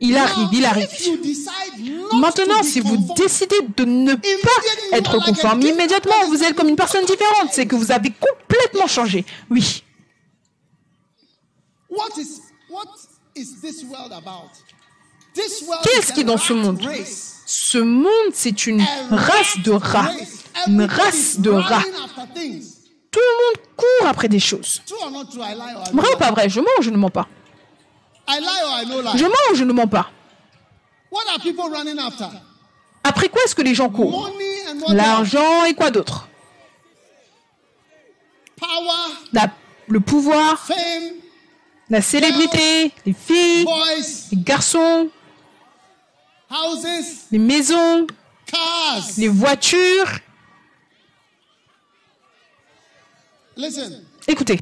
Il 0.00 0.16
arrive, 0.16 0.48
il 0.52 0.64
arrive. 0.66 0.88
Maintenant, 2.12 2.62
si 2.62 2.80
vous 2.80 2.96
décidez 3.16 3.56
de 3.76 3.84
ne 3.84 4.14
pas 4.14 4.96
être 4.96 5.18
conforme, 5.24 5.62
immédiatement, 5.62 6.26
vous 6.28 6.42
êtes 6.42 6.54
comme 6.54 6.68
une 6.68 6.76
personne 6.76 7.04
différente. 7.06 7.50
C'est 7.52 7.66
que 7.66 7.76
vous 7.76 7.90
avez 7.90 8.12
complètement 8.12 8.86
changé. 8.86 9.24
Oui. 9.50 9.82
Qu'est-ce 15.82 16.12
qui 16.12 16.20
est 16.20 16.24
dans 16.24 16.36
ce 16.36 16.52
monde? 16.52 16.80
Ce 17.46 17.78
monde, 17.78 18.32
c'est 18.32 18.66
une 18.66 18.84
race 19.10 19.58
de 19.62 19.70
rat 19.70 20.02
rats. 20.02 20.12
Une 20.66 20.82
race 20.82 21.40
de 21.40 21.50
rats. 21.50 21.82
Tout 23.14 23.20
le 23.20 23.44
monde 23.44 23.56
court 23.76 24.08
après 24.08 24.28
des 24.28 24.40
choses. 24.40 24.82
Vrai 25.92 26.14
ou 26.14 26.18
pas 26.18 26.30
vrai? 26.32 26.48
Je 26.48 26.60
mens 26.60 26.66
ou 26.78 26.82
je 26.82 26.90
ne 26.90 26.96
mens 26.96 27.10
pas? 27.10 27.28
Je 28.28 29.24
mens 29.24 29.52
ou 29.52 29.54
je 29.54 29.62
ne 29.64 29.72
mens 29.72 29.86
pas? 29.86 30.10
What 31.12 31.22
are 31.32 31.40
people 31.40 31.64
running 31.72 31.98
after? 32.00 32.24
Après 33.04 33.28
quoi 33.28 33.42
est-ce 33.44 33.54
que 33.54 33.62
les 33.62 33.74
gens 33.74 33.88
courent? 33.88 34.30
L'argent 34.88 35.64
et 35.64 35.74
quoi 35.74 35.90
d'autre? 35.92 36.26
La- 39.32 39.50
Le 39.86 40.00
pouvoir, 40.00 40.58
fame, 40.58 41.12
la 41.90 42.00
célébrité, 42.02 42.90
les 43.06 43.12
filles, 43.12 43.64
boys, 43.64 43.74
les 44.32 44.38
garçons, 44.38 45.08
houses, 46.50 47.26
les 47.30 47.38
maisons, 47.38 48.06
cars. 48.46 49.04
les 49.18 49.28
voitures. 49.28 50.06
Listen, 50.08 50.20
Écoutez, 54.26 54.58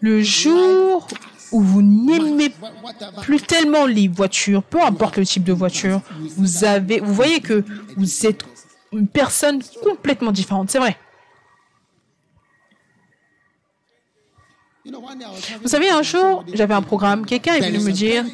le 0.00 0.22
jour 0.22 1.06
où 1.50 1.60
vous 1.60 1.82
n'aimez 1.82 2.52
plus 3.22 3.40
tellement 3.40 3.84
les 3.86 4.08
voitures, 4.08 4.62
peu 4.62 4.80
importe 4.82 5.16
le 5.18 5.26
type 5.26 5.44
de 5.44 5.52
voiture, 5.52 6.00
vous 6.36 6.64
avez, 6.64 7.00
vous 7.00 7.12
voyez 7.14 7.40
que 7.40 7.64
vous 7.96 8.26
êtes 8.26 8.44
une 8.92 9.08
personne 9.08 9.60
complètement 9.82 10.32
différente. 10.32 10.70
C'est 10.70 10.78
vrai. 10.78 10.96
Vous 15.62 15.68
savez, 15.68 15.90
un 15.90 16.02
jour, 16.02 16.44
j'avais 16.52 16.74
un 16.74 16.82
programme, 16.82 17.24
quelqu'un 17.26 17.54
est 17.54 17.70
venu 17.70 17.84
me 17.84 17.92
dire, 17.92 18.24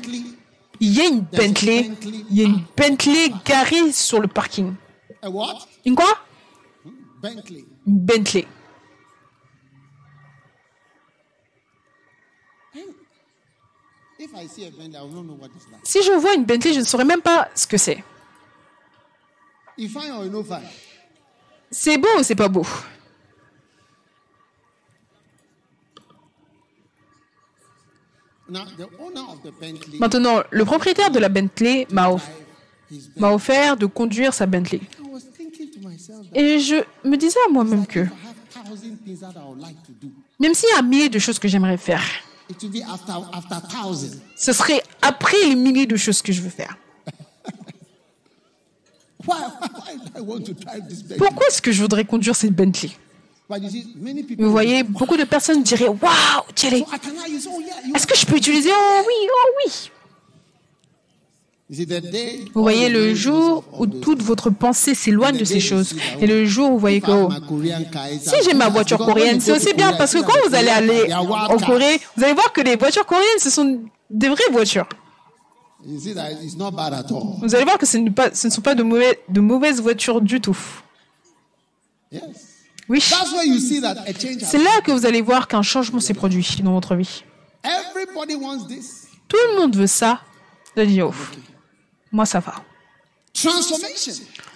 il 0.81 0.95
y 0.95 1.01
a 1.01 1.07
une 1.09 1.21
Bentley, 1.21 1.91
il 2.31 2.37
y 2.37 2.41
a 2.43 2.45
une 2.45 2.63
Bentley 2.77 3.31
garée 3.45 3.93
sur 3.93 4.21
le 4.21 4.29
parking. 4.29 4.75
Une 5.85 5.95
quoi? 5.95 6.07
Bentley. 7.21 7.65
Bentley. 7.89 8.47
Si 15.85 16.03
je 16.03 16.13
vois 16.19 16.35
une 16.35 16.45
Bentley, 16.45 16.75
je 16.75 16.81
ne 16.81 16.85
saurais 16.85 17.05
même 17.05 17.23
pas 17.23 17.49
ce 17.55 17.67
que 17.67 17.79
c'est. 17.79 18.03
C'est 21.71 21.99
beau 21.99 22.09
ou 22.19 22.23
c'est 22.23 22.35
pas 22.35 22.49
beau? 22.49 22.67
Maintenant, 30.01 30.43
le 30.51 30.65
propriétaire 30.65 31.11
de 31.11 31.19
la 31.19 31.29
Bentley 31.29 31.87
m'a 31.91 32.11
offert 33.33 33.77
de 33.77 33.87
conduire 33.87 34.33
sa 34.35 34.47
Bentley. 34.47 34.81
Et 36.35 36.59
je 36.59 36.77
me 37.05 37.17
disais 37.17 37.39
à 37.49 37.53
moi-même 37.53 37.87
que, 37.87 38.07
même 40.39 40.55
s'il 40.55 40.69
y 40.71 40.73
a 40.73 40.79
un 40.79 40.83
millier 40.83 41.09
de 41.09 41.19
choses 41.19 41.39
que 41.39 41.49
j'aimerais 41.49 41.77
faire, 41.77 42.03
ce 44.37 44.53
serait 44.53 44.83
après 45.03 45.37
les 45.47 45.55
milliers 45.55 45.87
de 45.87 45.97
choses 45.97 46.23
que 46.23 46.33
je 46.33 46.41
veux 46.41 46.51
faire. 46.51 46.77
Pourquoi 51.19 51.47
est-ce 51.49 51.61
que 51.61 51.73
je 51.73 51.83
voudrais 51.83 52.05
conduire 52.05 52.37
cette 52.37 52.55
Bentley? 52.55 52.91
Vous 54.39 54.51
voyez, 54.51 54.83
beaucoup 54.83 55.17
de 55.17 55.25
personnes 55.25 55.63
diraient 55.63 55.89
Waouh, 55.89 56.43
est-ce 57.95 58.07
que 58.07 58.17
je 58.17 58.27
peux 58.27 58.37
utiliser? 58.37 58.71
Oh 58.73 59.03
oui, 59.07 59.29
oh 59.31 59.51
oui. 59.65 59.91
you 59.91 59.91
see, 59.91 60.07
the 60.61 61.57
day. 61.57 61.58
Vous 61.71 62.63
voyez 62.63 62.89
le 62.89 63.15
jour 63.15 63.63
où 63.79 63.87
toute 63.87 64.23
votre 64.23 64.49
pensée 64.49 64.95
s'éloigne 64.95 65.37
de 65.37 65.45
ces 65.45 65.61
choses. 65.61 65.95
Et 66.19 66.27
le 66.27 66.47
jour 66.47 66.71
où 66.71 66.73
vous 66.75 66.79
voyez 66.79 67.03
que 67.03 67.11
oh, 67.11 67.29
si 68.23 68.37
j'ai 68.43 68.55
ma 68.55 68.71
voiture 68.71 68.97
coréenne, 68.97 69.39
c'est 69.41 69.53
aussi 69.53 69.75
bien 69.75 69.93
parce 69.93 70.15
que 70.15 70.21
quand 70.21 70.49
vous 70.49 70.55
allez 70.55 70.71
aller 70.71 71.13
en 71.13 71.59
Corée, 71.59 72.01
vous 72.17 72.25
allez 72.25 72.33
voir 72.33 72.53
que 72.55 72.63
les 72.63 72.77
voitures 72.77 73.05
coréennes, 73.05 73.39
ce 73.39 73.51
sont 73.51 73.83
des 74.09 74.29
vraies 74.31 74.51
voitures. 74.51 74.89
Vous 75.85 77.55
allez 77.55 77.65
voir 77.65 77.77
que 77.77 77.87
ce, 77.87 77.99
n'est 77.99 78.11
pas, 78.11 78.35
ce 78.35 78.47
ne 78.47 78.53
sont 78.53 78.63
pas 78.63 78.75
de, 78.75 78.83
mauvais, 78.83 79.21
de 79.29 79.41
mauvaises 79.41 79.81
voitures 79.81 80.23
du 80.23 80.41
tout. 80.41 80.59
Oui. 82.89 83.05
That's 83.11 83.33
where 83.33 83.45
you 83.45 83.59
see 83.59 83.83
that 83.83 83.99
a 84.07 84.15
change. 84.15 84.39
C'est 84.43 84.63
là 84.63 84.81
que 84.83 84.91
vous 84.91 85.05
allez 85.05 85.21
voir 85.21 85.47
qu'un 85.47 85.61
changement 85.61 86.01
s'est 86.01 86.15
produit 86.15 86.47
dans 86.63 86.73
votre 86.73 86.97
vie. 86.97 87.23
everybody 87.63 88.35
wants 88.37 88.67
this 88.67 89.07
Tout 89.29 89.37
le 89.51 89.61
monde 89.61 89.77
veut 89.77 89.87
ça. 89.87 90.23
Allez 90.75 90.87
dire, 90.87 91.09
oh, 91.09 91.15
moi 92.13 92.27
ça 92.27 92.41
va. 92.41 92.55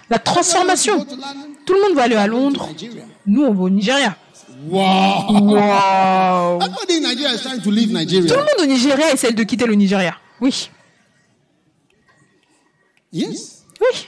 La 0.09 0.19
transformation. 0.19 1.05
Tout 1.65 1.73
le 1.73 1.81
monde 1.81 1.95
va 1.95 2.03
aller 2.03 2.15
à 2.15 2.27
Londres. 2.27 2.69
Nous, 3.25 3.43
on 3.43 3.53
va 3.53 3.63
au 3.63 3.69
Nigeria. 3.69 4.17
Wow. 4.67 4.81
Wow. 5.29 6.59
Tout 6.59 6.69
le 7.99 8.37
monde 8.37 8.59
au 8.61 8.65
Nigeria 8.65 9.11
essaie 9.13 9.31
de 9.31 9.43
quitter 9.43 9.65
le 9.65 9.75
Nigeria. 9.75 10.17
Oui. 10.41 10.69
Yes. 13.11 13.63
Oui. 13.79 14.07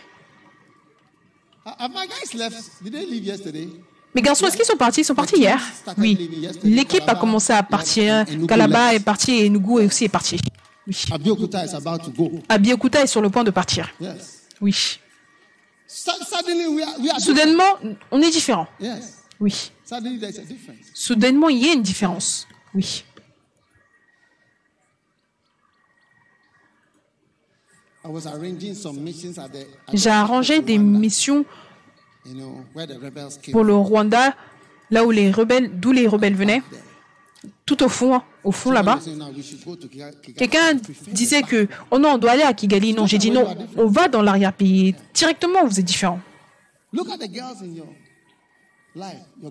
Leave 2.91 3.26
yesterday? 3.26 3.70
Mes 4.14 4.22
garçons, 4.22 4.46
est-ce 4.48 4.56
qu'ils 4.56 4.66
sont 4.66 4.78
partis? 4.78 5.02
Ils 5.02 5.06
sont 5.06 5.16
partis 5.16 5.38
hier. 5.38 5.60
Oui. 5.98 6.30
L'équipe 6.64 7.04
a 7.08 7.16
commencé 7.16 7.54
à 7.54 7.64
partir. 7.64 8.26
Kalaba 8.48 8.93
est 8.93 9.00
parti 9.00 9.39
et 9.39 9.50
Nugu 9.50 9.82
est 9.82 9.86
aussi 9.86 10.06
est 10.06 10.10
parti. 10.10 10.39
Oui. 10.88 10.95
Abiyokuta 11.11 11.65
is 11.65 11.73
about 11.73 11.99
to 12.03 12.11
go. 12.11 12.31
Abiyakuta 12.47 13.01
est 13.01 13.07
sur 13.07 13.21
le 13.21 13.29
point 13.29 13.43
de 13.43 13.51
partir. 13.51 13.89
Yes. 13.99 14.43
Oui. 14.61 14.73
Su- 15.88 16.09
Suddenly 16.29 16.67
we 16.67 16.83
are, 16.83 16.93
we 16.99 17.09
are 17.09 17.17
different. 17.17 17.19
Soudainement, 17.19 17.97
on 18.11 18.21
est 18.21 18.29
différent. 18.31 18.67
Yes. 18.79 19.23
Oui. 19.39 19.71
Suddenly 19.83 20.19
there's 20.19 20.38
a 20.39 20.43
difference. 20.43 20.77
Soudainement, 20.93 21.49
il 21.49 21.65
y 21.65 21.69
a 21.69 21.73
une 21.73 21.81
différence. 21.81 22.47
Oui. 22.73 23.03
J'ai 29.93 30.09
arrangé 30.09 30.61
des 30.61 30.77
missions 30.77 31.45
pour 33.51 33.63
le 33.63 33.75
Rwanda, 33.75 34.36
là 34.91 35.03
où 35.05 35.11
les 35.11 35.31
rebelles, 35.31 35.79
d'où 35.79 35.91
les 35.91 36.07
rebelles 36.07 36.36
venaient, 36.36 36.61
tout 37.66 37.84
au 37.84 37.89
fond, 37.89 38.16
hein, 38.16 38.24
au 38.43 38.52
fond 38.52 38.72
là-bas. 38.72 39.00
Quelqu'un 40.38 40.74
disait 41.08 41.41
que, 41.41 41.68
oh 41.91 42.00
non, 42.00 42.14
on 42.14 42.18
doit 42.18 42.32
aller 42.32 42.43
à 42.43 42.54
Kigali. 42.54 42.93
Non, 42.93 43.06
j'ai 43.08 43.18
dit 43.18 43.32
non, 43.32 43.56
on 43.78 43.88
va 43.88 44.08
dans 44.08 44.22
l'arrière-pays. 44.22 44.96
Directement, 45.14 45.66
vous 45.66 45.80
êtes. 45.80 46.00
Your 46.00 46.20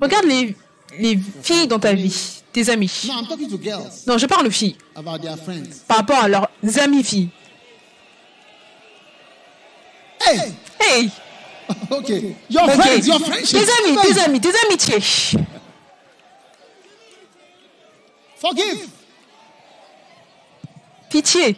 Regarde 0.00 0.24
les, 0.24 0.56
les 0.98 1.18
filles 1.42 1.68
dans 1.68 1.78
ta 1.78 1.92
vie, 1.92 2.42
tes 2.52 2.70
amis. 2.70 3.10
Non, 4.06 4.18
je 4.18 4.26
parle 4.26 4.46
aux 4.46 4.50
filles, 4.50 4.76
friends. 5.36 5.62
par 5.86 5.98
rapport 5.98 6.18
à 6.18 6.28
leurs 6.28 6.48
amis 6.82 7.02
filles. 7.04 7.28
Hey, 10.26 10.54
Hey, 10.80 11.10
okay, 11.90 12.36
your 12.50 12.68
friends, 12.70 13.06
your 13.06 13.18
friendships. 13.20 13.52
tes 13.52 13.88
amis, 13.88 13.98
tes 14.02 14.20
amis, 14.20 14.40
tes 14.40 14.52
amitiés. 14.66 15.38
Forgive. 18.44 18.88
Pitié. 21.08 21.56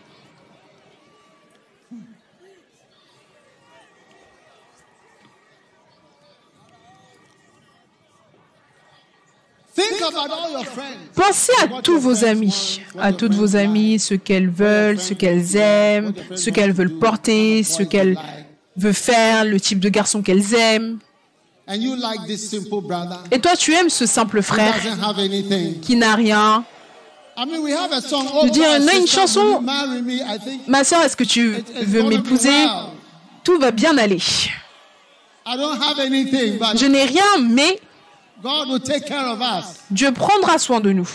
Pensez 11.14 11.52
à 11.60 11.82
tous 11.82 11.98
vos 11.98 12.24
amis, 12.24 12.80
à 12.98 13.12
toutes 13.12 13.34
vos 13.34 13.56
amies, 13.56 13.98
ce 13.98 14.14
qu'elles 14.14 14.48
veulent, 14.48 15.00
ce 15.00 15.12
qu'elles 15.12 15.56
aiment, 15.56 16.12
ce 16.36 16.50
qu'elles 16.50 16.72
veulent 16.72 16.98
porter, 16.98 17.64
ce 17.64 17.82
qu'elles 17.82 18.16
veulent 18.76 18.94
faire, 18.94 19.44
le 19.44 19.58
type 19.58 19.80
de 19.80 19.88
garçon 19.88 20.22
qu'elles 20.22 20.54
aiment. 20.54 21.00
And 21.68 21.82
you 21.82 21.96
like 21.96 22.26
this 22.28 22.48
simple 22.48 22.80
brother 22.80 23.24
Et 23.32 23.40
toi, 23.40 23.56
tu 23.56 23.72
aimes 23.72 23.90
ce 23.90 24.06
simple 24.06 24.40
frère 24.40 24.80
qui 25.82 25.96
n'a 25.96 26.14
rien. 26.14 26.64
I 27.38 27.44
mean, 27.44 27.62
we 27.62 27.72
have 27.72 27.92
a 27.92 28.00
song. 28.00 28.26
Veux 28.42 28.50
dire, 28.50 28.78
my 28.80 28.84
on 28.84 28.88
a 28.88 28.94
une 28.94 29.06
chanson. 29.06 29.62
Ma 30.68 30.84
soeur, 30.84 31.02
est-ce 31.02 31.16
que 31.16 31.24
tu 31.24 31.62
veux 31.82 32.02
m'épouser? 32.02 32.66
Tout 33.44 33.58
va 33.58 33.70
bien 33.70 33.96
aller. 33.98 34.22
I 35.48 35.56
don't 35.56 35.80
have 35.80 35.98
anything, 36.00 36.58
but 36.58 36.76
Je 36.76 36.86
n'ai 36.86 37.04
rien, 37.04 37.38
mais 37.40 37.78
God 38.42 38.68
will 38.68 38.80
take 38.80 39.06
care 39.06 39.26
of 39.28 39.40
us. 39.40 39.76
Dieu 39.90 40.10
prendra 40.12 40.58
soin 40.58 40.80
de 40.80 40.90
nous. 40.92 41.08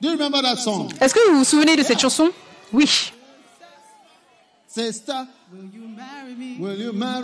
Do 0.00 0.08
you 0.08 0.16
remember 0.16 0.42
that 0.42 0.56
song? 0.56 0.88
Est-ce 1.00 1.14
que 1.14 1.30
vous 1.30 1.38
vous 1.38 1.44
souvenez 1.44 1.76
de 1.76 1.82
cette 1.82 2.00
chanson? 2.00 2.30
Oui. 2.72 3.12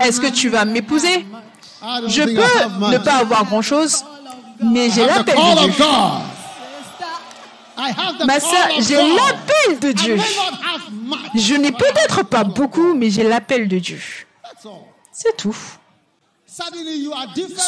Est-ce 0.01 0.21
que 0.21 0.31
tu 0.31 0.49
vas 0.49 0.65
m'épouser? 0.65 1.27
Je 2.07 2.23
peux 2.23 2.91
ne 2.93 2.99
pas 2.99 3.17
avoir 3.17 3.45
grand-chose, 3.45 4.05
mais 4.61 4.91
j'ai 4.91 5.05
l'appel 5.07 5.37
de 5.37 5.67
Dieu. 5.67 5.75
God. 5.79 5.87
I 5.87 5.87
have 5.87 6.21
the 6.99 7.64
Ma 7.77 8.37
of 8.37 8.87
j'ai 8.87 8.97
l'appel 8.97 9.81
de 9.81 9.93
Dieu. 9.93 10.17
Je 11.35 11.55
n'ai 11.55 11.73
peut-être 11.73 12.23
pas 12.25 12.45
beaucoup, 12.45 12.95
mais 12.95 13.11
j'ai 13.11 13.25
l'appel 13.25 13.69
de 13.69 13.79
Dieu. 13.79 14.01
C'est 15.13 15.37
tout. 15.37 15.57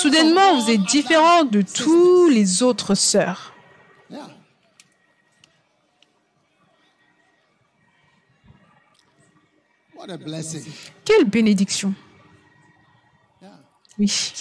Soudainement, 0.01 0.61
vous 0.61 0.71
êtes 0.71 0.83
différent 0.83 1.45
de 1.45 1.63
tous 1.63 2.29
les 2.29 2.63
autres 2.63 2.95
sœurs. 2.95 3.53
Yeah. 4.09 4.29
What 9.97 10.11
a 10.11 10.17
blessing. 10.17 10.65
Quelle 11.05 11.25
bénédiction. 11.25 11.95
Oui. 13.99 14.33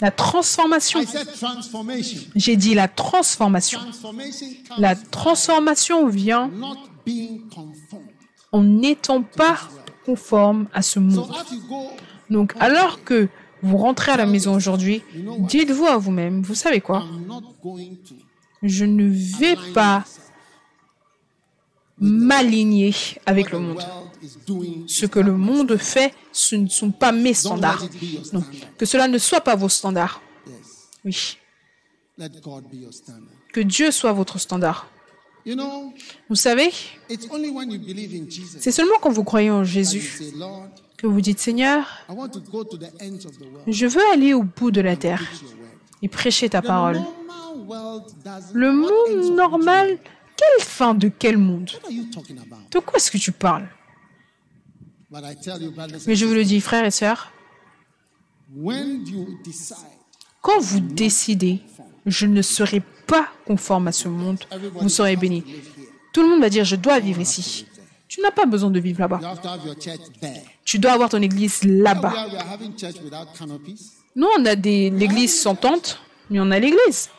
La 0.00 0.10
transformation. 0.10 1.00
J'ai 2.34 2.56
dit 2.56 2.74
la 2.74 2.88
transformation. 2.88 3.80
La 4.78 4.94
transformation 4.94 6.06
vient 6.06 6.50
en 8.52 8.62
n'étant 8.62 9.22
pas 9.22 9.58
conforme 10.04 10.68
à 10.72 10.82
ce 10.82 10.98
monde. 11.00 11.28
Donc, 12.30 12.52
alors 12.60 13.02
que 13.04 13.28
vous 13.62 13.76
rentrez 13.76 14.12
à 14.12 14.16
la 14.16 14.26
maison 14.26 14.54
aujourd'hui, 14.54 15.02
dites-vous 15.40 15.86
à 15.86 15.96
vous-même, 15.96 16.42
vous 16.42 16.54
savez 16.54 16.80
quoi? 16.80 17.04
Je 18.62 18.84
ne 18.84 19.08
vais 19.38 19.56
pas 19.74 20.04
m'aligner 21.98 22.94
avec 23.24 23.50
le 23.50 23.58
monde. 23.58 23.82
Ce 24.86 25.06
que 25.06 25.18
le 25.18 25.32
monde 25.32 25.76
fait, 25.76 26.12
ce 26.32 26.56
ne 26.56 26.68
sont 26.68 26.90
pas 26.90 27.12
mes 27.12 27.34
standards. 27.34 27.86
Non, 28.32 28.44
que 28.78 28.86
cela 28.86 29.08
ne 29.08 29.18
soit 29.18 29.40
pas 29.40 29.54
vos 29.54 29.68
standards. 29.68 30.20
Oui. 31.04 31.38
Que 33.52 33.60
Dieu 33.60 33.90
soit 33.90 34.12
votre 34.12 34.38
standard. 34.38 34.88
Vous 36.28 36.34
savez, 36.34 36.72
it's 37.08 37.28
only 37.30 37.50
when 37.50 37.70
you 37.70 37.78
believe 37.78 38.12
in 38.12 38.28
Jesus 38.28 38.58
c'est 38.58 38.72
seulement 38.72 38.98
quand 39.00 39.10
vous 39.10 39.22
croyez 39.22 39.50
en 39.50 39.62
Jésus 39.62 40.32
que 40.96 41.06
vous 41.06 41.20
dites 41.20 41.38
Seigneur, 41.38 41.86
I 42.08 42.14
want 42.14 42.30
to 42.30 42.40
go 42.40 42.64
to 42.64 42.76
the 42.76 42.90
ends 43.00 43.24
of 43.26 43.38
the 43.38 43.42
world. 43.42 43.62
je 43.68 43.86
veux 43.86 44.02
aller 44.12 44.34
au 44.34 44.42
bout 44.42 44.72
de 44.72 44.80
la 44.80 44.96
terre 44.96 45.22
et 46.02 46.08
prêcher 46.08 46.48
ta 46.48 46.62
parole. 46.62 47.00
Le 48.52 48.72
monde 48.72 49.36
normal? 49.36 49.98
Quelle 50.36 50.64
fin 50.66 50.94
de 50.94 51.08
quel 51.08 51.38
monde 51.38 51.70
What 51.82 51.86
are 51.88 51.92
you 51.92 52.04
talking 52.12 52.38
about? 52.38 52.70
De 52.70 52.78
quoi 52.78 52.96
est-ce 52.96 53.10
que 53.10 53.18
tu 53.18 53.32
parles 53.32 53.68
But 55.10 55.22
I 55.24 55.36
tell 55.36 55.62
you, 55.62 55.70
brothers 55.70 55.96
and 56.02 56.04
Mais 56.06 56.16
je 56.16 56.26
vous 56.26 56.34
le 56.34 56.44
dis, 56.44 56.60
frères 56.60 56.84
et 56.84 56.90
sœurs, 56.90 57.32
when 58.54 59.06
you 59.06 59.38
decide, 59.44 59.76
quand 60.42 60.60
vous 60.60 60.80
décidez, 60.80 61.60
je 62.06 62.26
ne 62.26 62.42
serai 62.42 62.80
pas 63.06 63.28
conforme 63.46 63.88
à 63.88 63.92
ce 63.92 64.08
monde, 64.08 64.38
vous 64.74 64.88
serez 64.88 65.16
bénis. 65.16 65.44
Tout 66.12 66.22
le 66.22 66.28
monde 66.28 66.40
va 66.40 66.48
dire, 66.50 66.64
je 66.64 66.76
dois 66.76 66.98
vivre 67.00 67.20
ici. 67.20 67.66
Tu 68.08 68.20
n'as 68.20 68.30
pas 68.30 68.46
besoin 68.46 68.70
de 68.70 68.78
vivre 68.80 69.00
là-bas. 69.00 69.20
Tu 70.64 70.78
dois 70.78 70.92
avoir 70.92 71.08
ton 71.08 71.20
église 71.22 71.62
là-bas. 71.64 72.14
Nous, 74.14 74.26
on 74.38 74.44
a 74.46 74.54
des- 74.56 74.90
l'église 74.90 75.40
sans 75.40 75.54
tente, 75.54 76.00
mais 76.30 76.40
on 76.40 76.50
a 76.50 76.58
l'église. 76.58 77.10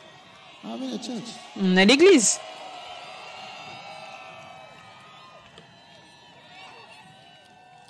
On 0.64 1.76
a 1.76 1.84
l'église. 1.84 2.38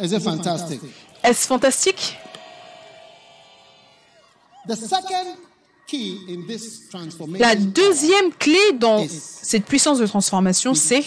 Is 0.00 0.12
it 0.12 0.22
fantastic? 0.22 0.80
Est-ce 1.24 1.46
fantastique? 1.46 2.16
The 4.68 4.76
second 4.76 5.36
key 5.86 6.18
in 6.28 6.46
this 6.46 6.88
transformation 6.90 7.46
La 7.46 7.56
deuxième 7.56 8.32
clé 8.38 8.58
dans 8.78 9.04
cette 9.08 9.64
puissance 9.64 9.98
de 9.98 10.06
transformation, 10.06 10.74
c'est 10.74 11.02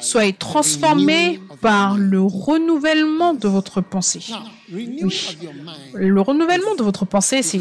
soyez 0.00 0.32
transformés 0.32 1.40
par 1.60 1.96
le 1.96 2.22
renouvellement 2.22 3.34
de 3.34 3.46
votre 3.46 3.80
pensée. 3.82 4.22
Le 4.72 6.20
renouvellement 6.20 6.74
de 6.76 6.82
votre 6.82 7.04
pensée, 7.04 7.42
c'est 7.42 7.60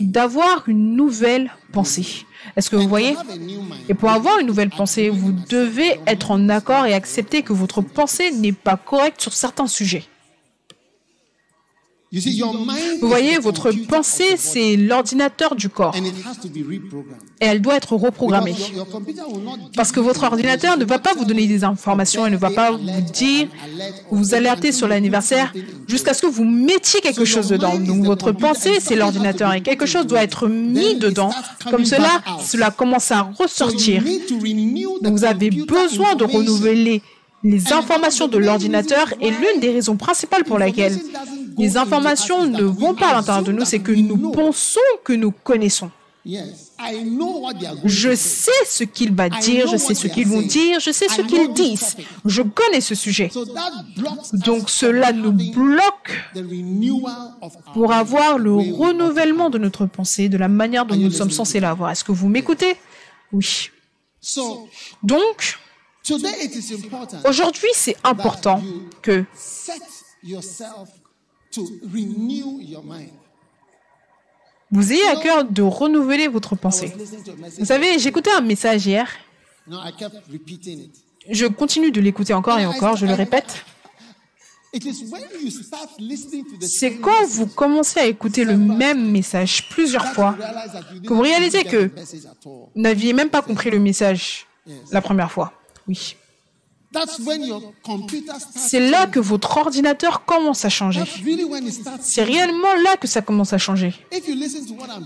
d'avoir 0.00 0.68
une 0.68 0.94
nouvelle 0.96 1.52
pensée. 1.72 2.24
Est-ce 2.56 2.70
que 2.70 2.76
vous 2.76 2.88
voyez? 2.88 3.16
Et 3.88 3.94
pour 3.94 4.10
avoir 4.10 4.38
une 4.38 4.46
nouvelle 4.46 4.70
pensée, 4.70 5.08
vous 5.10 5.32
devez 5.32 6.00
être 6.06 6.30
en 6.30 6.48
accord 6.48 6.86
et 6.86 6.94
accepter 6.94 7.42
que 7.42 7.52
votre 7.52 7.80
pensée 7.80 8.30
n'est 8.30 8.52
pas 8.52 8.76
correcte 8.76 9.20
sur 9.20 9.32
certains 9.32 9.66
sujets. 9.66 10.04
Vous 13.00 13.08
voyez, 13.08 13.38
votre 13.38 13.70
pensée, 13.72 14.36
c'est 14.36 14.76
l'ordinateur 14.76 15.54
du 15.54 15.68
corps 15.68 15.94
et 17.40 17.46
elle 17.46 17.60
doit 17.60 17.76
être 17.76 17.96
reprogrammée. 17.96 18.54
Parce 19.74 19.92
que 19.92 20.00
votre 20.00 20.24
ordinateur 20.24 20.78
ne 20.78 20.84
va 20.84 20.98
pas 20.98 21.14
vous 21.14 21.24
donner 21.24 21.46
des 21.46 21.64
informations, 21.64 22.24
elle 22.24 22.32
ne 22.32 22.38
va 22.38 22.50
pas 22.50 22.72
vous 22.72 23.00
dire, 23.12 23.48
vous 24.10 24.34
alerter 24.34 24.72
sur 24.72 24.88
l'anniversaire 24.88 25.52
jusqu'à 25.86 26.14
ce 26.14 26.22
que 26.22 26.26
vous 26.26 26.44
mettiez 26.44 27.00
quelque 27.00 27.24
chose 27.24 27.48
dedans. 27.48 27.78
Donc 27.78 28.04
votre 28.04 28.32
pensée, 28.32 28.78
c'est 28.80 28.96
l'ordinateur 28.96 29.52
et 29.52 29.60
quelque 29.60 29.86
chose 29.86 30.06
doit 30.06 30.22
être 30.22 30.48
mis 30.48 30.96
dedans. 30.96 31.30
Comme 31.70 31.84
cela, 31.84 32.22
cela 32.44 32.70
commence 32.70 33.10
à 33.10 33.22
ressortir. 33.38 34.02
Donc 35.02 35.18
vous 35.18 35.24
avez 35.24 35.50
besoin 35.50 36.14
de 36.14 36.24
renouveler 36.24 37.02
les 37.42 37.72
informations 37.72 38.28
de 38.28 38.38
l'ordinateur 38.38 39.12
et 39.20 39.30
l'une 39.30 39.60
des 39.60 39.70
raisons 39.70 39.96
principales 39.96 40.44
pour 40.44 40.58
laquelle 40.58 40.98
les 41.58 41.76
informations 41.76 42.46
ne 42.46 42.62
vont 42.62 42.94
pas 42.94 43.08
à 43.08 43.14
l'intérieur 43.14 43.44
de 43.44 43.52
nous, 43.52 43.64
c'est 43.64 43.78
que 43.78 43.92
nous 43.92 44.30
pensons 44.30 44.80
que 45.04 45.12
nous 45.12 45.30
connaissons. 45.30 45.90
Je 47.84 48.14
sais 48.16 48.50
ce 48.66 48.82
qu'il 48.82 49.14
va 49.14 49.28
dire, 49.28 49.68
je 49.68 49.76
sais 49.76 49.94
ce 49.94 50.08
qu'ils 50.08 50.26
vont 50.26 50.42
dire, 50.42 50.80
je 50.80 50.90
sais 50.90 51.08
ce 51.08 51.22
qu'ils 51.22 51.52
disent. 51.52 51.96
Je 52.24 52.42
connais 52.42 52.80
ce 52.80 52.96
sujet. 52.96 53.30
Donc 54.32 54.68
cela 54.68 55.12
nous 55.12 55.32
bloque 55.32 56.10
pour 57.74 57.92
avoir 57.92 58.38
le 58.38 58.54
renouvellement 58.54 59.50
de 59.50 59.58
notre 59.58 59.86
pensée, 59.86 60.28
de 60.28 60.36
la 60.36 60.48
manière 60.48 60.84
dont 60.84 60.96
nous 60.96 61.12
sommes 61.12 61.30
censés 61.30 61.60
l'avoir. 61.60 61.90
Est-ce 61.92 62.02
que 62.02 62.12
vous 62.12 62.28
m'écoutez? 62.28 62.76
Oui. 63.32 63.70
Donc, 65.02 65.58
aujourd'hui, 67.24 67.68
c'est 67.74 67.96
important 68.04 68.62
que 69.02 69.24
vous 74.70 74.92
ayez 74.92 75.08
à 75.08 75.16
cœur 75.16 75.44
de 75.44 75.62
renouveler 75.62 76.28
votre 76.28 76.56
pensée. 76.56 76.92
Vous 77.58 77.66
savez, 77.66 77.98
j'écoutais 77.98 78.32
un 78.32 78.40
message 78.40 78.86
hier. 78.86 79.08
Je 81.28 81.46
continue 81.46 81.90
de 81.90 82.00
l'écouter 82.00 82.34
encore 82.34 82.58
et 82.58 82.66
encore, 82.66 82.96
je 82.96 83.06
le 83.06 83.14
répète. 83.14 83.64
C'est 86.60 86.96
quand 86.96 87.24
vous 87.26 87.46
commencez 87.46 88.00
à 88.00 88.06
écouter 88.06 88.44
le 88.44 88.56
même 88.56 89.10
message 89.10 89.68
plusieurs 89.70 90.06
fois 90.08 90.36
que 91.06 91.14
vous 91.14 91.22
réalisez 91.22 91.64
que 91.64 91.90
vous 92.44 92.68
n'aviez 92.74 93.12
même 93.12 93.30
pas 93.30 93.42
compris 93.42 93.70
le 93.70 93.78
message 93.78 94.46
la 94.90 95.00
première 95.00 95.30
fois. 95.30 95.52
Oui. 95.88 96.16
C'est 98.54 98.90
là 98.90 99.06
que 99.06 99.20
votre 99.20 99.56
ordinateur 99.58 100.24
commence 100.24 100.64
à 100.64 100.68
changer. 100.68 101.02
C'est 102.00 102.22
réellement 102.22 102.74
là 102.82 102.96
que 102.96 103.06
ça 103.06 103.20
commence 103.22 103.52
à 103.52 103.58
changer. 103.58 103.94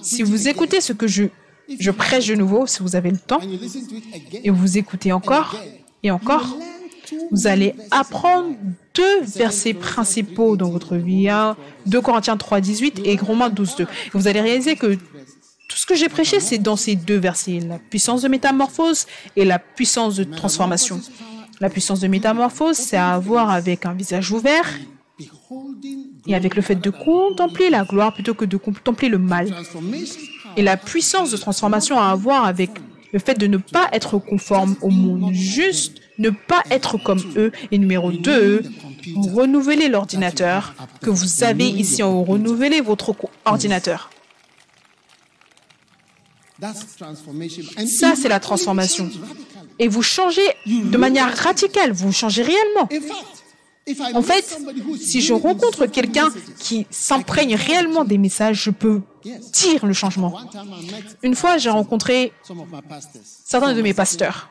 Si 0.02 0.22
vous 0.22 0.48
écoutez 0.48 0.80
ce 0.80 0.92
que 0.92 1.06
je, 1.08 1.24
je 1.78 1.90
prêche 1.90 2.26
de 2.28 2.34
nouveau, 2.36 2.66
si 2.66 2.82
vous 2.82 2.94
avez 2.96 3.10
le 3.10 3.18
temps, 3.18 3.40
et 4.44 4.50
vous 4.50 4.78
écoutez 4.78 5.12
encore 5.12 5.56
et 6.02 6.10
encore, 6.10 6.56
vous 7.32 7.46
allez 7.48 7.74
apprendre 7.90 8.54
deux 8.94 9.20
versets 9.22 9.74
principaux 9.74 10.56
dans 10.56 10.70
votre 10.70 10.96
vie. 10.96 11.28
hein. 11.28 11.56
2 11.86 12.00
Corinthiens 12.00 12.36
3, 12.36 12.60
18 12.60 13.00
et 13.04 13.16
Romains 13.16 13.48
12, 13.50 13.76
2. 13.76 13.84
Et 13.84 13.86
vous 14.14 14.28
allez 14.28 14.40
réaliser 14.40 14.76
que 14.76 14.96
tout 15.70 15.76
ce 15.76 15.86
que 15.86 15.94
j'ai 15.94 16.08
prêché, 16.08 16.40
c'est 16.40 16.58
dans 16.58 16.74
ces 16.74 16.96
deux 16.96 17.18
versets. 17.18 17.60
La 17.60 17.78
puissance 17.78 18.22
de 18.22 18.28
métamorphose 18.28 19.06
et 19.36 19.44
la 19.44 19.60
puissance 19.60 20.16
de 20.16 20.24
transformation. 20.24 21.00
La 21.60 21.70
puissance 21.70 22.00
de 22.00 22.08
métamorphose, 22.08 22.76
c'est 22.76 22.96
à 22.96 23.12
avoir 23.12 23.50
avec 23.50 23.86
un 23.86 23.92
visage 23.92 24.32
ouvert 24.32 24.68
et 26.26 26.34
avec 26.34 26.56
le 26.56 26.62
fait 26.62 26.74
de 26.74 26.90
contempler 26.90 27.70
la 27.70 27.84
gloire 27.84 28.12
plutôt 28.12 28.34
que 28.34 28.44
de 28.44 28.56
contempler 28.56 29.08
le 29.08 29.18
mal. 29.18 29.54
Et 30.56 30.62
la 30.62 30.76
puissance 30.76 31.30
de 31.30 31.36
transformation 31.36 32.00
à 32.00 32.06
avoir 32.06 32.46
avec 32.46 32.70
Le 33.12 33.18
fait 33.18 33.34
de 33.34 33.48
ne 33.48 33.56
pas 33.56 33.88
être 33.92 34.18
conforme 34.18 34.76
au 34.82 34.90
monde, 34.90 35.32
juste 35.32 36.00
ne 36.18 36.30
pas 36.30 36.62
être 36.70 36.96
comme 36.96 37.20
eux. 37.36 37.50
Et 37.72 37.78
numéro 37.78 38.12
2, 38.12 38.62
renouveler 39.16 39.88
l'ordinateur 39.88 40.74
que 41.02 41.10
vous 41.10 41.42
avez 41.42 41.68
ici 41.68 42.04
en 42.04 42.12
haut. 42.12 42.22
Renouveler 42.22 42.80
votre 42.80 43.16
ordinateur. 43.44 44.10
Ça, 47.86 48.14
c'est 48.16 48.28
la 48.28 48.40
transformation. 48.40 49.11
Et 49.78 49.88
vous 49.88 50.02
changez 50.02 50.46
de 50.66 50.96
manière 50.96 51.34
radicale, 51.36 51.92
vous 51.92 52.12
changez 52.12 52.42
réellement. 52.42 52.88
En 54.14 54.22
fait, 54.22 54.58
si 55.00 55.20
je 55.20 55.32
rencontre 55.32 55.86
quelqu'un 55.86 56.28
qui 56.58 56.86
s'imprègne 56.90 57.54
réellement 57.54 58.04
des 58.04 58.18
messages, 58.18 58.62
je 58.64 58.70
peux 58.70 59.00
dire 59.52 59.86
le 59.86 59.92
changement. 59.92 60.38
Une 61.22 61.34
fois, 61.34 61.58
j'ai 61.58 61.70
rencontré 61.70 62.32
certains 63.44 63.74
de 63.74 63.82
mes 63.82 63.94
pasteurs 63.94 64.50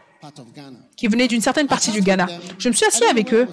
qui 0.96 1.08
venaient 1.08 1.28
d'une 1.28 1.42
certaine 1.42 1.68
partie 1.68 1.92
du 1.92 2.02
Ghana. 2.02 2.28
Je 2.58 2.70
me 2.70 2.74
suis 2.74 2.86
assis 2.86 3.06
avec 3.06 3.34
eux. 3.34 3.48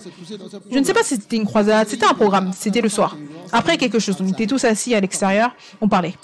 Je 0.71 0.79
ne 0.79 0.85
sais 0.85 0.93
pas 0.93 1.03
si 1.03 1.17
c'était 1.17 1.37
une 1.37 1.47
croisade, 1.47 1.89
c'était 1.89 2.07
un 2.07 2.15
programme, 2.15 2.53
c'était 2.57 2.81
le 2.81 2.89
soir. 2.89 3.17
Après 3.53 3.77
quelque 3.77 3.99
chose, 3.99 4.17
on 4.21 4.29
était 4.29 4.47
tous 4.47 4.65
assis 4.65 4.95
à 4.95 5.01
l'extérieur, 5.01 5.55
on 5.81 5.89
parlait. 5.89 6.15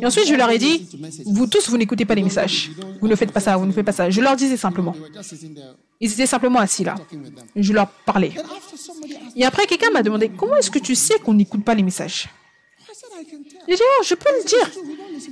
Et 0.00 0.06
ensuite, 0.06 0.28
je 0.28 0.34
leur 0.34 0.50
ai 0.50 0.58
dit, 0.58 0.88
vous 1.26 1.46
tous, 1.46 1.68
vous 1.68 1.76
n'écoutez 1.76 2.04
pas 2.04 2.14
les 2.14 2.22
messages. 2.22 2.70
Vous 3.00 3.08
ne 3.08 3.16
faites 3.16 3.32
pas 3.32 3.40
ça, 3.40 3.56
vous 3.56 3.66
ne 3.66 3.72
faites 3.72 3.86
pas 3.86 3.92
ça. 3.92 4.10
Je 4.10 4.20
leur 4.20 4.36
disais 4.36 4.56
simplement. 4.56 4.94
Ils 6.00 6.12
étaient 6.12 6.26
simplement 6.26 6.60
assis 6.60 6.84
là. 6.84 6.94
Je 7.56 7.72
leur 7.72 7.88
parlais. 7.88 8.32
Et 9.34 9.44
après, 9.44 9.66
quelqu'un 9.66 9.90
m'a 9.90 10.02
demandé, 10.02 10.30
comment 10.30 10.56
est-ce 10.56 10.70
que 10.70 10.78
tu 10.78 10.94
sais 10.94 11.18
qu'on 11.18 11.34
n'écoute 11.34 11.64
pas 11.64 11.74
les 11.74 11.82
messages? 11.82 12.28
J'ai 13.68 13.74
dit, 13.74 13.82
oh, 13.82 14.02
je 14.04 14.14
peux 14.14 14.30
le 14.38 14.44
dire. 14.44 14.70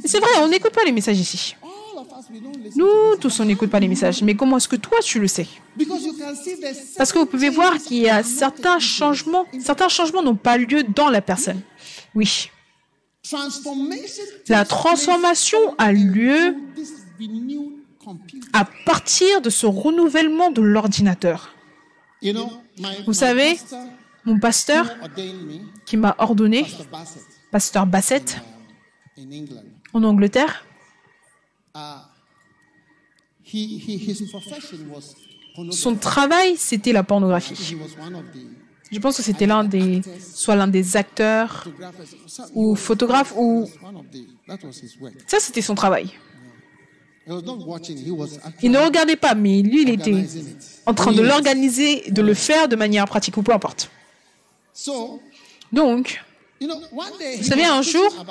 C'est 0.05 0.19
vrai, 0.19 0.31
on 0.43 0.49
n'écoute 0.49 0.73
pas 0.73 0.85
les 0.85 0.93
messages 0.93 1.19
ici. 1.19 1.55
Nous 2.77 3.17
tous, 3.21 3.41
on 3.41 3.45
n'écoute 3.45 3.71
pas 3.71 3.81
les 3.81 3.89
messages. 3.89 4.23
Mais 4.23 4.35
comment 4.35 4.57
est-ce 4.57 4.69
que 4.69 4.77
toi, 4.77 4.99
tu 5.03 5.21
le 5.21 5.29
sais 5.29 5.47
Parce 6.97 7.13
que 7.13 7.19
vous 7.19 7.27
pouvez 7.27 7.51
voir 7.51 7.75
qu'il 7.79 7.99
y 7.99 8.09
a 8.09 8.23
certains 8.23 8.79
changements. 8.79 9.47
Certains 9.61 9.89
changements 9.89 10.23
n'ont 10.23 10.37
pas 10.37 10.57
lieu 10.57 10.83
dans 10.83 11.09
la 11.09 11.21
personne. 11.21 11.61
Oui. 12.15 12.51
La 14.49 14.65
transformation 14.65 15.59
a 15.79 15.93
lieu 15.93 16.57
à 18.53 18.65
partir 18.85 19.41
de 19.41 19.51
ce 19.51 19.67
renouvellement 19.67 20.51
de 20.51 20.63
l'ordinateur. 20.63 21.55
Vous 23.07 23.13
savez, 23.13 23.59
mon 24.25 24.39
pasteur 24.39 24.95
qui 25.85 25.97
m'a 25.97 26.15
ordonné, 26.19 26.67
pasteur 27.51 27.87
Bassett, 27.87 28.41
en 29.93 30.05
Angleterre, 30.05 30.65
son 35.71 35.95
travail, 35.97 36.57
c'était 36.57 36.93
la 36.93 37.03
pornographie. 37.03 37.77
Je 38.93 38.99
pense 39.01 39.17
que 39.17 39.23
c'était 39.23 39.47
l'un 39.47 39.65
des, 39.65 40.01
soit 40.21 40.55
l'un 40.55 40.69
des 40.69 40.97
acteurs 40.97 41.67
ou 42.55 42.77
photographes 42.77 43.35
ou 43.37 43.69
ça, 45.27 45.41
c'était 45.41 45.63
son 45.63 45.75
travail. 45.75 46.11
Il 47.29 48.71
ne 48.71 48.79
regardait 48.79 49.17
pas, 49.17 49.35
mais 49.35 49.61
lui, 49.63 49.83
il 49.83 49.91
était 49.91 50.25
en 50.87 50.95
train 50.95 51.13
de 51.13 51.23
l'organiser, 51.23 52.05
de 52.11 52.23
le 52.23 52.35
faire 52.35 52.69
de 52.69 52.77
manière 52.77 53.05
pratique 53.07 53.37
ou 53.37 53.43
peu 53.43 53.53
importe. 53.53 53.91
Donc, 55.73 56.23
vous 56.61 57.43
savez, 57.43 57.65
un 57.65 57.83
jour, 57.83 58.25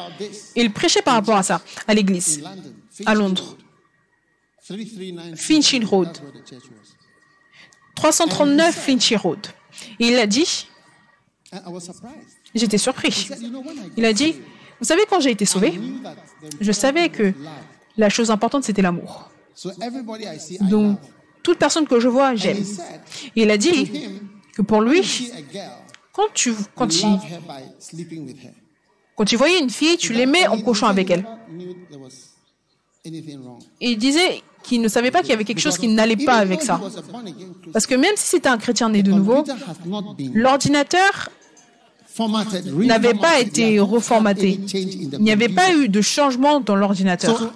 il 0.56 0.72
prêchait 0.72 1.02
par 1.02 1.16
rapport 1.16 1.36
à 1.36 1.44
ça, 1.44 1.62
à 1.88 1.94
l'église, 1.94 2.42
à 3.06 3.14
Londres. 3.14 3.58
Finchley 5.36 5.86
Road. 5.86 6.10
339 7.96 8.76
Finchley 8.76 9.18
Road. 9.18 9.48
Et 10.00 10.08
il 10.08 10.16
a 10.16 10.28
dit, 10.28 10.68
j'étais 12.54 12.78
surpris. 12.78 13.30
Il 13.96 14.06
a 14.06 14.14
dit, 14.14 14.36
vous 14.80 14.86
savez, 14.86 15.04
quand 15.10 15.20
j'ai 15.20 15.32
été 15.32 15.46
sauvé, 15.46 15.80
je 16.60 16.72
savais 16.72 17.10
que 17.10 17.34
la 17.98 18.10
chose 18.10 18.32
importante, 18.32 18.64
c'était 18.64 18.82
l'amour. 18.82 19.30
Donc, 20.62 21.00
toute 21.44 21.60
personne 21.60 21.88
que 21.88 22.00
je 22.00 22.08
vois, 22.08 22.36
j'aime. 22.36 22.64
Et 23.36 23.44
il 23.44 23.52
a 23.52 23.58
dit 23.58 23.92
que 24.54 24.62
pour 24.62 24.82
lui, 24.82 25.32
quand 26.12 26.34
tu, 26.34 26.54
quand 26.76 26.94
il, 27.02 27.20
quand 29.16 29.26
tu 29.26 29.36
voyais 29.36 29.60
une 29.60 29.70
fille, 29.70 29.98
tu 29.98 30.12
l'aimais 30.14 30.48
en 30.48 30.60
couchant 30.60 30.88
avec 30.88 31.12
elle. 31.12 31.26
Et 33.06 33.92
il 33.92 33.98
disait 33.98 34.42
qu'il 34.66 34.82
ne 34.82 34.88
savait 34.88 35.12
pas 35.12 35.22
qu'il 35.22 35.30
y 35.30 35.34
avait 35.34 35.44
quelque 35.44 35.62
chose 35.62 35.78
qui 35.78 35.88
n'allait 35.88 36.18
pas 36.18 36.36
avec 36.36 36.62
ça. 36.62 36.82
Parce 37.74 37.86
que 37.86 37.96
même 37.96 38.16
si 38.16 38.28
c'était 38.28 38.50
un 38.50 38.58
chrétien 38.58 38.90
né 38.90 39.04
de 39.04 39.12
nouveau, 39.12 39.44
l'ordinateur 40.34 41.30
n'avait 42.20 43.14
pas 43.14 43.40
été 43.40 43.80
reformaté. 43.80 44.60
Il 44.74 45.20
n'y 45.20 45.32
avait 45.32 45.50
pas 45.50 45.74
eu 45.74 45.90
de 45.90 46.02
changement 46.02 46.60
dans 46.60 46.76
l'ordinateur. 46.76 47.52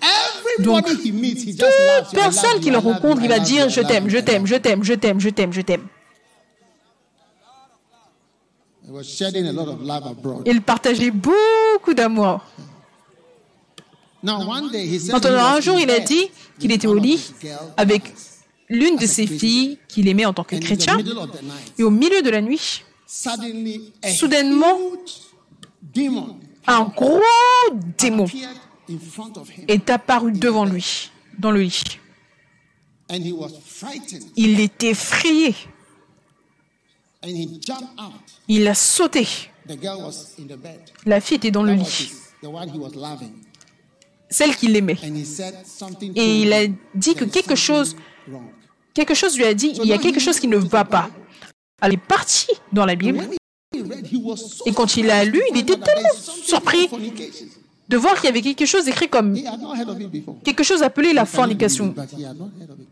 Donc, 0.60 0.86
toute 0.86 2.14
personne 2.14 2.60
qu'il 2.62 2.76
rencontre, 2.76 3.22
il 3.24 3.30
va 3.30 3.40
dire 3.40 3.70
je 3.70 3.82
t'aime, 3.82 4.10
je 4.10 4.18
t'aime, 4.18 4.46
je 4.46 4.56
t'aime, 4.56 4.84
je 4.84 4.94
t'aime, 4.94 5.20
je 5.20 5.30
t'aime, 5.30 5.54
je 5.54 5.62
t'aime. 5.62 5.88
Il 10.46 10.62
partageait 10.62 11.12
beaucoup 11.12 11.94
d'amour. 11.94 12.42
Maintenant, 14.24 15.46
un 15.46 15.62
jour, 15.62 15.80
il 15.80 15.90
a 15.90 16.00
dit 16.00 16.30
qu'il 16.60 16.72
était 16.72 16.88
au 16.88 16.96
lit 16.96 17.34
avec 17.78 18.14
l'une 18.70 18.98
de 18.98 19.06
ses 19.06 19.28
filles 19.28 19.78
qu'il 19.88 20.08
aimait 20.08 20.26
en 20.26 20.34
tant 20.34 20.44
que 20.44 20.56
chrétien. 20.58 20.98
Et 21.78 21.84
au 21.84 21.90
milieu 21.90 22.22
de 22.22 22.30
la 22.30 22.42
nuit, 22.42 22.84
soudainement, 23.08 24.78
un 26.68 26.84
gros 26.84 27.22
démon 27.98 28.26
est 29.68 29.90
apparu 29.90 30.32
devant 30.32 30.66
lui, 30.66 31.12
dans 31.38 31.52
le 31.52 31.62
lit. 31.62 31.84
Il 34.36 34.60
était 34.60 34.90
effrayé. 34.90 35.56
Il 38.48 38.68
a 38.68 38.76
sauté. 38.76 39.28
La 41.06 41.22
fille 41.22 41.38
était 41.38 41.52
dans 41.52 41.64
le 41.64 41.74
lit 41.74 42.12
celle 44.30 44.56
qu'il 44.56 44.76
aimait. 44.76 44.98
Et 46.16 46.42
il 46.42 46.54
a 46.54 46.68
dit 46.96 47.16
que 47.16 47.26
quelque 47.26 47.56
chose, 47.56 47.96
quelque 48.94 49.14
chose 49.14 49.38
lui 49.38 49.46
a 49.46 49.54
dit, 49.54 49.74
il 49.82 49.88
y 49.88 49.94
a 49.94 49.98
quelque 49.98 50.20
chose 50.20 50.40
qui 50.40 50.48
ne 50.48 50.58
va 50.58 50.86
pas. 50.86 51.10
Elle 51.82 51.94
est 51.94 51.98
partie 51.98 52.52
dans 52.72 52.86
la 52.86 52.96
Bible. 52.96 53.22
Et 54.66 54.74
quand 54.74 54.98
il 54.98 55.10
a 55.10 55.26
lu, 55.26 55.42
il 55.52 55.58
était 55.60 55.78
tellement 55.78 56.10
surpris 56.14 56.90
de 57.88 57.98
voir 57.98 58.16
qu'il 58.16 58.26
y 58.26 58.28
avait 58.28 58.42
quelque 58.42 58.66
chose 58.66 58.88
écrit 58.88 59.10
comme 59.10 59.36
quelque 60.44 60.64
chose 60.64 60.84
appelé 60.84 61.14
la 61.14 61.26
fornication. 61.26 61.96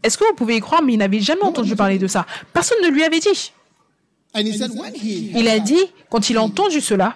Est-ce 0.01 0.17
que 0.17 0.25
vous 0.25 0.33
pouvez 0.33 0.57
y 0.57 0.59
croire, 0.59 0.81
mais 0.81 0.93
il 0.93 0.97
n'avait 0.97 1.19
jamais 1.19 1.43
entendu 1.43 1.75
parler 1.75 1.99
de 1.99 2.07
ça. 2.07 2.25
Personne 2.53 2.77
ne 2.83 2.89
lui 2.89 3.03
avait 3.03 3.19
dit. 3.19 3.53
Il 4.35 5.47
a 5.47 5.59
dit, 5.59 5.79
quand 6.09 6.29
il 6.29 6.37
a 6.37 6.43
entendu 6.43 6.81
cela, 6.81 7.15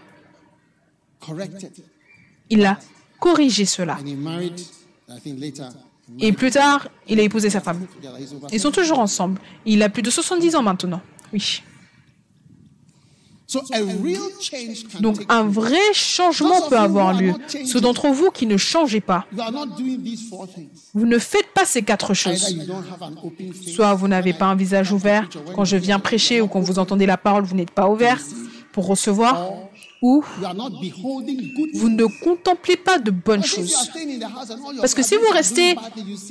il 2.49 2.65
a 2.65 2.79
corriger 3.21 3.65
cela. 3.65 3.97
Et 6.19 6.33
plus 6.33 6.51
tard, 6.51 6.89
il 7.07 7.19
a 7.21 7.23
épousé 7.23 7.49
sa 7.49 7.61
femme. 7.61 7.85
Ils 8.51 8.59
sont 8.59 8.71
toujours 8.71 8.99
ensemble. 8.99 9.39
Il 9.65 9.81
a 9.83 9.87
plus 9.87 10.01
de 10.01 10.09
70 10.09 10.55
ans 10.55 10.63
maintenant. 10.63 11.01
Oui. 11.31 11.61
Donc 15.01 15.25
un 15.27 15.43
vrai 15.43 15.93
changement 15.93 16.69
peut 16.69 16.77
avoir 16.77 17.13
lieu. 17.13 17.33
Ceux 17.65 17.81
d'entre 17.81 18.07
vous 18.07 18.31
qui 18.31 18.45
ne 18.45 18.55
changez 18.57 19.01
pas, 19.01 19.25
vous 20.93 21.05
ne 21.05 21.19
faites 21.19 21.51
pas 21.53 21.65
ces 21.65 21.81
quatre 21.81 22.13
choses. 22.13 22.55
Soit 23.75 23.93
vous 23.93 24.07
n'avez 24.07 24.33
pas 24.33 24.45
un 24.45 24.55
visage 24.55 24.93
ouvert, 24.93 25.27
quand 25.53 25.65
je 25.65 25.75
viens 25.77 25.99
prêcher 25.99 26.39
ou 26.39 26.47
quand 26.47 26.61
vous 26.61 26.79
entendez 26.79 27.05
la 27.05 27.17
parole, 27.17 27.43
vous 27.43 27.55
n'êtes 27.55 27.71
pas 27.71 27.89
ouvert 27.89 28.19
pour 28.71 28.87
recevoir, 28.87 29.51
où 30.01 30.23
vous 31.73 31.89
ne 31.89 32.05
contemplez 32.23 32.75
pas 32.75 32.97
de 32.97 33.11
bonnes 33.11 33.43
choses. 33.43 33.91
Parce 34.79 34.95
que 34.95 35.03
si 35.03 35.15
vous 35.15 35.31
restez 35.31 35.75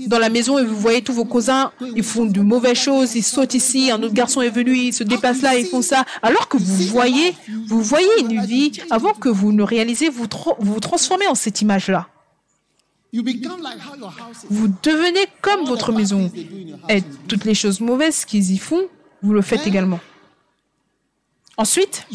dans 0.07 0.19
la 0.19 0.29
maison 0.29 0.59
et 0.59 0.65
vous 0.65 0.77
voyez 0.77 1.03
tous 1.03 1.13
vos 1.13 1.25
cousins, 1.25 1.71
ils 1.95 2.03
font 2.03 2.27
de 2.27 2.41
mauvaises 2.41 2.79
choses, 2.79 3.15
ils 3.15 3.23
sautent 3.23 3.55
ici, 3.55 3.91
un 3.93 4.03
autre 4.03 4.15
garçon 4.15 4.43
est 4.43 4.51
venu, 4.51 4.77
ils 4.77 4.93
se 4.93 5.05
déplacent 5.05 5.43
là, 5.43 5.57
ils 5.57 5.67
font 5.67 5.83
ça, 5.83 6.05
alors 6.23 6.49
que 6.49 6.57
vous 6.57 6.85
voyez, 6.85 7.35
vous 7.69 7.83
voyez 7.83 8.09
une 8.21 8.45
vie, 8.45 8.73
avant 8.91 9.15
que 9.15 9.29
vous 9.29 9.53
ne 9.53 9.63
réalisez, 9.63 10.09
vous 10.09 10.27
vous, 10.59 10.81
transformez 10.81 11.29
en 11.29 11.37
cette 11.37 11.61
image-là. 11.61 12.09
Vous 13.13 14.69
devenez 14.83 15.27
comme 15.43 15.65
votre 15.65 15.93
maison. 15.93 16.31
Et 16.89 17.03
toutes 17.29 17.45
les 17.45 17.55
choses 17.55 17.81
mauvaises 17.81 18.25
qu'ils 18.25 18.53
y 18.53 18.59
font, 18.59 18.83
vous 19.23 19.33
le 19.33 19.43
faites 19.43 19.67
également. 19.67 20.01
Ensuite, 21.57 22.07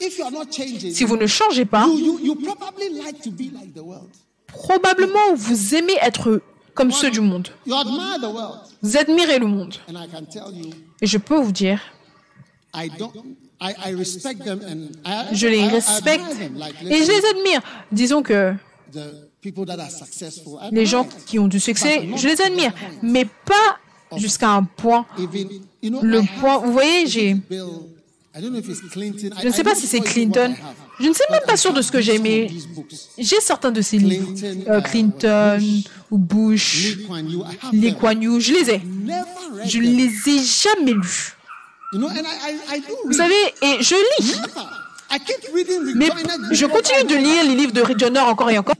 si 0.00 1.04
vous 1.04 1.16
ne 1.16 1.26
changez 1.26 1.64
pas, 1.64 1.86
probablement 4.46 5.34
vous 5.34 5.74
aimez 5.74 5.96
être 6.02 6.42
comme 6.74 6.92
ceux 6.92 7.10
du 7.10 7.20
monde. 7.20 7.48
You 7.66 7.74
admire 7.74 8.18
the 8.20 8.32
world. 8.32 8.60
Vous 8.82 8.96
admirez 8.96 9.38
le 9.38 9.46
monde. 9.46 9.74
Et 11.00 11.06
je 11.06 11.18
peux 11.18 11.36
vous 11.36 11.52
dire, 11.52 11.80
je 15.32 15.46
les 15.46 15.66
respecte 15.66 16.24
et 16.82 17.02
je 17.02 17.10
les 17.10 17.24
admire. 17.30 17.62
Disons 17.90 18.22
que 18.22 18.54
les 20.70 20.86
gens 20.86 21.08
qui 21.26 21.38
ont 21.38 21.48
du 21.48 21.60
succès, 21.60 22.08
je 22.16 22.28
les 22.28 22.40
admire, 22.42 22.72
mais 23.02 23.24
pas 23.24 23.78
jusqu'à 24.16 24.50
un 24.50 24.64
point. 24.64 25.06
Le 25.82 26.40
point, 26.40 26.58
vous 26.58 26.72
voyez, 26.72 27.06
j'ai, 27.06 27.36
Je 28.38 29.46
ne 29.46 29.52
sais 29.52 29.64
pas 29.64 29.74
si 29.74 29.86
c'est 29.86 30.00
Clinton. 30.00 30.54
Je 31.00 31.08
ne 31.08 31.12
sais 31.14 31.24
même 31.30 31.42
pas 31.46 31.56
sûr 31.56 31.72
de 31.72 31.80
ce 31.82 31.90
que 31.90 32.00
j'ai, 32.00 32.18
mais 32.18 32.48
j'ai 33.18 33.40
certains 33.40 33.70
de 33.70 33.80
ces 33.80 33.98
livres. 33.98 34.32
Clinton, 34.34 34.64
Euh, 34.68 34.78
uh, 34.78 34.82
Clinton 34.82 35.82
ou 36.10 36.18
Bush, 36.18 36.96
Lee 37.72 37.94
Kuan 37.94 38.20
Yew, 38.22 38.40
je 38.40 38.52
les 38.52 38.70
ai. 38.70 38.82
Je 39.64 39.78
them. 39.78 39.82
les 39.82 40.28
ai 40.28 40.38
jamais 40.44 40.92
lus. 40.92 41.36
Vous 41.92 43.12
savez, 43.12 43.34
et 43.62 43.82
je 43.82 43.94
lis. 43.94 44.34
Mais 45.94 46.10
je 46.50 46.66
continue 46.66 47.04
de 47.08 47.14
lire 47.16 47.44
les 47.44 47.54
livres 47.54 47.72
de 47.72 47.80
Rick 47.80 47.98
Joyner 47.98 48.20
encore 48.20 48.50
et 48.50 48.58
encore. 48.58 48.74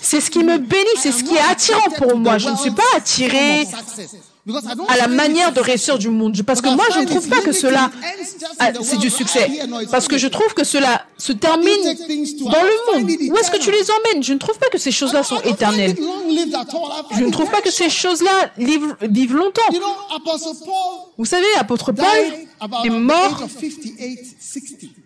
C'est 0.00 0.20
ce 0.20 0.30
qui 0.30 0.40
me 0.40 0.58
bénit, 0.58 0.84
c'est 0.98 1.12
ce 1.12 1.24
qui 1.24 1.34
est 1.34 1.50
attirant 1.50 1.90
pour 1.96 2.16
moi. 2.16 2.38
Je 2.38 2.48
ne 2.48 2.56
suis 2.56 2.70
pas 2.70 2.82
attiré 2.96 3.66
à 4.88 4.96
la 4.96 5.08
manière 5.08 5.52
de 5.52 5.60
réussir 5.60 5.98
du 5.98 6.08
monde. 6.08 6.40
Parce 6.42 6.60
que 6.60 6.68
moi, 6.68 6.84
je 6.94 7.00
ne 7.00 7.06
trouve 7.06 7.28
pas 7.28 7.40
que 7.40 7.52
cela, 7.52 7.90
ah, 8.58 8.70
c'est 8.82 8.98
du 8.98 9.10
succès. 9.10 9.50
Parce 9.90 10.08
que 10.08 10.16
je 10.18 10.26
trouve 10.28 10.54
que 10.54 10.64
cela 10.64 11.04
se 11.18 11.32
termine 11.32 11.82
dans 11.84 12.62
le 12.62 12.92
monde. 12.92 13.10
Où 13.30 13.36
est-ce 13.36 13.50
que 13.50 13.58
tu 13.58 13.70
les 13.70 13.90
emmènes? 13.90 14.22
Je 14.22 14.32
ne 14.32 14.38
trouve 14.38 14.58
pas 14.58 14.68
que 14.68 14.78
ces 14.78 14.92
choses-là 14.92 15.22
sont 15.22 15.40
éternelles. 15.42 15.96
Je 15.96 17.24
ne 17.24 17.30
trouve 17.30 17.50
pas 17.50 17.60
que 17.60 17.70
ces 17.70 17.90
choses-là 17.90 18.50
vivent, 18.56 19.34
longtemps. 19.34 19.62
Vous 21.16 21.24
savez, 21.24 21.46
apôtre 21.58 21.92
Paul 21.92 22.06
est 22.84 22.90
mort 22.90 23.46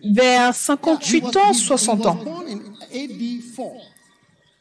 age 0.03 0.09
of 0.09 0.11
58, 0.11 0.11
60. 0.11 0.13
vers 0.13 0.49
He 0.53 0.61
58 0.65 1.23
was- 1.23 1.37
ans, 1.37 1.51
he- 1.53 1.59
he 1.61 1.67
60 1.67 1.97
was 1.99 2.07
ans. 2.07 2.23
born 2.23 2.47
in 2.47 2.59
AD 2.93 3.41
4. 3.55 3.71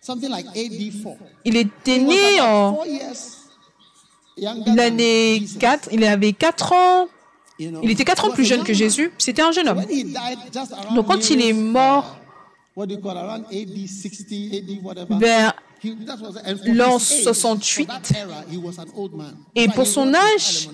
Something 0.00 0.30
like 0.30 0.46
AD 0.48 0.90
4. 1.02 1.16
Il 1.44 1.56
était 1.56 1.98
né 1.98 2.40
en 2.40 2.78
l'année 4.74 5.38
Jesus. 5.40 5.58
4, 5.58 5.88
il 5.92 6.04
avait 6.04 6.32
4 6.32 6.72
ans, 6.72 7.08
il 7.58 7.90
était 7.90 8.04
4 8.04 8.24
ans 8.24 8.30
plus 8.30 8.44
jeune 8.44 8.64
que. 8.64 8.72
Jésus, 8.72 9.12
c'était 9.18 9.42
un 9.42 9.52
jeune 9.52 9.68
homme. 9.68 9.84
Donc 10.94 11.06
quand 11.06 11.30
il 11.30 11.40
est 11.42 11.52
mort 11.52 12.16
what 12.74 12.86
do 12.86 12.94
you 12.94 13.00
call 13.00 13.16
around 13.18 13.44
AD 13.52 13.86
60, 13.86 14.50
AD 14.54 14.80
whatever. 14.82 15.14
vers 15.18 15.52
l'an 16.64 16.96
his 16.98 17.12
age, 17.12 17.22
68, 17.24 17.86
for 17.86 18.00
that 18.00 18.16
era, 18.18 18.44
he 18.50 18.56
was 18.56 18.78
an 18.78 18.86
old 18.96 19.12
man. 19.14 19.36
Et 19.54 19.68
pour 19.68 19.86
son 19.86 20.12
âge, 20.14 20.68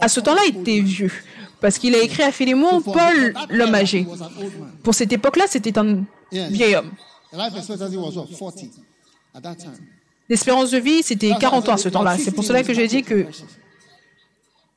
À 0.00 0.08
ce 0.08 0.20
temps-là, 0.20 0.42
il 0.48 0.60
était 0.60 0.80
vieux. 0.80 1.12
Parce 1.60 1.78
qu'il 1.78 1.94
a 1.94 1.98
écrit 1.98 2.22
à 2.22 2.30
Philémon, 2.30 2.80
Paul, 2.80 3.34
l'homme 3.50 3.74
âgé. 3.74 4.06
Pour 4.82 4.94
cette 4.94 5.12
époque-là, 5.12 5.44
c'était 5.48 5.76
un 5.78 6.04
vieil 6.30 6.76
homme. 6.76 6.92
The 7.32 7.36
life 7.36 7.56
expectancy 7.56 7.96
was 7.96 8.16
what, 8.16 8.26
40 8.26 8.70
at 9.34 9.40
that 9.42 9.56
time. 9.56 9.72
L'espérance 10.28 10.70
de 10.70 10.78
vie, 10.78 11.02
c'était 11.02 11.34
40 11.38 11.68
ans 11.68 11.72
à 11.72 11.76
ce 11.76 11.88
temps-là. 11.88 12.16
C'est 12.16 12.30
pour 12.30 12.44
cela 12.44 12.62
que 12.62 12.72
j'ai 12.72 12.86
dit 12.86 13.02
que 13.02 13.26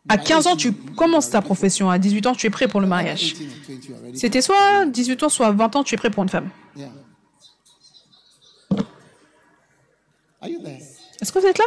à 0.09 0.17
15 0.17 0.47
ans, 0.47 0.55
tu 0.55 0.73
commences 0.73 1.29
ta 1.29 1.41
profession. 1.41 1.89
À 1.89 1.99
18 1.99 2.27
ans, 2.27 2.35
tu 2.35 2.47
es 2.47 2.49
prêt 2.49 2.67
pour 2.67 2.81
le 2.81 2.87
mariage. 2.87 3.35
18 3.35 3.45
or 3.45 3.97
20 3.97 3.97
already. 3.97 4.19
C'était 4.19 4.41
soit 4.41 4.85
18 4.87 5.23
ans, 5.23 5.29
soit 5.29 5.51
20 5.51 5.75
ans, 5.75 5.83
tu 5.83 5.95
es 5.95 5.97
prêt 5.97 6.09
pour 6.09 6.23
une 6.23 6.29
femme. 6.29 6.49
Est-ce 11.21 11.31
que 11.31 11.39
vous 11.39 11.45
êtes 11.45 11.59
là? 11.59 11.65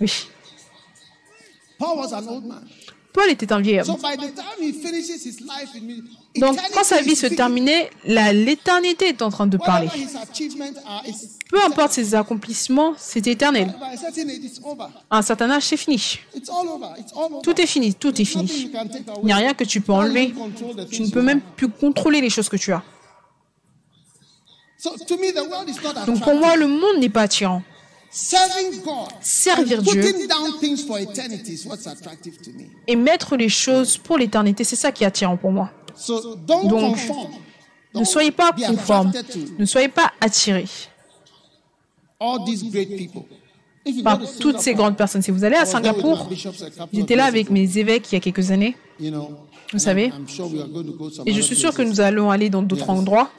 Oui. 0.00 0.28
Paul 1.78 1.96
was 1.98 2.12
an 2.12 2.26
old 2.28 2.44
man. 2.44 2.62
Paul 3.12 3.30
était 3.30 3.52
un 3.52 3.60
vieil 3.60 3.82
So 3.84 3.92
homme. 3.92 4.02
by 4.02 4.16
the 4.16 4.34
time 4.34 4.60
he 4.60 4.72
finishes 4.72 5.24
his 5.24 5.40
life 5.40 5.70
in 5.74 5.80
me, 5.86 6.02
Donc, 6.38 6.58
quand 6.74 6.84
sa 6.84 7.00
vie 7.00 7.16
se 7.16 7.26
terminait, 7.26 7.90
l'éternité 8.04 9.08
est 9.08 9.22
en 9.22 9.30
train 9.30 9.46
de 9.46 9.56
parler. 9.56 9.88
Peu 11.50 11.64
importe 11.64 11.92
ses 11.92 12.14
accomplissements, 12.14 12.92
c'est 12.96 13.26
éternel. 13.26 13.74
À 15.10 15.18
un 15.18 15.22
certain 15.22 15.50
âge, 15.50 15.64
c'est 15.64 15.76
fini. 15.76 16.18
Tout 17.42 17.60
est 17.60 17.66
fini, 17.66 17.94
tout 17.94 18.20
est 18.20 18.24
fini. 18.24 18.70
Il 19.22 19.26
n'y 19.26 19.32
a 19.32 19.36
rien 19.36 19.54
que 19.54 19.64
tu 19.64 19.80
peux 19.80 19.92
enlever. 19.92 20.34
Tu 20.90 21.02
ne 21.02 21.10
peux 21.10 21.22
même 21.22 21.40
plus 21.56 21.68
contrôler 21.68 22.20
les 22.20 22.30
choses 22.30 22.48
que 22.48 22.56
tu 22.56 22.72
as. 22.72 22.82
Donc 26.06 26.20
pour 26.22 26.34
moi, 26.34 26.56
le 26.56 26.68
monde 26.68 26.98
n'est 26.98 27.08
pas 27.08 27.22
attirant. 27.22 27.62
Serving 28.10 28.82
God, 28.82 29.08
Servir 29.20 29.82
Dieu 29.82 30.00
putting 30.00 30.26
down 30.26 30.58
things 30.60 30.86
for 30.86 30.98
eternity 30.98 31.52
is 31.52 31.66
what's 31.66 31.86
attractive 31.86 32.38
to 32.42 32.50
me. 32.50 32.70
et 32.86 32.96
mettre 32.96 33.36
les 33.36 33.50
choses 33.50 33.98
pour 33.98 34.16
l'éternité, 34.18 34.64
c'est 34.64 34.76
ça 34.76 34.92
qui 34.92 35.04
est 35.04 35.06
attirant 35.06 35.36
pour 35.36 35.52
moi. 35.52 35.70
Donc. 36.46 36.96
Ne 37.94 38.04
soyez 38.04 38.30
pas 38.30 38.52
conformes, 38.52 39.12
ne 39.58 39.64
soyez 39.64 39.88
pas 39.88 40.12
attirés 40.20 40.66
all 42.20 42.44
these 42.44 42.62
great 42.62 42.96
people. 42.96 43.24
If 43.84 43.96
you 43.96 44.02
par 44.02 44.20
toutes 44.40 44.60
ces 44.60 44.74
grandes 44.74 44.96
personnes. 44.96 45.22
Si 45.22 45.30
vous 45.30 45.44
allez 45.44 45.56
à 45.56 45.64
Singapour, 45.64 46.28
j'étais 46.92 47.16
là 47.16 47.24
avec 47.24 47.50
mes 47.50 47.78
évêques 47.78 48.10
il 48.12 48.16
y 48.16 48.18
a 48.18 48.20
quelques 48.20 48.50
années 48.50 48.76
Vous 49.00 49.78
savez. 49.78 50.06
I'm, 50.06 50.22
I'm 50.22 50.28
sure 50.28 50.46
we 50.46 50.60
are 50.60 50.68
going 50.68 50.84
to 50.84 50.92
go 50.92 51.10
some 51.10 51.26
et 51.26 51.32
je 51.32 51.40
suis 51.40 51.56
sûr 51.56 51.72
que 51.72 51.82
nous 51.82 52.00
allons 52.00 52.30
aller 52.30 52.50
dans 52.50 52.62
d'autres 52.62 52.90
endroits. 52.90 53.30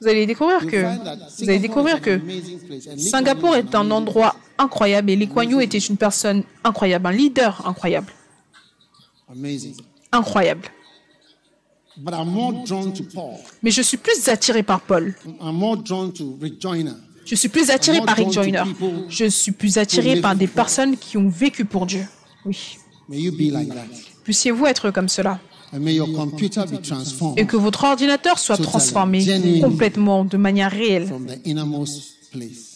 Vous 0.00 0.08
allez 0.08 0.26
découvrir 0.26 0.66
que 0.66 0.82
vous 1.38 1.50
allez 1.50 1.58
découvrir 1.58 2.00
que 2.00 2.20
Singapour 2.96 3.54
est 3.56 3.74
un 3.74 3.90
endroit 3.90 4.34
incroyable 4.58 5.10
et 5.10 5.16
Lee 5.16 5.28
Kuan 5.28 5.48
Yew 5.48 5.60
était 5.60 5.78
une 5.78 5.96
personne 5.98 6.42
incroyable, 6.64 7.06
un 7.06 7.12
leader 7.12 7.66
incroyable, 7.66 8.12
incroyable. 10.12 10.68
Mais 13.62 13.70
je 13.70 13.82
suis 13.82 13.96
plus 13.98 14.28
attiré 14.28 14.62
par 14.62 14.80
Paul. 14.80 15.14
Je 17.26 17.34
suis 17.34 17.48
plus 17.48 17.70
attiré 17.70 18.00
par 18.00 18.16
Rick 18.16 18.32
Joyner. 18.32 18.62
Je 19.08 19.26
suis 19.26 19.52
plus 19.52 19.76
attiré 19.76 20.20
par 20.20 20.34
des 20.34 20.46
personnes 20.46 20.96
qui 20.96 21.18
ont 21.18 21.28
vécu 21.28 21.66
pour 21.66 21.84
Dieu. 21.84 22.06
Oui. 22.46 22.78
May 23.08 23.18
you 23.20 23.32
be 23.32 23.52
like 23.52 23.68
that. 23.68 23.86
Puissiez-vous 24.24 24.66
être 24.66 24.90
comme 24.90 25.08
cela. 25.08 25.40
And 25.72 25.80
may 25.80 25.94
your 25.94 26.12
computer 26.12 26.64
be 26.66 26.80
transformed 26.82 27.38
Et 27.38 27.46
que 27.46 27.56
votre 27.56 27.84
ordinateur 27.84 28.38
soit 28.38 28.56
transformé 28.56 29.24
complètement, 29.60 30.24
de 30.24 30.36
manière 30.36 30.70
réelle, 30.70 31.06
from 31.06 31.26
the 31.26 31.46
innermost 31.46 32.30
place. 32.32 32.70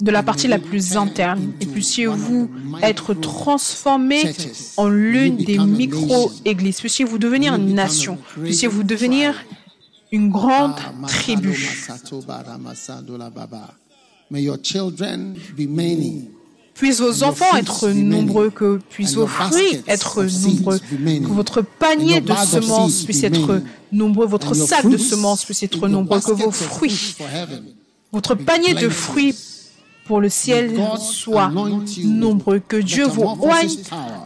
de 0.00 0.10
la 0.10 0.22
partie 0.22 0.48
la 0.48 0.58
plus 0.58 0.96
interne. 0.96 1.52
Et 1.60 1.66
puissiez-vous 1.66 2.48
être 2.82 3.14
transformé 3.14 4.22
en 4.76 4.88
l'une 4.88 5.36
des 5.36 5.58
micro-églises. 5.58 6.80
Puissiez-vous 6.80 7.18
devenir 7.18 7.54
une 7.54 7.74
nation. 7.74 8.18
Puissiez-vous 8.42 8.82
devenir 8.84 9.34
une 10.12 10.28
grande 10.30 10.74
Ah, 10.78 11.06
tribu. 11.06 11.56
Puissent 16.74 17.00
vos 17.00 17.22
enfants 17.22 17.56
être 17.56 17.88
nombreux, 17.90 18.50
que 18.50 18.80
puissent 18.90 19.14
vos 19.14 19.26
fruits 19.26 19.82
être 19.86 20.24
nombreux, 20.24 20.78
que 20.78 21.32
votre 21.32 21.62
panier 21.62 22.20
de 22.20 22.32
semences 22.34 23.02
puisse 23.02 23.22
être 23.24 23.62
nombreux, 23.92 24.26
votre 24.26 24.54
sac 24.54 24.86
de 24.88 24.96
semences 24.96 25.44
puisse 25.44 25.62
être 25.62 25.86
nombreux, 25.88 26.20
que 26.20 26.32
vos 26.32 26.50
fruits, 26.50 27.14
votre 28.10 28.34
panier 28.34 28.74
de 28.74 28.88
fruits 28.88 29.34
pour 30.06 30.20
le 30.20 30.28
ciel 30.28 30.74
soit 30.98 31.52
nombreux, 32.02 32.58
que 32.58 32.76
Dieu 32.76 33.06
vous 33.06 33.22
oigne 33.40 33.76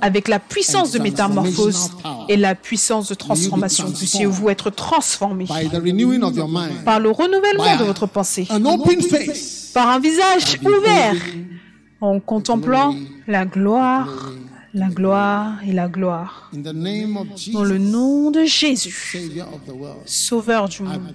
avec 0.00 0.28
la 0.28 0.38
puissance 0.38 0.92
de 0.92 0.98
métamorphose 0.98 1.90
et 2.28 2.36
la 2.36 2.54
puissance 2.54 3.08
de 3.08 3.14
transformation. 3.14 3.90
Puissiez-vous 3.90 4.48
être 4.48 4.70
transformés 4.70 5.46
par 6.84 7.00
le 7.00 7.10
renouvellement 7.10 7.76
de 7.76 7.84
votre 7.84 8.06
pensée, 8.06 8.46
par 9.74 9.90
un 9.90 9.98
visage 9.98 10.58
ouvert, 10.64 11.14
en 12.00 12.20
contemplant 12.20 12.94
la 13.26 13.44
gloire, 13.44 14.32
la 14.74 14.88
gloire 14.88 15.54
et 15.66 15.72
la 15.72 15.88
gloire. 15.88 16.50
In 16.54 16.62
the 16.62 16.74
name 16.74 17.16
of 17.16 17.26
Dans 17.52 17.64
le 17.64 17.78
nom 17.78 18.30
de 18.30 18.44
Jésus, 18.44 19.10
Savior 19.12 19.48
of 19.52 19.64
the 19.66 19.76
world. 19.76 19.98
Sauveur 20.04 20.68
du 20.68 20.82
monde, 20.82 21.12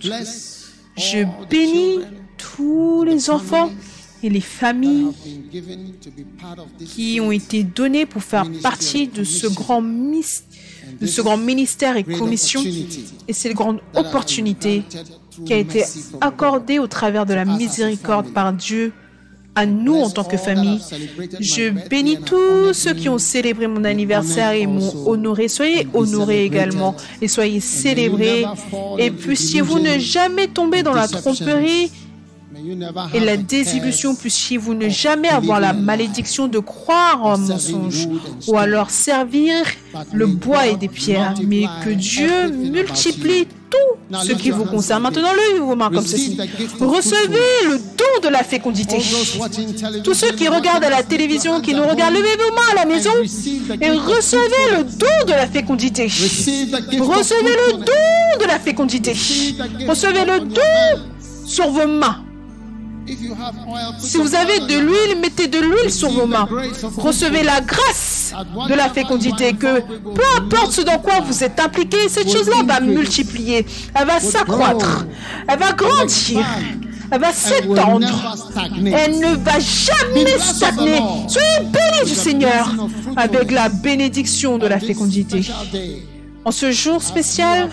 je 0.98 1.20
bénis 1.50 2.00
tous 2.38 3.04
les 3.04 3.30
enfants 3.30 3.70
et 4.24 4.30
les 4.30 4.42
familles 4.42 5.12
qui 6.86 7.20
ont 7.22 7.32
été 7.32 7.64
donnés 7.64 8.06
pour 8.06 8.24
faire 8.24 8.46
partie 8.62 9.08
de 9.08 9.24
ce 9.24 9.48
grand, 9.48 9.82
de 9.82 11.06
ce 11.06 11.22
grand 11.22 11.38
ministère 11.38 11.98
et 11.98 12.04
commission. 12.04 12.62
Et 13.28 13.34
cette 13.34 13.54
grande 13.54 13.82
opportunité 13.96 14.84
qui 15.46 15.54
a 15.54 15.58
été 15.58 15.84
accordée 16.20 16.80
au 16.80 16.88
travers 16.88 17.26
de 17.26 17.34
la 17.34 17.46
miséricorde 17.46 18.32
par 18.32 18.54
Dieu 18.54 18.94
à 19.56 19.66
nous 19.66 19.96
en 19.96 20.10
tant 20.10 20.24
que 20.24 20.38
famille. 20.38 20.80
Je 21.40 21.70
bénis 21.90 22.20
tous 22.26 22.74
ceux 22.74 22.94
qui 22.94 23.10
ont 23.10 23.18
célébré 23.18 23.68
mon 23.68 23.84
anniversaire 23.84 24.52
et 24.52 24.66
m'ont 24.66 25.08
honoré. 25.08 25.48
Soyez 25.48 25.88
honorés 25.94 26.46
également 26.46 26.96
et 27.22 27.28
soyez 27.28 27.60
célébrés. 27.60 28.46
Et 28.98 29.12
puissiez-vous 29.12 29.80
ne 29.80 29.98
jamais 29.98 30.48
tomber 30.48 30.84
dans 30.84 30.94
la 30.94 31.08
tromperie 31.08 31.92
et 33.14 33.20
la 33.20 33.38
désillusion, 33.38 34.14
puissiez-vous 34.14 34.74
ne 34.74 34.90
jamais 34.90 35.30
avoir 35.30 35.60
la 35.60 35.74
malédiction 35.74 36.48
de 36.48 36.60
croire 36.60 37.24
en 37.24 37.38
mensonge 37.38 38.08
ou 38.48 38.58
alors 38.58 38.90
servir 38.90 39.66
le 40.14 40.28
bois 40.28 40.68
et 40.68 40.76
des 40.76 40.90
pierres, 40.90 41.36
mais 41.46 41.64
que 41.84 41.90
Dieu 41.90 42.50
multiplie 42.50 43.48
tout 43.72 44.16
ce 44.24 44.34
qui 44.34 44.52
vous 44.52 44.66
concerne. 44.66 45.02
Maintenant, 45.04 45.32
levez 45.34 45.60
vos 45.60 45.76
mains 45.76 45.90
comme 45.90 46.06
ceci. 46.06 46.38
Recevez 46.80 47.70
le 47.70 47.78
don 47.78 48.28
de 48.28 48.30
la 48.30 48.44
fécondité. 48.44 48.98
Tous 50.04 50.14
ceux 50.14 50.32
qui 50.34 50.48
regardent 50.48 50.84
à 50.84 50.90
la 50.90 51.04
télévision, 51.04 51.62
qui 51.62 51.74
nous 51.74 51.88
regardent, 51.88 52.16
levez 52.16 52.36
vos 52.38 52.54
mains 52.54 52.72
à 52.72 52.76
la 52.76 52.86
maison 52.86 53.12
et 53.82 53.90
recevez 53.90 54.78
le 54.78 54.84
don 54.84 55.26
de 55.28 55.32
la 55.32 55.48
fécondité. 55.48 56.04
Recevez 56.04 57.56
le 57.68 57.74
don 57.78 58.40
de 58.42 58.46
la 58.48 58.60
fécondité. 58.60 59.14
Recevez 59.88 60.26
le 60.26 60.40
don 60.42 61.02
sur 61.46 61.70
vos 61.70 61.88
mains. 61.88 62.18
Si 64.00 64.18
vous 64.18 64.36
avez 64.36 64.60
de 64.60 64.78
l'huile, 64.80 65.20
mettez 65.22 65.48
de 65.48 65.60
l'huile 65.60 65.92
sur 65.92 66.10
vos 66.10 66.28
mains. 66.28 66.48
Recevez 66.98 67.44
la 67.44 67.62
grâce 67.62 68.11
de 68.70 68.74
la 68.74 68.90
fécondité 68.90 69.54
que 69.54 69.82
peu 69.82 70.24
importe 70.38 70.72
ce 70.72 70.82
dans 70.82 71.00
quoi 71.00 71.20
vous 71.22 71.44
êtes 71.44 71.60
impliqué, 71.60 71.98
cette 72.10 72.32
chose-là 72.32 72.64
va 72.66 72.80
multiplier, 72.80 73.66
elle 73.94 74.08
va 74.08 74.20
s'accroître, 74.20 75.06
elle 75.48 75.60
va 75.60 75.72
grandir. 75.74 76.46
Elle 77.14 77.20
va 77.20 77.34
s'étendre. 77.34 78.08
Elle 78.86 79.20
ne 79.20 79.36
va 79.36 79.60
jamais 79.60 80.40
stagner. 80.40 81.00
Soyez 81.28 81.60
bénis 81.60 82.08
du 82.10 82.16
Seigneur 82.16 82.74
avec 83.18 83.52
la 83.52 83.68
bénédiction 83.68 84.58
de 84.58 84.66
la 84.66 84.80
fécondité. 84.80 85.46
En 86.44 86.52
ce 86.52 86.72
jour 86.72 87.04
spécial, 87.04 87.70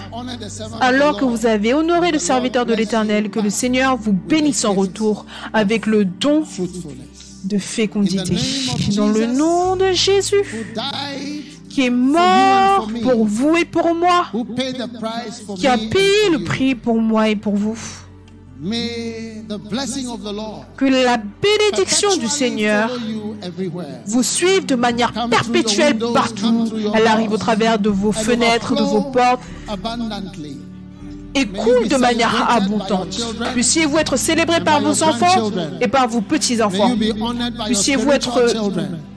alors 0.80 1.16
que 1.16 1.24
vous 1.24 1.46
avez 1.46 1.72
honoré 1.72 2.10
le 2.10 2.18
serviteur 2.18 2.66
de 2.66 2.74
l'Éternel, 2.74 3.30
que 3.30 3.40
le 3.40 3.48
Seigneur 3.48 3.96
vous 3.96 4.12
bénisse 4.12 4.64
en 4.66 4.74
retour 4.74 5.24
avec 5.54 5.86
le 5.86 6.04
don 6.04 6.42
de 7.44 7.58
fécondité. 7.58 8.36
Dans 8.96 9.08
le 9.08 9.26
nom 9.26 9.76
de 9.76 9.92
Jésus, 9.92 10.66
qui 11.68 11.86
est 11.86 11.90
mort 11.90 12.88
pour 13.02 13.24
vous 13.24 13.56
et 13.56 13.64
pour 13.64 13.94
moi, 13.94 14.26
qui 15.56 15.66
a 15.66 15.78
payé 15.78 16.30
le 16.32 16.44
prix 16.44 16.74
pour 16.74 17.00
moi 17.00 17.28
et 17.28 17.36
pour 17.36 17.54
vous. 17.54 17.78
Que 20.76 20.84
la 20.84 21.16
bénédiction 21.16 22.16
du 22.16 22.26
Seigneur 22.26 22.90
vous 24.06 24.22
suive 24.24 24.66
de 24.66 24.74
manière 24.74 25.12
perpétuelle 25.30 25.96
partout. 26.12 26.68
Elle 26.94 27.06
arrive 27.06 27.32
au 27.32 27.36
travers 27.36 27.78
de 27.78 27.88
vos 27.88 28.12
fenêtres, 28.12 28.74
de 28.74 28.82
vos 28.82 29.02
portes 29.02 29.42
et 31.34 31.46
coule 31.46 31.88
de 31.88 31.96
manière 31.96 32.50
abondante. 32.50 33.18
Puissiez-vous 33.52 33.98
être 33.98 34.16
célébré 34.16 34.60
par 34.60 34.80
vos 34.80 35.02
enfants 35.02 35.50
et 35.80 35.88
par 35.88 36.08
vos 36.08 36.20
petits-enfants. 36.20 36.96
Puissiez-vous 37.66 38.10
être 38.10 38.40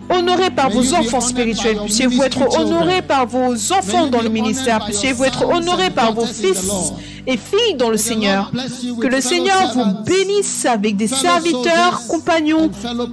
honoré 0.09 0.49
par 0.49 0.69
vos 0.69 0.93
enfants 0.93 1.21
spirituels. 1.21 1.77
Puissiez-vous 1.77 2.23
être 2.23 2.59
honoré 2.59 3.01
par 3.01 3.25
vos 3.25 3.53
enfants 3.73 4.07
dans 4.07 4.21
le 4.21 4.29
ministère. 4.29 4.83
Puissiez-vous 4.85 5.23
être 5.23 5.45
honoré 5.45 5.89
par 5.89 6.13
vos 6.13 6.25
fils 6.25 6.93
et 7.27 7.37
filles 7.37 7.75
dans 7.77 7.89
le 7.89 7.97
Seigneur. 7.97 8.51
Que 8.99 9.07
le 9.07 9.21
Seigneur 9.21 9.71
vous 9.73 10.03
bénisse 10.03 10.65
avec 10.65 10.97
des 10.97 11.07
serviteurs, 11.07 12.01
compagnons, 12.07 12.69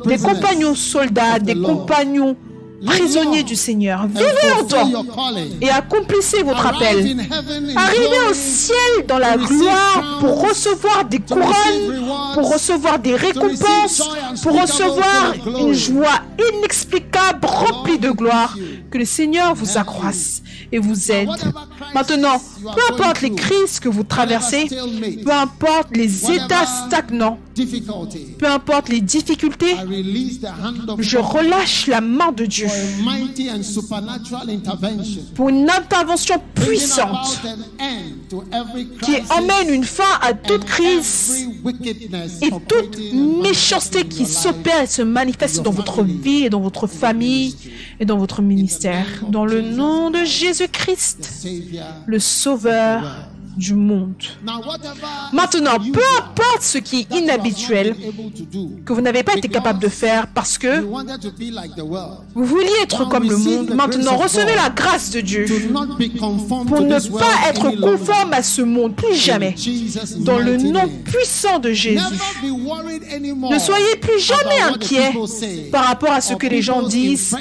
des 0.06 0.18
compagnons 0.18 0.74
soldats, 0.74 1.38
des 1.38 1.54
compagnons 1.54 2.36
prisonniers 2.84 3.42
du 3.42 3.56
Seigneur. 3.56 4.06
Vivez 4.06 4.52
en 4.58 4.64
temps 4.64 4.90
et 5.60 5.70
accomplissez 5.70 6.42
votre 6.42 6.66
appel. 6.66 7.16
Arrivez 7.76 8.20
au 8.30 8.34
ciel 8.34 9.06
dans 9.06 9.18
la 9.18 9.36
gloire 9.36 10.18
pour 10.20 10.48
recevoir 10.48 11.04
des 11.04 11.18
couronnes, 11.18 12.04
pour 12.34 12.52
recevoir 12.52 12.98
des 12.98 13.14
récompenses, 13.16 14.02
pour 14.42 14.60
recevoir 14.60 15.34
une 15.58 15.72
joie 15.72 16.20
inexplicable 16.54 17.46
remplie 17.46 17.98
de 17.98 18.10
gloire. 18.10 18.56
Que 18.90 18.98
le 18.98 19.04
Seigneur 19.04 19.54
vous 19.54 19.76
accroisse 19.76 20.42
et 20.72 20.78
vous 20.78 21.12
aide. 21.12 21.28
Maintenant, 21.94 22.40
peu 22.62 22.94
importe 22.94 23.20
les 23.22 23.32
crises 23.32 23.80
que 23.80 23.88
vous 23.88 24.04
traversez, 24.04 24.68
peu 25.24 25.32
importe 25.32 25.94
les 25.94 26.30
états 26.30 26.66
stagnants, 26.86 27.38
peu 28.38 28.46
importe 28.46 28.88
les 28.88 29.00
difficultés, 29.00 29.74
je 30.98 31.18
relâche 31.18 31.86
la 31.86 32.00
main 32.00 32.32
de 32.32 32.46
Dieu. 32.46 32.68
pour 35.34 35.48
une 35.48 35.68
intervention 35.70 36.40
puissante 36.54 37.40
qui 39.02 39.16
emmène 39.30 39.74
une 39.74 39.84
fin 39.84 40.18
à 40.20 40.34
toute 40.34 40.64
crise 40.64 41.48
et 42.42 42.50
toute 42.50 42.98
méchanceté 43.42 44.04
qui 44.06 44.26
s'opère 44.26 44.82
et 44.82 44.86
se 44.86 45.02
manifeste 45.02 45.62
dans 45.62 45.70
votre 45.70 46.02
vie 46.02 46.44
et 46.44 46.50
dans 46.50 46.60
votre 46.60 46.86
famille 46.86 47.56
et 48.00 48.04
dans 48.04 48.18
votre 48.18 48.42
ministère. 48.42 49.06
Dans 49.28 49.44
le 49.44 49.62
nom 49.62 50.10
de 50.10 50.24
Jésus-Christ, 50.24 51.46
le 52.06 52.18
Sauveur 52.18 53.27
du 53.58 53.74
monde. 53.74 54.14
Maintenant, 55.32 55.78
peu 55.92 56.00
importe 56.18 56.62
ce 56.62 56.78
qui 56.78 57.00
est 57.00 57.14
inhabituel, 57.14 57.96
que 58.86 58.92
vous 58.92 59.00
n'avez 59.00 59.22
pas 59.22 59.34
été 59.34 59.48
capable 59.48 59.80
de 59.80 59.88
faire 59.88 60.28
parce 60.28 60.56
que 60.56 60.80
vous 62.34 62.44
vouliez 62.44 62.70
être 62.82 63.08
comme 63.08 63.28
le 63.28 63.36
monde, 63.36 63.70
maintenant 63.74 64.16
recevez 64.16 64.54
la 64.54 64.70
grâce 64.70 65.10
de 65.10 65.20
Dieu 65.20 65.46
pour 66.66 66.80
ne 66.80 67.18
pas 67.18 67.50
être 67.50 67.80
conforme 67.80 68.32
à 68.32 68.42
ce 68.42 68.62
monde, 68.62 68.94
plus 68.94 69.14
jamais. 69.14 69.54
Dans 70.20 70.38
le 70.38 70.56
nom 70.56 70.88
puissant 71.04 71.58
de 71.58 71.72
Jésus. 71.72 71.98
Ne 72.42 73.58
soyez 73.58 73.96
plus 74.00 74.20
jamais 74.20 74.60
inquiets 74.60 75.12
par 75.72 75.84
rapport 75.84 76.12
à 76.12 76.20
ce 76.20 76.34
que 76.34 76.46
les 76.46 76.62
gens 76.62 76.82
disent 76.82 77.34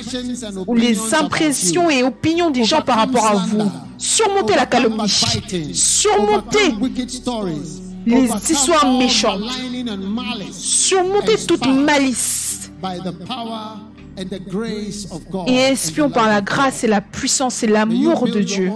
ou 0.65 0.76
les 0.76 1.13
impressions 1.13 1.89
et 1.89 2.03
opinions 2.03 2.49
des 2.49 2.63
gens 2.63 2.82
par 2.82 2.97
rapport 2.97 3.28
à 3.28 3.36
vous. 3.36 3.72
Surmontez 3.98 4.56
la 4.56 4.66
calomnie. 4.66 5.10
Surmontez 5.74 6.74
les 8.06 8.30
histoires 8.50 8.91
méchantes. 8.98 9.41
Surmontez 10.52 11.38
toute 11.45 11.66
malice 11.68 12.72
et 15.47 15.53
espions 15.53 16.09
par 16.09 16.28
la 16.28 16.41
grâce 16.41 16.84
et 16.84 16.88
la 16.88 17.01
puissance 17.01 17.63
et 17.63 17.68
l'amour 17.68 18.28
de 18.28 18.41
Dieu. 18.41 18.72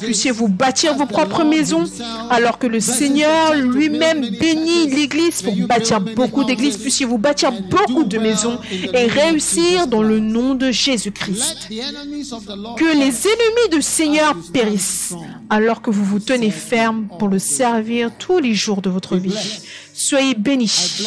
Puissiez-vous 0.00 0.48
bâtir 0.48 0.94
vos 0.96 1.06
propres 1.06 1.44
maisons 1.44 1.84
alors 2.30 2.58
que 2.58 2.66
le 2.66 2.80
Seigneur 2.80 3.54
lui-même 3.54 4.20
bénit 4.20 4.88
l'Église 4.88 5.42
pour 5.42 5.54
bâtir 5.66 6.00
beaucoup 6.00 6.44
d'églises. 6.44 6.76
Puissiez-vous 6.78 7.18
bâtir 7.18 7.52
beaucoup 7.70 8.04
de 8.04 8.18
maisons 8.18 8.58
et 8.72 9.06
réussir 9.06 9.86
dans 9.86 10.02
le 10.02 10.20
nom 10.20 10.54
de 10.54 10.70
Jésus-Christ. 10.70 11.68
Que 11.68 12.96
les 12.96 13.26
ennemis 13.26 13.68
du 13.72 13.82
Seigneur 13.82 14.34
périssent 14.52 15.14
alors 15.50 15.82
que 15.82 15.90
vous 15.90 16.04
vous 16.04 16.20
tenez 16.20 16.50
ferme 16.50 17.06
pour 17.18 17.28
le 17.28 17.38
servir 17.38 18.10
tous 18.18 18.38
les 18.38 18.54
jours 18.54 18.82
de 18.82 18.90
votre 18.90 19.16
vie. 19.16 19.60
Soyez 19.96 20.34
bénis. 20.34 21.00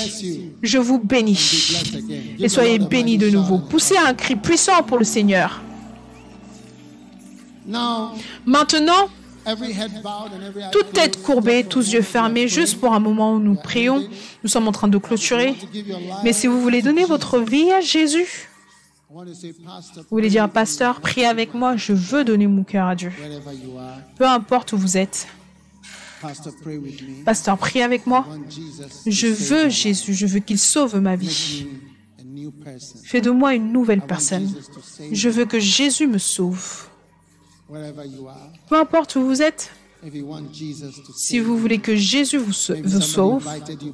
Je 0.63 0.79
vous 0.79 0.97
bénis. 0.97 1.75
Et 2.39 2.49
soyez 2.49 2.79
bénis 2.79 3.19
de 3.19 3.29
nouveau. 3.29 3.59
Poussez 3.59 3.95
un 3.97 4.15
cri 4.15 4.35
puissant 4.35 4.81
pour 4.81 4.97
le 4.97 5.05
Seigneur. 5.05 5.61
Maintenant, 8.45 9.09
toute 10.71 10.91
tête 10.91 11.21
courbée, 11.21 11.63
tous 11.63 11.93
yeux 11.93 12.01
fermés, 12.01 12.47
juste 12.47 12.79
pour 12.79 12.93
un 12.93 12.99
moment 12.99 13.35
où 13.35 13.39
nous 13.39 13.55
prions. 13.55 14.03
Nous 14.43 14.49
sommes 14.49 14.67
en 14.67 14.71
train 14.71 14.87
de 14.87 14.97
clôturer. 14.97 15.55
Mais 16.23 16.33
si 16.33 16.47
vous 16.47 16.59
voulez 16.59 16.81
donner 16.81 17.05
votre 17.05 17.39
vie 17.39 17.71
à 17.71 17.81
Jésus, 17.81 18.49
vous 19.11 19.23
voulez 20.09 20.29
dire, 20.29 20.49
pasteur, 20.49 20.99
priez 20.99 21.27
avec 21.27 21.53
moi, 21.53 21.75
je 21.77 21.93
veux 21.93 22.23
donner 22.23 22.47
mon 22.47 22.63
cœur 22.63 22.87
à 22.87 22.95
Dieu. 22.95 23.11
Peu 24.17 24.25
importe 24.25 24.73
où 24.73 24.77
vous 24.77 24.97
êtes. 24.97 25.27
Pasteur, 27.25 27.57
prie 27.57 27.81
avec 27.81 28.05
moi. 28.05 28.25
Je 29.05 29.27
veux 29.27 29.69
Jésus, 29.69 30.13
je 30.13 30.25
veux 30.25 30.39
qu'il 30.39 30.59
sauve 30.59 30.99
ma 30.99 31.15
vie. 31.15 31.67
Fais 33.03 33.21
de 33.21 33.29
moi 33.29 33.53
une 33.53 33.71
nouvelle 33.71 34.01
personne. 34.01 34.49
Je 35.11 35.29
veux 35.29 35.45
que 35.45 35.59
Jésus 35.59 36.07
me 36.07 36.17
sauve. 36.17 36.87
Peu 37.69 38.75
importe 38.75 39.15
où 39.15 39.21
vous 39.21 39.41
êtes, 39.41 39.71
si 41.15 41.39
vous 41.39 41.57
voulez 41.57 41.79
que 41.79 41.95
Jésus 41.95 42.37
vous, 42.37 42.53
sauve, 42.53 43.47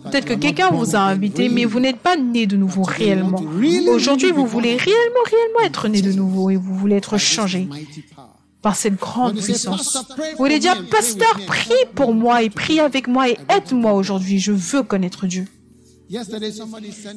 peut-être 0.03 0.25
que 0.25 0.33
quelqu'un 0.33 0.69
vous 0.69 0.95
a 0.95 0.99
invité, 0.99 1.49
mais 1.49 1.65
vous 1.65 1.79
n'êtes 1.79 1.99
pas 1.99 2.15
né 2.15 2.45
de 2.45 2.57
nouveau 2.57 2.83
réellement. 2.83 3.41
Aujourd'hui, 3.89 4.31
vous 4.31 4.45
voulez 4.45 4.77
réellement, 4.77 5.23
réellement 5.25 5.61
être 5.65 5.87
né 5.87 6.01
de 6.01 6.11
nouveau 6.11 6.49
et 6.49 6.57
vous 6.57 6.75
voulez 6.75 6.95
être 6.95 7.17
changé 7.17 7.67
par 8.65 8.75
cette 8.75 8.95
grande 8.95 9.39
puissance. 9.39 9.95
Vous 10.17 10.37
voulez 10.39 10.57
dire, 10.57 10.89
pasteur, 10.89 11.39
prie 11.45 11.85
pour 11.93 12.15
moi 12.15 12.41
et 12.41 12.49
prie 12.49 12.79
avec 12.79 13.07
moi 13.07 13.29
et 13.29 13.37
aide-moi 13.47 13.93
aujourd'hui. 13.93 14.39
Je 14.39 14.51
veux 14.51 14.81
connaître 14.81 15.27
Dieu. 15.27 15.45
Il 16.09 16.15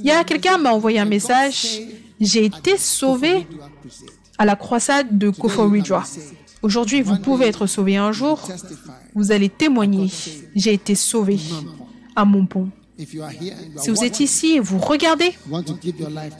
y 0.04 0.10
a 0.10 0.24
quelqu'un 0.24 0.58
m'a 0.58 0.72
envoyé 0.72 0.98
un 0.98 1.06
message. 1.06 1.80
J'ai 2.20 2.44
été 2.44 2.76
sauvé 2.76 3.46
à 4.36 4.44
la 4.44 4.56
croisade 4.56 5.16
de 5.16 5.30
Kofo 5.30 5.70
Ridwa. 5.70 6.04
Aujourd'hui, 6.60 7.00
vous 7.00 7.16
pouvez 7.16 7.46
être 7.46 7.66
sauvé 7.66 7.96
un 7.96 8.12
jour. 8.12 8.46
Vous 9.14 9.32
allez 9.32 9.48
témoigner. 9.48 10.10
J'ai 10.54 10.74
été 10.74 10.94
sauvé 10.94 11.38
à 12.14 12.26
mon 12.26 12.44
pont. 12.44 12.68
Si 12.98 13.90
vous 13.90 14.04
êtes 14.04 14.20
ici 14.20 14.56
et 14.56 14.60
vous 14.60 14.78
regardez, 14.78 15.32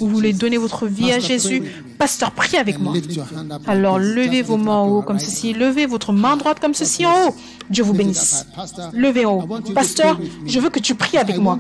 vous 0.01 0.09
voulez 0.09 0.33
donner 0.33 0.57
votre 0.57 0.87
vie 0.87 1.13
à 1.13 1.21
Jésus, 1.21 1.63
pasteur, 1.99 2.33
priez 2.33 2.59
avec 2.59 2.79
moi. 2.81 2.95
Alors 3.67 3.99
levez 3.99 4.43
vos 4.43 4.57
mains 4.57 4.77
en 4.77 4.89
haut 4.89 5.03
comme 5.03 5.21
ceci, 5.21 5.53
levez 5.53 5.87
votre 5.87 6.13
main 6.13 6.37
droite 6.37 6.59
comme 6.61 6.75
ceci 6.75 7.07
en 7.07 7.29
haut. 7.29 7.35
Dieu 7.71 7.85
vous 7.85 7.93
bénisse. 7.93 8.47
Levez 8.93 9.27
en 9.27 9.41
haut. 9.41 9.61
Pasteur, 9.75 10.19
je 10.47 10.59
veux 10.59 10.71
que 10.71 10.79
tu 10.81 10.95
pries 10.95 11.19
avec 11.19 11.39
moi. 11.39 11.59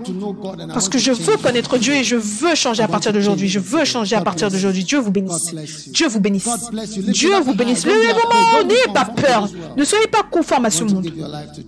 Parce 0.72 0.88
que 0.88 0.98
je 0.98 1.12
veux 1.12 1.36
connaître 1.36 1.78
Dieu 1.78 1.94
et 1.94 2.02
je 2.04 2.16
veux 2.16 2.54
changer 2.54 2.82
à 2.82 2.88
partir 2.88 3.12
d'aujourd'hui. 3.12 3.48
Je 3.48 3.58
veux 3.58 3.84
changer 3.84 4.16
à 4.16 4.22
partir 4.22 4.50
d'aujourd'hui. 4.50 4.84
Dieu 4.84 4.98
vous 4.98 5.10
bénisse. 5.10 5.54
Dieu 5.92 6.08
vous 6.08 6.20
bénisse. 6.20 6.48
Dieu 6.96 7.38
vous 7.40 7.54
bénisse. 7.54 7.84
Levez 7.86 8.12
vos 8.12 8.28
mains 8.32 8.40
en 8.40 8.60
haut. 8.60 8.64
N'ayez 8.64 8.88
pas 8.92 9.04
peur. 9.04 9.48
Ne 9.76 9.84
soyez 9.84 10.06
pas 10.06 10.22
conforme 10.22 10.64
à 10.64 10.70
ce 10.70 10.84
monde. 10.84 11.12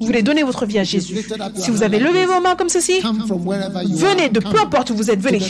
Vous 0.01 0.07
voulez 0.07 0.23
donner 0.23 0.43
votre 0.43 0.67
vie 0.67 0.79
à 0.79 0.85
Jésus. 0.85 1.25
Si 1.57 1.71
vous 1.71 1.83
avez 1.83 1.99
levé 1.99 2.27
vos 2.27 2.41
mains 2.41 2.57
comme 2.57 2.69
ceci, 2.71 3.03
venez 3.27 4.29
de 4.29 4.41
peu 4.41 4.61
importe 4.61 4.91
où 4.91 4.95
vous 4.95 5.11
êtes, 5.11 5.21
venez. 5.21 5.43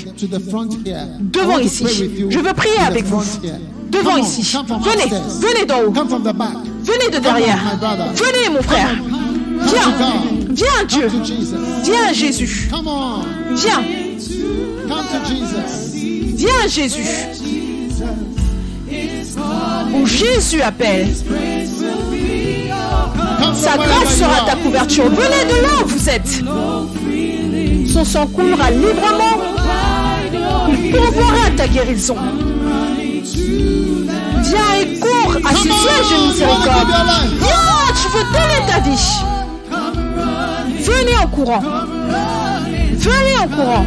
Devant 1.21 1.59
ici. 1.59 1.85
Je 2.29 2.39
veux 2.39 2.53
prier 2.55 2.79
avec 2.87 3.05
vous. 3.05 3.23
Devant 3.91 4.17
ici. 4.17 4.57
Venez. 4.83 5.11
Venez 5.41 5.67
d'en 5.67 5.81
haut. 5.83 5.93
Venez 6.83 7.11
de 7.11 7.19
derrière. 7.19 7.59
Venez 8.15 8.49
mon 8.55 8.63
frère. 8.63 8.89
Viens. 9.63 9.93
Viens 10.51 10.85
Dieu. 10.89 11.09
Viens 11.85 12.13
Jésus. 12.13 12.71
Viens. 13.55 13.83
Viens 16.37 16.69
Jésus. 16.69 17.07
Où 19.93 20.07
Jésus 20.07 20.63
appelle. 20.63 21.09
Sa 23.55 23.77
grâce 23.77 24.19
sera 24.19 24.47
ta 24.47 24.57
couverture. 24.57 25.05
Venez 25.09 25.45
de 25.45 25.63
là 25.63 25.85
où 25.85 25.89
vous 25.89 26.09
êtes. 26.09 26.43
Son 27.87 28.05
sang 28.05 28.27
coulera 28.27 28.71
librement. 28.71 29.37
Il 30.69 30.91
pourvoira 30.93 31.51
ta 31.57 31.67
guérison. 31.67 32.17
Viens 34.43 34.73
et 34.81 34.99
cours 34.99 35.37
à 35.45 35.55
ce 35.55 35.63
siège 35.63 36.11
de 36.11 36.17
miséricorde. 36.29 36.89
Viens, 37.39 37.91
tu 38.01 38.09
veux 38.17 38.25
donner 38.33 38.61
ta 38.67 38.81
vie. 38.81 39.11
Venez 40.83 41.17
en 41.19 41.27
courant. 41.29 41.63
Venez 42.93 43.39
en 43.39 43.49
courant. 43.49 43.87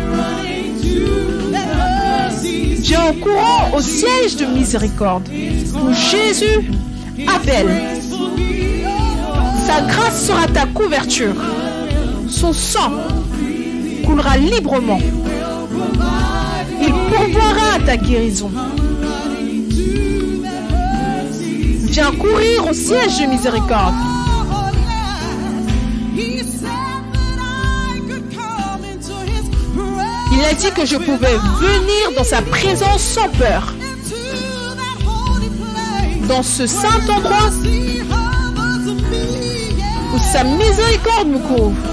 Viens 2.81 3.01
en 3.01 3.13
courant 3.13 3.77
au 3.77 3.81
siège 3.81 4.35
de 4.37 4.45
miséricorde 4.45 5.27
où 5.29 5.93
Jésus 5.93 6.71
appelle. 7.27 7.69
Sa 9.65 9.81
grâce 9.81 10.27
sera 10.27 10.47
ta 10.47 10.65
couverture. 10.65 11.35
Son 12.27 12.53
sang 12.53 12.91
librement. 14.38 14.99
Il 16.81 16.94
pourvoira 17.10 17.80
ta 17.85 17.98
guérison. 17.98 18.52
Viens 21.91 22.11
courir 22.11 22.68
au 22.69 22.73
siège 22.73 23.19
de 23.19 23.26
miséricorde. 23.27 23.94
Il 30.31 30.44
a 30.45 30.53
dit 30.56 30.72
que 30.76 30.85
je 30.85 30.98
pouvais 30.98 31.38
venir 31.60 32.18
dans 32.18 32.23
sa 32.23 32.41
présence 32.41 33.02
sans 33.02 33.30
peur. 33.30 33.73
Dans 36.27 36.44
ce 36.44 36.65
saint 36.65 37.10
endroit 37.10 37.49
où 40.14 40.19
sa 40.19 40.44
miséricorde 40.44 41.27
me 41.27 41.40
couvre. 41.40 41.92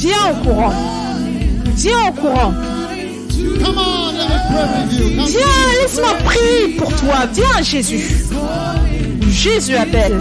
Viens 0.00 0.26
en 0.26 0.34
courant. 0.44 0.72
Viens 1.74 1.98
en 1.98 2.12
courant. 2.12 2.52
Viens, 5.26 5.56
laisse-moi 5.80 6.14
prier 6.24 6.76
pour 6.78 6.94
toi. 6.96 7.26
Viens, 7.32 7.62
Jésus. 7.62 8.26
Jésus 9.28 9.74
appelle. 9.76 10.20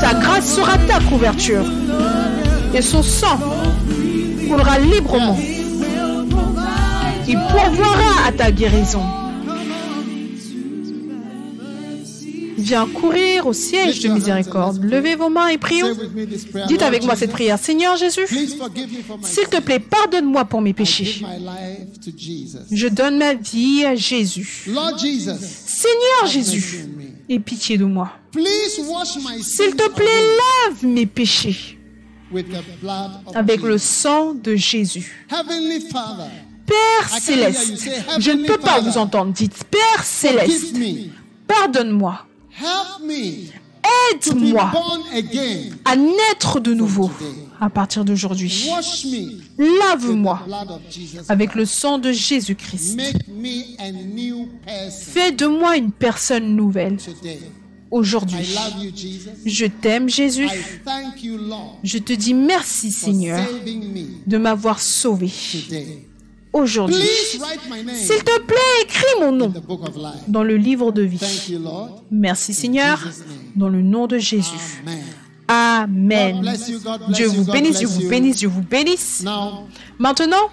Sa 0.00 0.14
grâce 0.14 0.54
sera 0.54 0.76
ta 0.86 1.00
couverture. 1.08 1.64
Et 2.74 2.82
son 2.82 3.02
sang 3.02 3.38
coulera 4.48 4.78
librement. 4.78 5.38
Il 7.26 7.38
pourvoira 7.50 8.26
à 8.26 8.32
ta 8.32 8.50
guérison. 8.50 9.02
Viens 12.68 12.86
courir 12.86 13.46
au 13.46 13.54
siège 13.54 14.00
de 14.00 14.08
miséricorde. 14.08 14.84
Levez 14.84 15.14
vos 15.14 15.30
mains 15.30 15.48
et 15.48 15.56
prions. 15.56 15.96
Dites 16.66 16.82
avec 16.82 17.02
moi 17.02 17.16
cette 17.16 17.32
prière. 17.32 17.58
Seigneur 17.58 17.96
Jésus, 17.96 18.26
s'il 19.22 19.48
te 19.48 19.58
plaît, 19.62 19.78
pardonne-moi 19.78 20.44
pour 20.44 20.60
mes 20.60 20.74
péchés. 20.74 21.24
Je 22.70 22.88
donne 22.88 23.16
ma 23.16 23.32
vie 23.32 23.86
à 23.86 23.94
Jésus. 23.94 24.66
Seigneur 24.66 26.26
Jésus, 26.26 26.84
aie 27.30 27.38
pitié 27.38 27.78
de 27.78 27.86
moi. 27.86 28.12
S'il 29.40 29.74
te 29.74 29.88
plaît, 29.88 30.04
lave 30.04 30.84
mes 30.84 31.06
péchés 31.06 31.78
avec 33.34 33.62
le 33.62 33.78
sang 33.78 34.34
de 34.34 34.54
Jésus. 34.56 35.26
Père 36.66 37.18
céleste, 37.18 37.90
je 38.18 38.30
ne 38.30 38.44
peux 38.44 38.58
pas 38.58 38.80
vous 38.80 38.98
entendre. 38.98 39.32
Dites, 39.32 39.64
Père 39.70 40.04
céleste, 40.04 40.76
pardonne-moi. 41.46 42.27
Aide-moi 44.12 44.72
à 45.84 45.96
naître 45.96 46.60
de 46.60 46.74
nouveau. 46.74 47.10
À 47.60 47.70
partir 47.70 48.04
d'aujourd'hui. 48.04 48.68
Lave-moi 49.58 50.40
avec 51.28 51.54
le 51.54 51.64
sang 51.64 51.98
de 51.98 52.12
Jésus-Christ. 52.12 53.00
Fais 54.90 55.32
de 55.32 55.46
moi 55.46 55.76
une 55.76 55.92
personne 55.92 56.54
nouvelle. 56.56 56.98
Aujourd'hui, 57.90 58.54
je 59.46 59.66
t'aime 59.66 60.08
Jésus. 60.08 60.48
Je 61.82 61.98
te 61.98 62.12
dis 62.12 62.34
merci 62.34 62.90
Seigneur 62.90 63.40
de 64.26 64.36
m'avoir 64.36 64.80
sauvé 64.80 65.30
aujourd'hui. 66.52 67.02
S'il 67.26 68.24
te 68.24 68.40
plaît, 68.40 68.82
écris 68.82 69.20
mon 69.20 69.32
nom 69.32 69.52
dans 70.28 70.42
le 70.42 70.56
livre 70.56 70.92
de 70.92 71.02
vie. 71.02 71.58
Merci 72.10 72.54
Seigneur, 72.54 73.06
dans 73.56 73.68
le 73.68 73.82
nom 73.82 74.06
de 74.06 74.18
Jésus. 74.18 74.82
Amen. 75.46 76.42
Dieu 77.08 77.26
vous 77.26 77.44
bénisse, 77.44 77.78
Dieu 77.78 77.88
vous 77.88 78.08
bénisse, 78.08 78.36
Dieu 78.36 78.48
vous 78.48 78.62
bénisse. 78.62 79.24
Maintenant, 79.98 80.50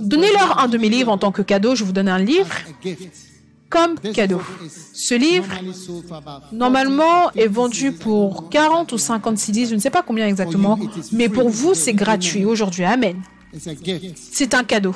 donnez-leur 0.00 0.58
un 0.60 0.68
de 0.68 0.78
mes 0.78 0.88
livres 0.88 1.12
en 1.12 1.18
tant 1.18 1.32
que 1.32 1.42
cadeau. 1.42 1.74
Je 1.74 1.84
vous 1.84 1.92
donne 1.92 2.08
un 2.08 2.18
livre 2.18 2.54
comme 3.72 3.98
cadeau. 3.98 4.40
Ce 4.92 5.14
livre, 5.14 5.48
normalement, 6.52 7.30
est 7.32 7.48
vendu 7.48 7.92
pour 7.92 8.50
40 8.50 8.92
ou 8.92 8.98
50 8.98 9.38
CDs, 9.38 9.66
je 9.66 9.74
ne 9.74 9.80
sais 9.80 9.90
pas 9.90 10.02
combien 10.02 10.26
exactement, 10.26 10.78
mais 11.12 11.28
pour 11.28 11.48
vous, 11.48 11.74
c'est 11.74 11.94
gratuit 11.94 12.44
aujourd'hui. 12.44 12.84
Amen. 12.84 13.16
C'est 13.54 14.54
un 14.54 14.64
cadeau. 14.64 14.94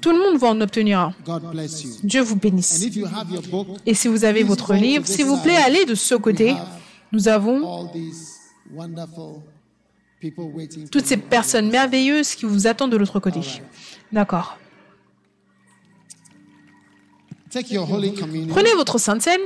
Tout 0.00 0.10
le 0.10 0.18
monde 0.18 0.38
va 0.38 0.48
en 0.48 0.60
obtenir 0.60 1.00
un. 1.00 1.14
Dieu 2.02 2.20
vous 2.22 2.36
bénisse. 2.36 2.86
Et 3.86 3.94
si 3.94 4.08
vous 4.08 4.24
avez 4.24 4.42
votre 4.42 4.74
livre, 4.74 5.06
s'il 5.06 5.26
vous 5.26 5.40
plaît, 5.42 5.56
allez 5.56 5.84
de 5.84 5.94
ce 5.94 6.14
côté. 6.14 6.54
Nous 7.12 7.28
avons 7.28 7.88
toutes 10.90 11.06
ces 11.06 11.16
personnes 11.16 11.70
merveilleuses 11.70 12.34
qui 12.34 12.44
vous 12.46 12.66
attendent 12.66 12.92
de 12.92 12.96
l'autre 12.96 13.20
côté. 13.20 13.40
D'accord. 14.12 14.58
Prenez 17.50 18.74
votre 18.76 18.98
Sainte 18.98 19.22
Seine. 19.22 19.40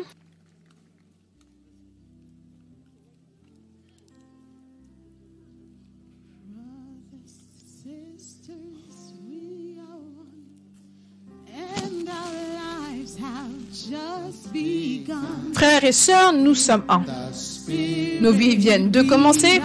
Frères 15.55 15.85
et 15.85 15.93
sœurs, 15.93 16.33
nous 16.33 16.55
sommes 16.55 16.85
un. 16.89 17.03
Nos 18.21 18.33
vies 18.33 18.57
viennent 18.57 18.91
de 18.91 19.03
commencer. 19.03 19.61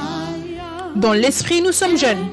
Dans 0.96 1.14
l'esprit, 1.14 1.62
nous 1.62 1.72
sommes 1.72 1.98
jeunes. 1.98 2.28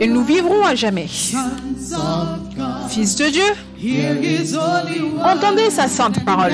Et 0.00 0.06
nous 0.06 0.24
vivrons 0.24 0.64
à 0.64 0.74
jamais. 0.74 1.06
Fils 2.88 3.16
de 3.16 3.28
Dieu, 3.28 3.42
entendez 5.22 5.70
sa 5.70 5.88
sainte 5.88 6.24
parole. 6.24 6.52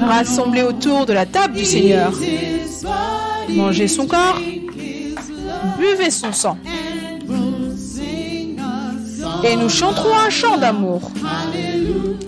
rassemblés 0.00 0.62
autour 0.62 1.06
de 1.06 1.12
la 1.12 1.26
table 1.26 1.54
du 1.54 1.64
Seigneur. 1.64 2.12
Mangez 3.48 3.88
son 3.88 4.06
corps, 4.06 4.40
buvez 5.78 6.10
son 6.10 6.32
sang. 6.32 6.56
Et 9.42 9.56
nous 9.56 9.68
chanterons 9.68 10.16
un 10.18 10.30
chant 10.30 10.56
d'amour. 10.58 11.10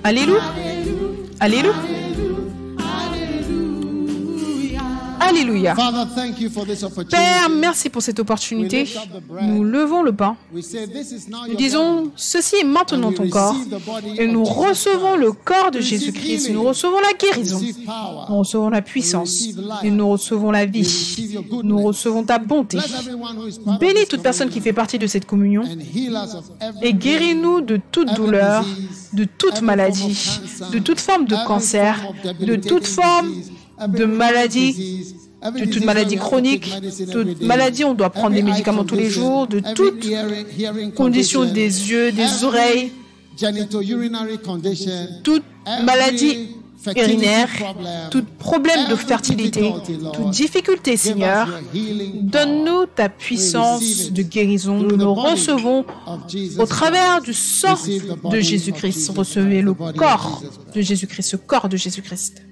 Alléluia. 0.04 0.40
Alléluia. 1.40 1.72
Opportunity. 5.32 7.06
Père, 7.10 7.48
merci 7.50 7.88
pour 7.90 8.02
cette 8.02 8.18
opportunité. 8.18 8.86
Nous 9.42 9.64
levons 9.64 10.02
le 10.02 10.12
pain. 10.12 10.36
Nous 10.52 11.56
disons, 11.56 12.10
ceci 12.16 12.56
est 12.56 12.64
maintenant 12.64 13.12
ton 13.12 13.28
corps. 13.28 13.56
Et 14.18 14.26
nous 14.26 14.44
recevons 14.44 15.16
le 15.16 15.32
corps 15.32 15.70
de 15.70 15.80
Jésus-Christ. 15.80 16.50
Nous 16.50 16.62
recevons 16.62 17.00
la 17.00 17.12
guérison. 17.18 17.60
Nous 18.28 18.38
recevons 18.38 18.68
la 18.68 18.82
puissance. 18.82 19.48
Et 19.82 19.90
nous 19.90 20.10
recevons 20.10 20.50
la 20.50 20.66
vie. 20.66 21.38
Nous 21.62 21.82
recevons 21.82 22.24
ta 22.24 22.38
bonté. 22.38 22.78
Bénis 23.80 24.06
toute 24.08 24.22
personne 24.22 24.50
qui 24.50 24.60
fait 24.60 24.72
partie 24.72 24.98
de 24.98 25.06
cette 25.06 25.26
communion. 25.26 25.62
Et 26.82 26.92
guéris-nous 26.92 27.62
de 27.62 27.80
toute 27.90 28.12
douleur, 28.14 28.64
de 29.12 29.24
toute 29.24 29.62
maladie, 29.62 30.18
de 30.72 30.78
toute 30.78 31.00
forme 31.00 31.26
de 31.26 31.36
cancer, 31.46 31.98
de 32.40 32.56
toute 32.56 32.86
forme 32.86 33.32
de 33.88 34.04
maladie, 34.04 35.14
toute 35.50 35.84
maladie 35.84 36.16
chronique, 36.16 36.72
toute 37.10 37.40
maladie, 37.42 37.84
on 37.84 37.94
doit 37.94 38.10
prendre 38.10 38.34
des 38.34 38.42
médicaments 38.42 38.84
tous 38.84 38.94
les 38.94 39.10
jours, 39.10 39.46
de 39.46 39.60
toute 39.74 40.06
condition 40.94 41.44
des 41.44 41.90
yeux, 41.90 42.12
des 42.12 42.44
oreilles, 42.44 42.92
toute 45.22 45.44
maladie 45.84 46.48
urinaire, 46.96 47.48
tout 48.10 48.24
problème 48.38 48.88
de 48.88 48.96
fertilité, 48.96 49.72
toute 50.12 50.30
difficulté, 50.30 50.96
Seigneur. 50.96 51.48
Donne-nous 52.22 52.86
ta 52.86 53.08
puissance 53.08 54.10
de 54.10 54.22
guérison. 54.22 54.78
Nous 54.78 54.96
le 54.96 55.06
recevons 55.06 55.84
au 56.58 56.66
travers 56.66 57.20
du 57.22 57.32
sang 57.32 57.78
de 58.30 58.40
Jésus-Christ. 58.40 59.12
Recevez 59.16 59.62
le 59.62 59.74
corps 59.74 60.42
de 60.74 60.80
Jésus-Christ, 60.80 61.22
ce 61.22 61.36
corps 61.36 61.68
de 61.68 61.76
Jésus-Christ. 61.76 62.42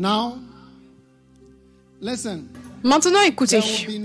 Now, 0.00 0.38
listen. 2.00 2.48
Maintenant, 2.82 3.20
écoutez. 3.26 3.60
Il 3.86 4.00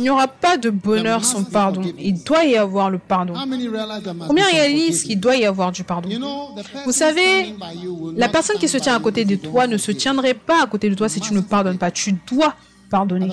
n'y 0.00 0.08
aura 0.08 0.26
pas 0.26 0.56
de 0.56 0.70
bonheur 0.70 1.22
sans 1.22 1.44
pardon. 1.44 1.82
Il 1.98 2.24
doit 2.24 2.46
y 2.46 2.56
avoir 2.56 2.88
le 2.88 2.96
pardon. 2.96 3.34
Combien 4.26 4.46
réalisent 4.46 5.02
qu'il 5.04 5.20
doit 5.20 5.36
y 5.36 5.44
avoir 5.44 5.70
du 5.70 5.84
pardon? 5.84 6.08
You 6.08 6.16
know, 6.16 6.52
the 6.56 6.62
person 6.62 6.80
Vous 6.86 6.92
savez, 6.92 7.54
la 8.16 8.30
personne 8.30 8.56
qui 8.56 8.68
se 8.68 8.78
tient 8.78 8.96
à 8.96 9.00
côté 9.00 9.26
you 9.28 9.36
de 9.36 9.36
toi 9.36 9.66
ne 9.66 9.76
se 9.76 9.92
tiendrait 9.92 10.32
pas 10.32 10.62
à 10.62 10.66
côté 10.66 10.88
de 10.88 10.94
toi 10.94 11.10
si 11.10 11.20
tu 11.20 11.34
ne 11.34 11.40
pardonnes 11.40 11.76
pas. 11.76 11.90
Tu 11.90 12.14
dois 12.26 12.54
pardonner. 12.88 13.28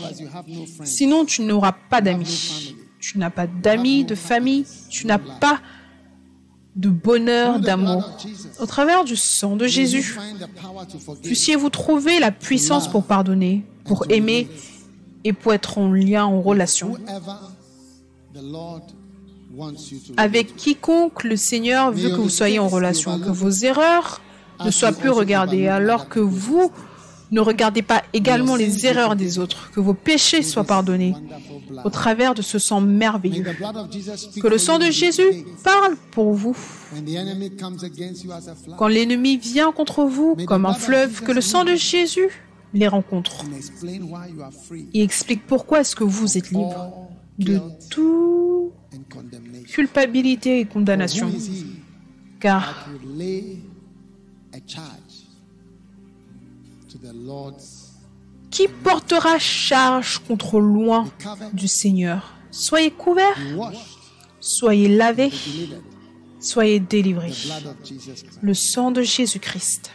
Sinon, 0.84 1.24
tu 1.24 1.44
n'auras 1.44 1.72
pas 1.90 2.02
d'amis. 2.02 2.76
Tu 3.00 3.18
n'as 3.18 3.30
pas 3.30 3.48
d'amis, 3.48 4.04
de 4.04 4.16
famille. 4.16 4.66
Tu 4.90 5.08
n'as 5.08 5.18
pas 5.20 5.62
de 6.76 6.90
bonheur, 6.90 7.60
d'amour. 7.60 8.18
Au 8.60 8.66
travers 8.66 9.04
du 9.04 9.16
sang 9.16 9.56
de 9.56 9.68
Jésus, 9.68 10.18
puissiez-vous 11.22 11.70
trouver 11.70 12.20
la 12.20 12.32
puissance 12.32 12.88
pour 12.88 13.04
pardonner, 13.04 13.64
pour 13.86 14.06
aimer 14.10 14.48
et 15.24 15.34
pour 15.34 15.54
être 15.54 15.78
en 15.78 15.92
lien, 15.92 16.26
en 16.26 16.42
relation. 16.42 16.98
Avec 20.18 20.56
quiconque 20.56 21.24
le 21.24 21.36
Seigneur 21.36 21.92
veut 21.92 22.10
que 22.10 22.22
vous 22.22 22.30
soyez 22.30 22.60
en 22.60 22.68
relation, 22.68 23.20
que 23.20 23.30
vos 23.30 23.52
erreurs 23.52 24.22
ne 24.66 24.72
soient 24.72 24.94
plus 24.94 25.10
regardées, 25.10 25.68
alors 25.68 26.10
que 26.10 26.20
vous 26.20 26.72
ne 27.34 27.42
regardez 27.42 27.82
pas 27.82 28.04
également 28.14 28.56
les 28.56 28.86
erreurs 28.86 29.16
des 29.16 29.40
autres, 29.40 29.72
que 29.72 29.80
vos 29.80 29.96
péchés 29.96 30.44
soient 30.44 30.64
pardonnés 30.64 31.16
au 31.84 31.90
travers 31.90 32.36
de 32.36 32.44
ce 32.44 32.60
sang 32.60 32.80
merveilleux. 32.80 33.44
Que 34.42 34.48
le 34.48 34.58
sang 34.60 34.78
de 34.78 34.90
Jésus 34.92 35.46
parle 35.64 35.96
pour 36.12 36.34
vous. 36.34 36.56
Quand 38.78 38.88
l'ennemi 38.88 39.38
vient 39.38 39.72
contre 39.72 40.04
vous 40.04 40.38
comme 40.46 40.66
un 40.66 40.74
fleuve, 40.74 41.24
que 41.24 41.32
le 41.32 41.42
sang 41.42 41.66
de 41.66 41.76
Jésus 41.76 42.30
les 42.74 42.88
rencontre. 42.88 43.44
Et 44.94 45.02
explique 45.02 45.46
pourquoi 45.48 45.82
est-ce 45.82 45.96
que 45.96 46.04
vous 46.04 46.38
êtes 46.38 46.52
libre 46.52 47.10
de 47.40 47.60
toute 47.90 48.74
culpabilité 49.72 50.60
et 50.60 50.66
condamnation. 50.66 51.32
Car 52.40 52.90
qui 58.52 58.68
portera 58.68 59.40
charge 59.40 60.20
contre 60.20 60.60
loin 60.60 61.08
du 61.54 61.68
Seigneur? 61.68 62.34
Soyez 62.52 62.92
couverts, 62.92 63.40
soyez 64.40 64.88
lavés, 64.88 65.32
soyez 66.40 66.80
délivrés. 66.80 67.34
Le 68.42 68.54
sang 68.54 68.92
de 68.92 69.02
Jésus-Christ. 69.02 69.92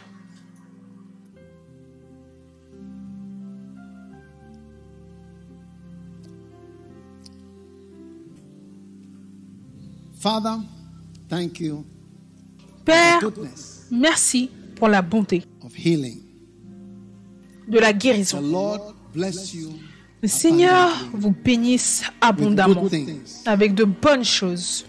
Father, 10.19 10.57
thank 11.29 11.61
you 11.61 11.85
Père, 12.83 13.21
merci 13.89 14.49
pour 14.75 14.89
la 14.89 15.01
bonté 15.01 15.45
of 15.63 15.73
healing. 15.77 16.28
De 17.69 17.79
la 17.79 17.93
guérison. 17.93 18.41
Le 20.21 20.27
Seigneur 20.27 20.89
vous 21.13 21.31
bénisse 21.31 22.03
abondamment 22.19 22.83
avec 23.45 23.73
de 23.73 23.85
bonnes 23.85 24.25
choses. 24.25 24.85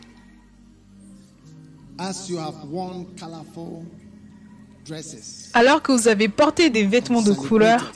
Alors 5.55 5.82
que 5.82 5.93
vous 5.93 6.09
avez 6.09 6.28
porté 6.28 6.70
des 6.70 6.85
vêtements 6.85 7.23
de 7.23 7.32
couleur 7.32 7.93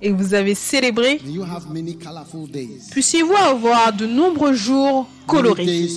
et 0.00 0.10
que 0.10 0.14
vous 0.14 0.34
avez 0.34 0.54
célébré, 0.54 1.20
puissiez-vous 2.92 3.34
avoir 3.34 3.92
de 3.92 4.06
nombreux 4.06 4.52
jours 4.52 5.08
colorés. 5.26 5.88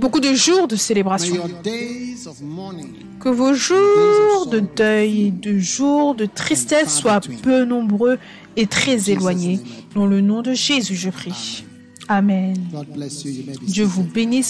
Beaucoup 0.00 0.20
de 0.20 0.34
jours 0.34 0.66
de 0.66 0.76
célébration. 0.76 1.36
Que 3.20 3.28
vos 3.28 3.54
jours 3.54 4.46
de 4.50 4.60
deuil 4.60 5.30
de 5.30 5.58
jours 5.58 6.14
de 6.14 6.26
tristesse 6.26 6.96
soient 6.96 7.20
peu 7.42 7.64
nombreux 7.64 8.18
et 8.56 8.66
très 8.66 9.10
éloignés. 9.10 9.60
Dans 9.94 10.06
le 10.06 10.20
nom 10.20 10.40
de 10.42 10.54
Jésus, 10.54 10.96
je 10.96 11.10
prie. 11.10 11.64
Amen. 12.08 12.56
Dieu 13.62 13.84
vous 13.84 14.02
bénisse. 14.02 14.48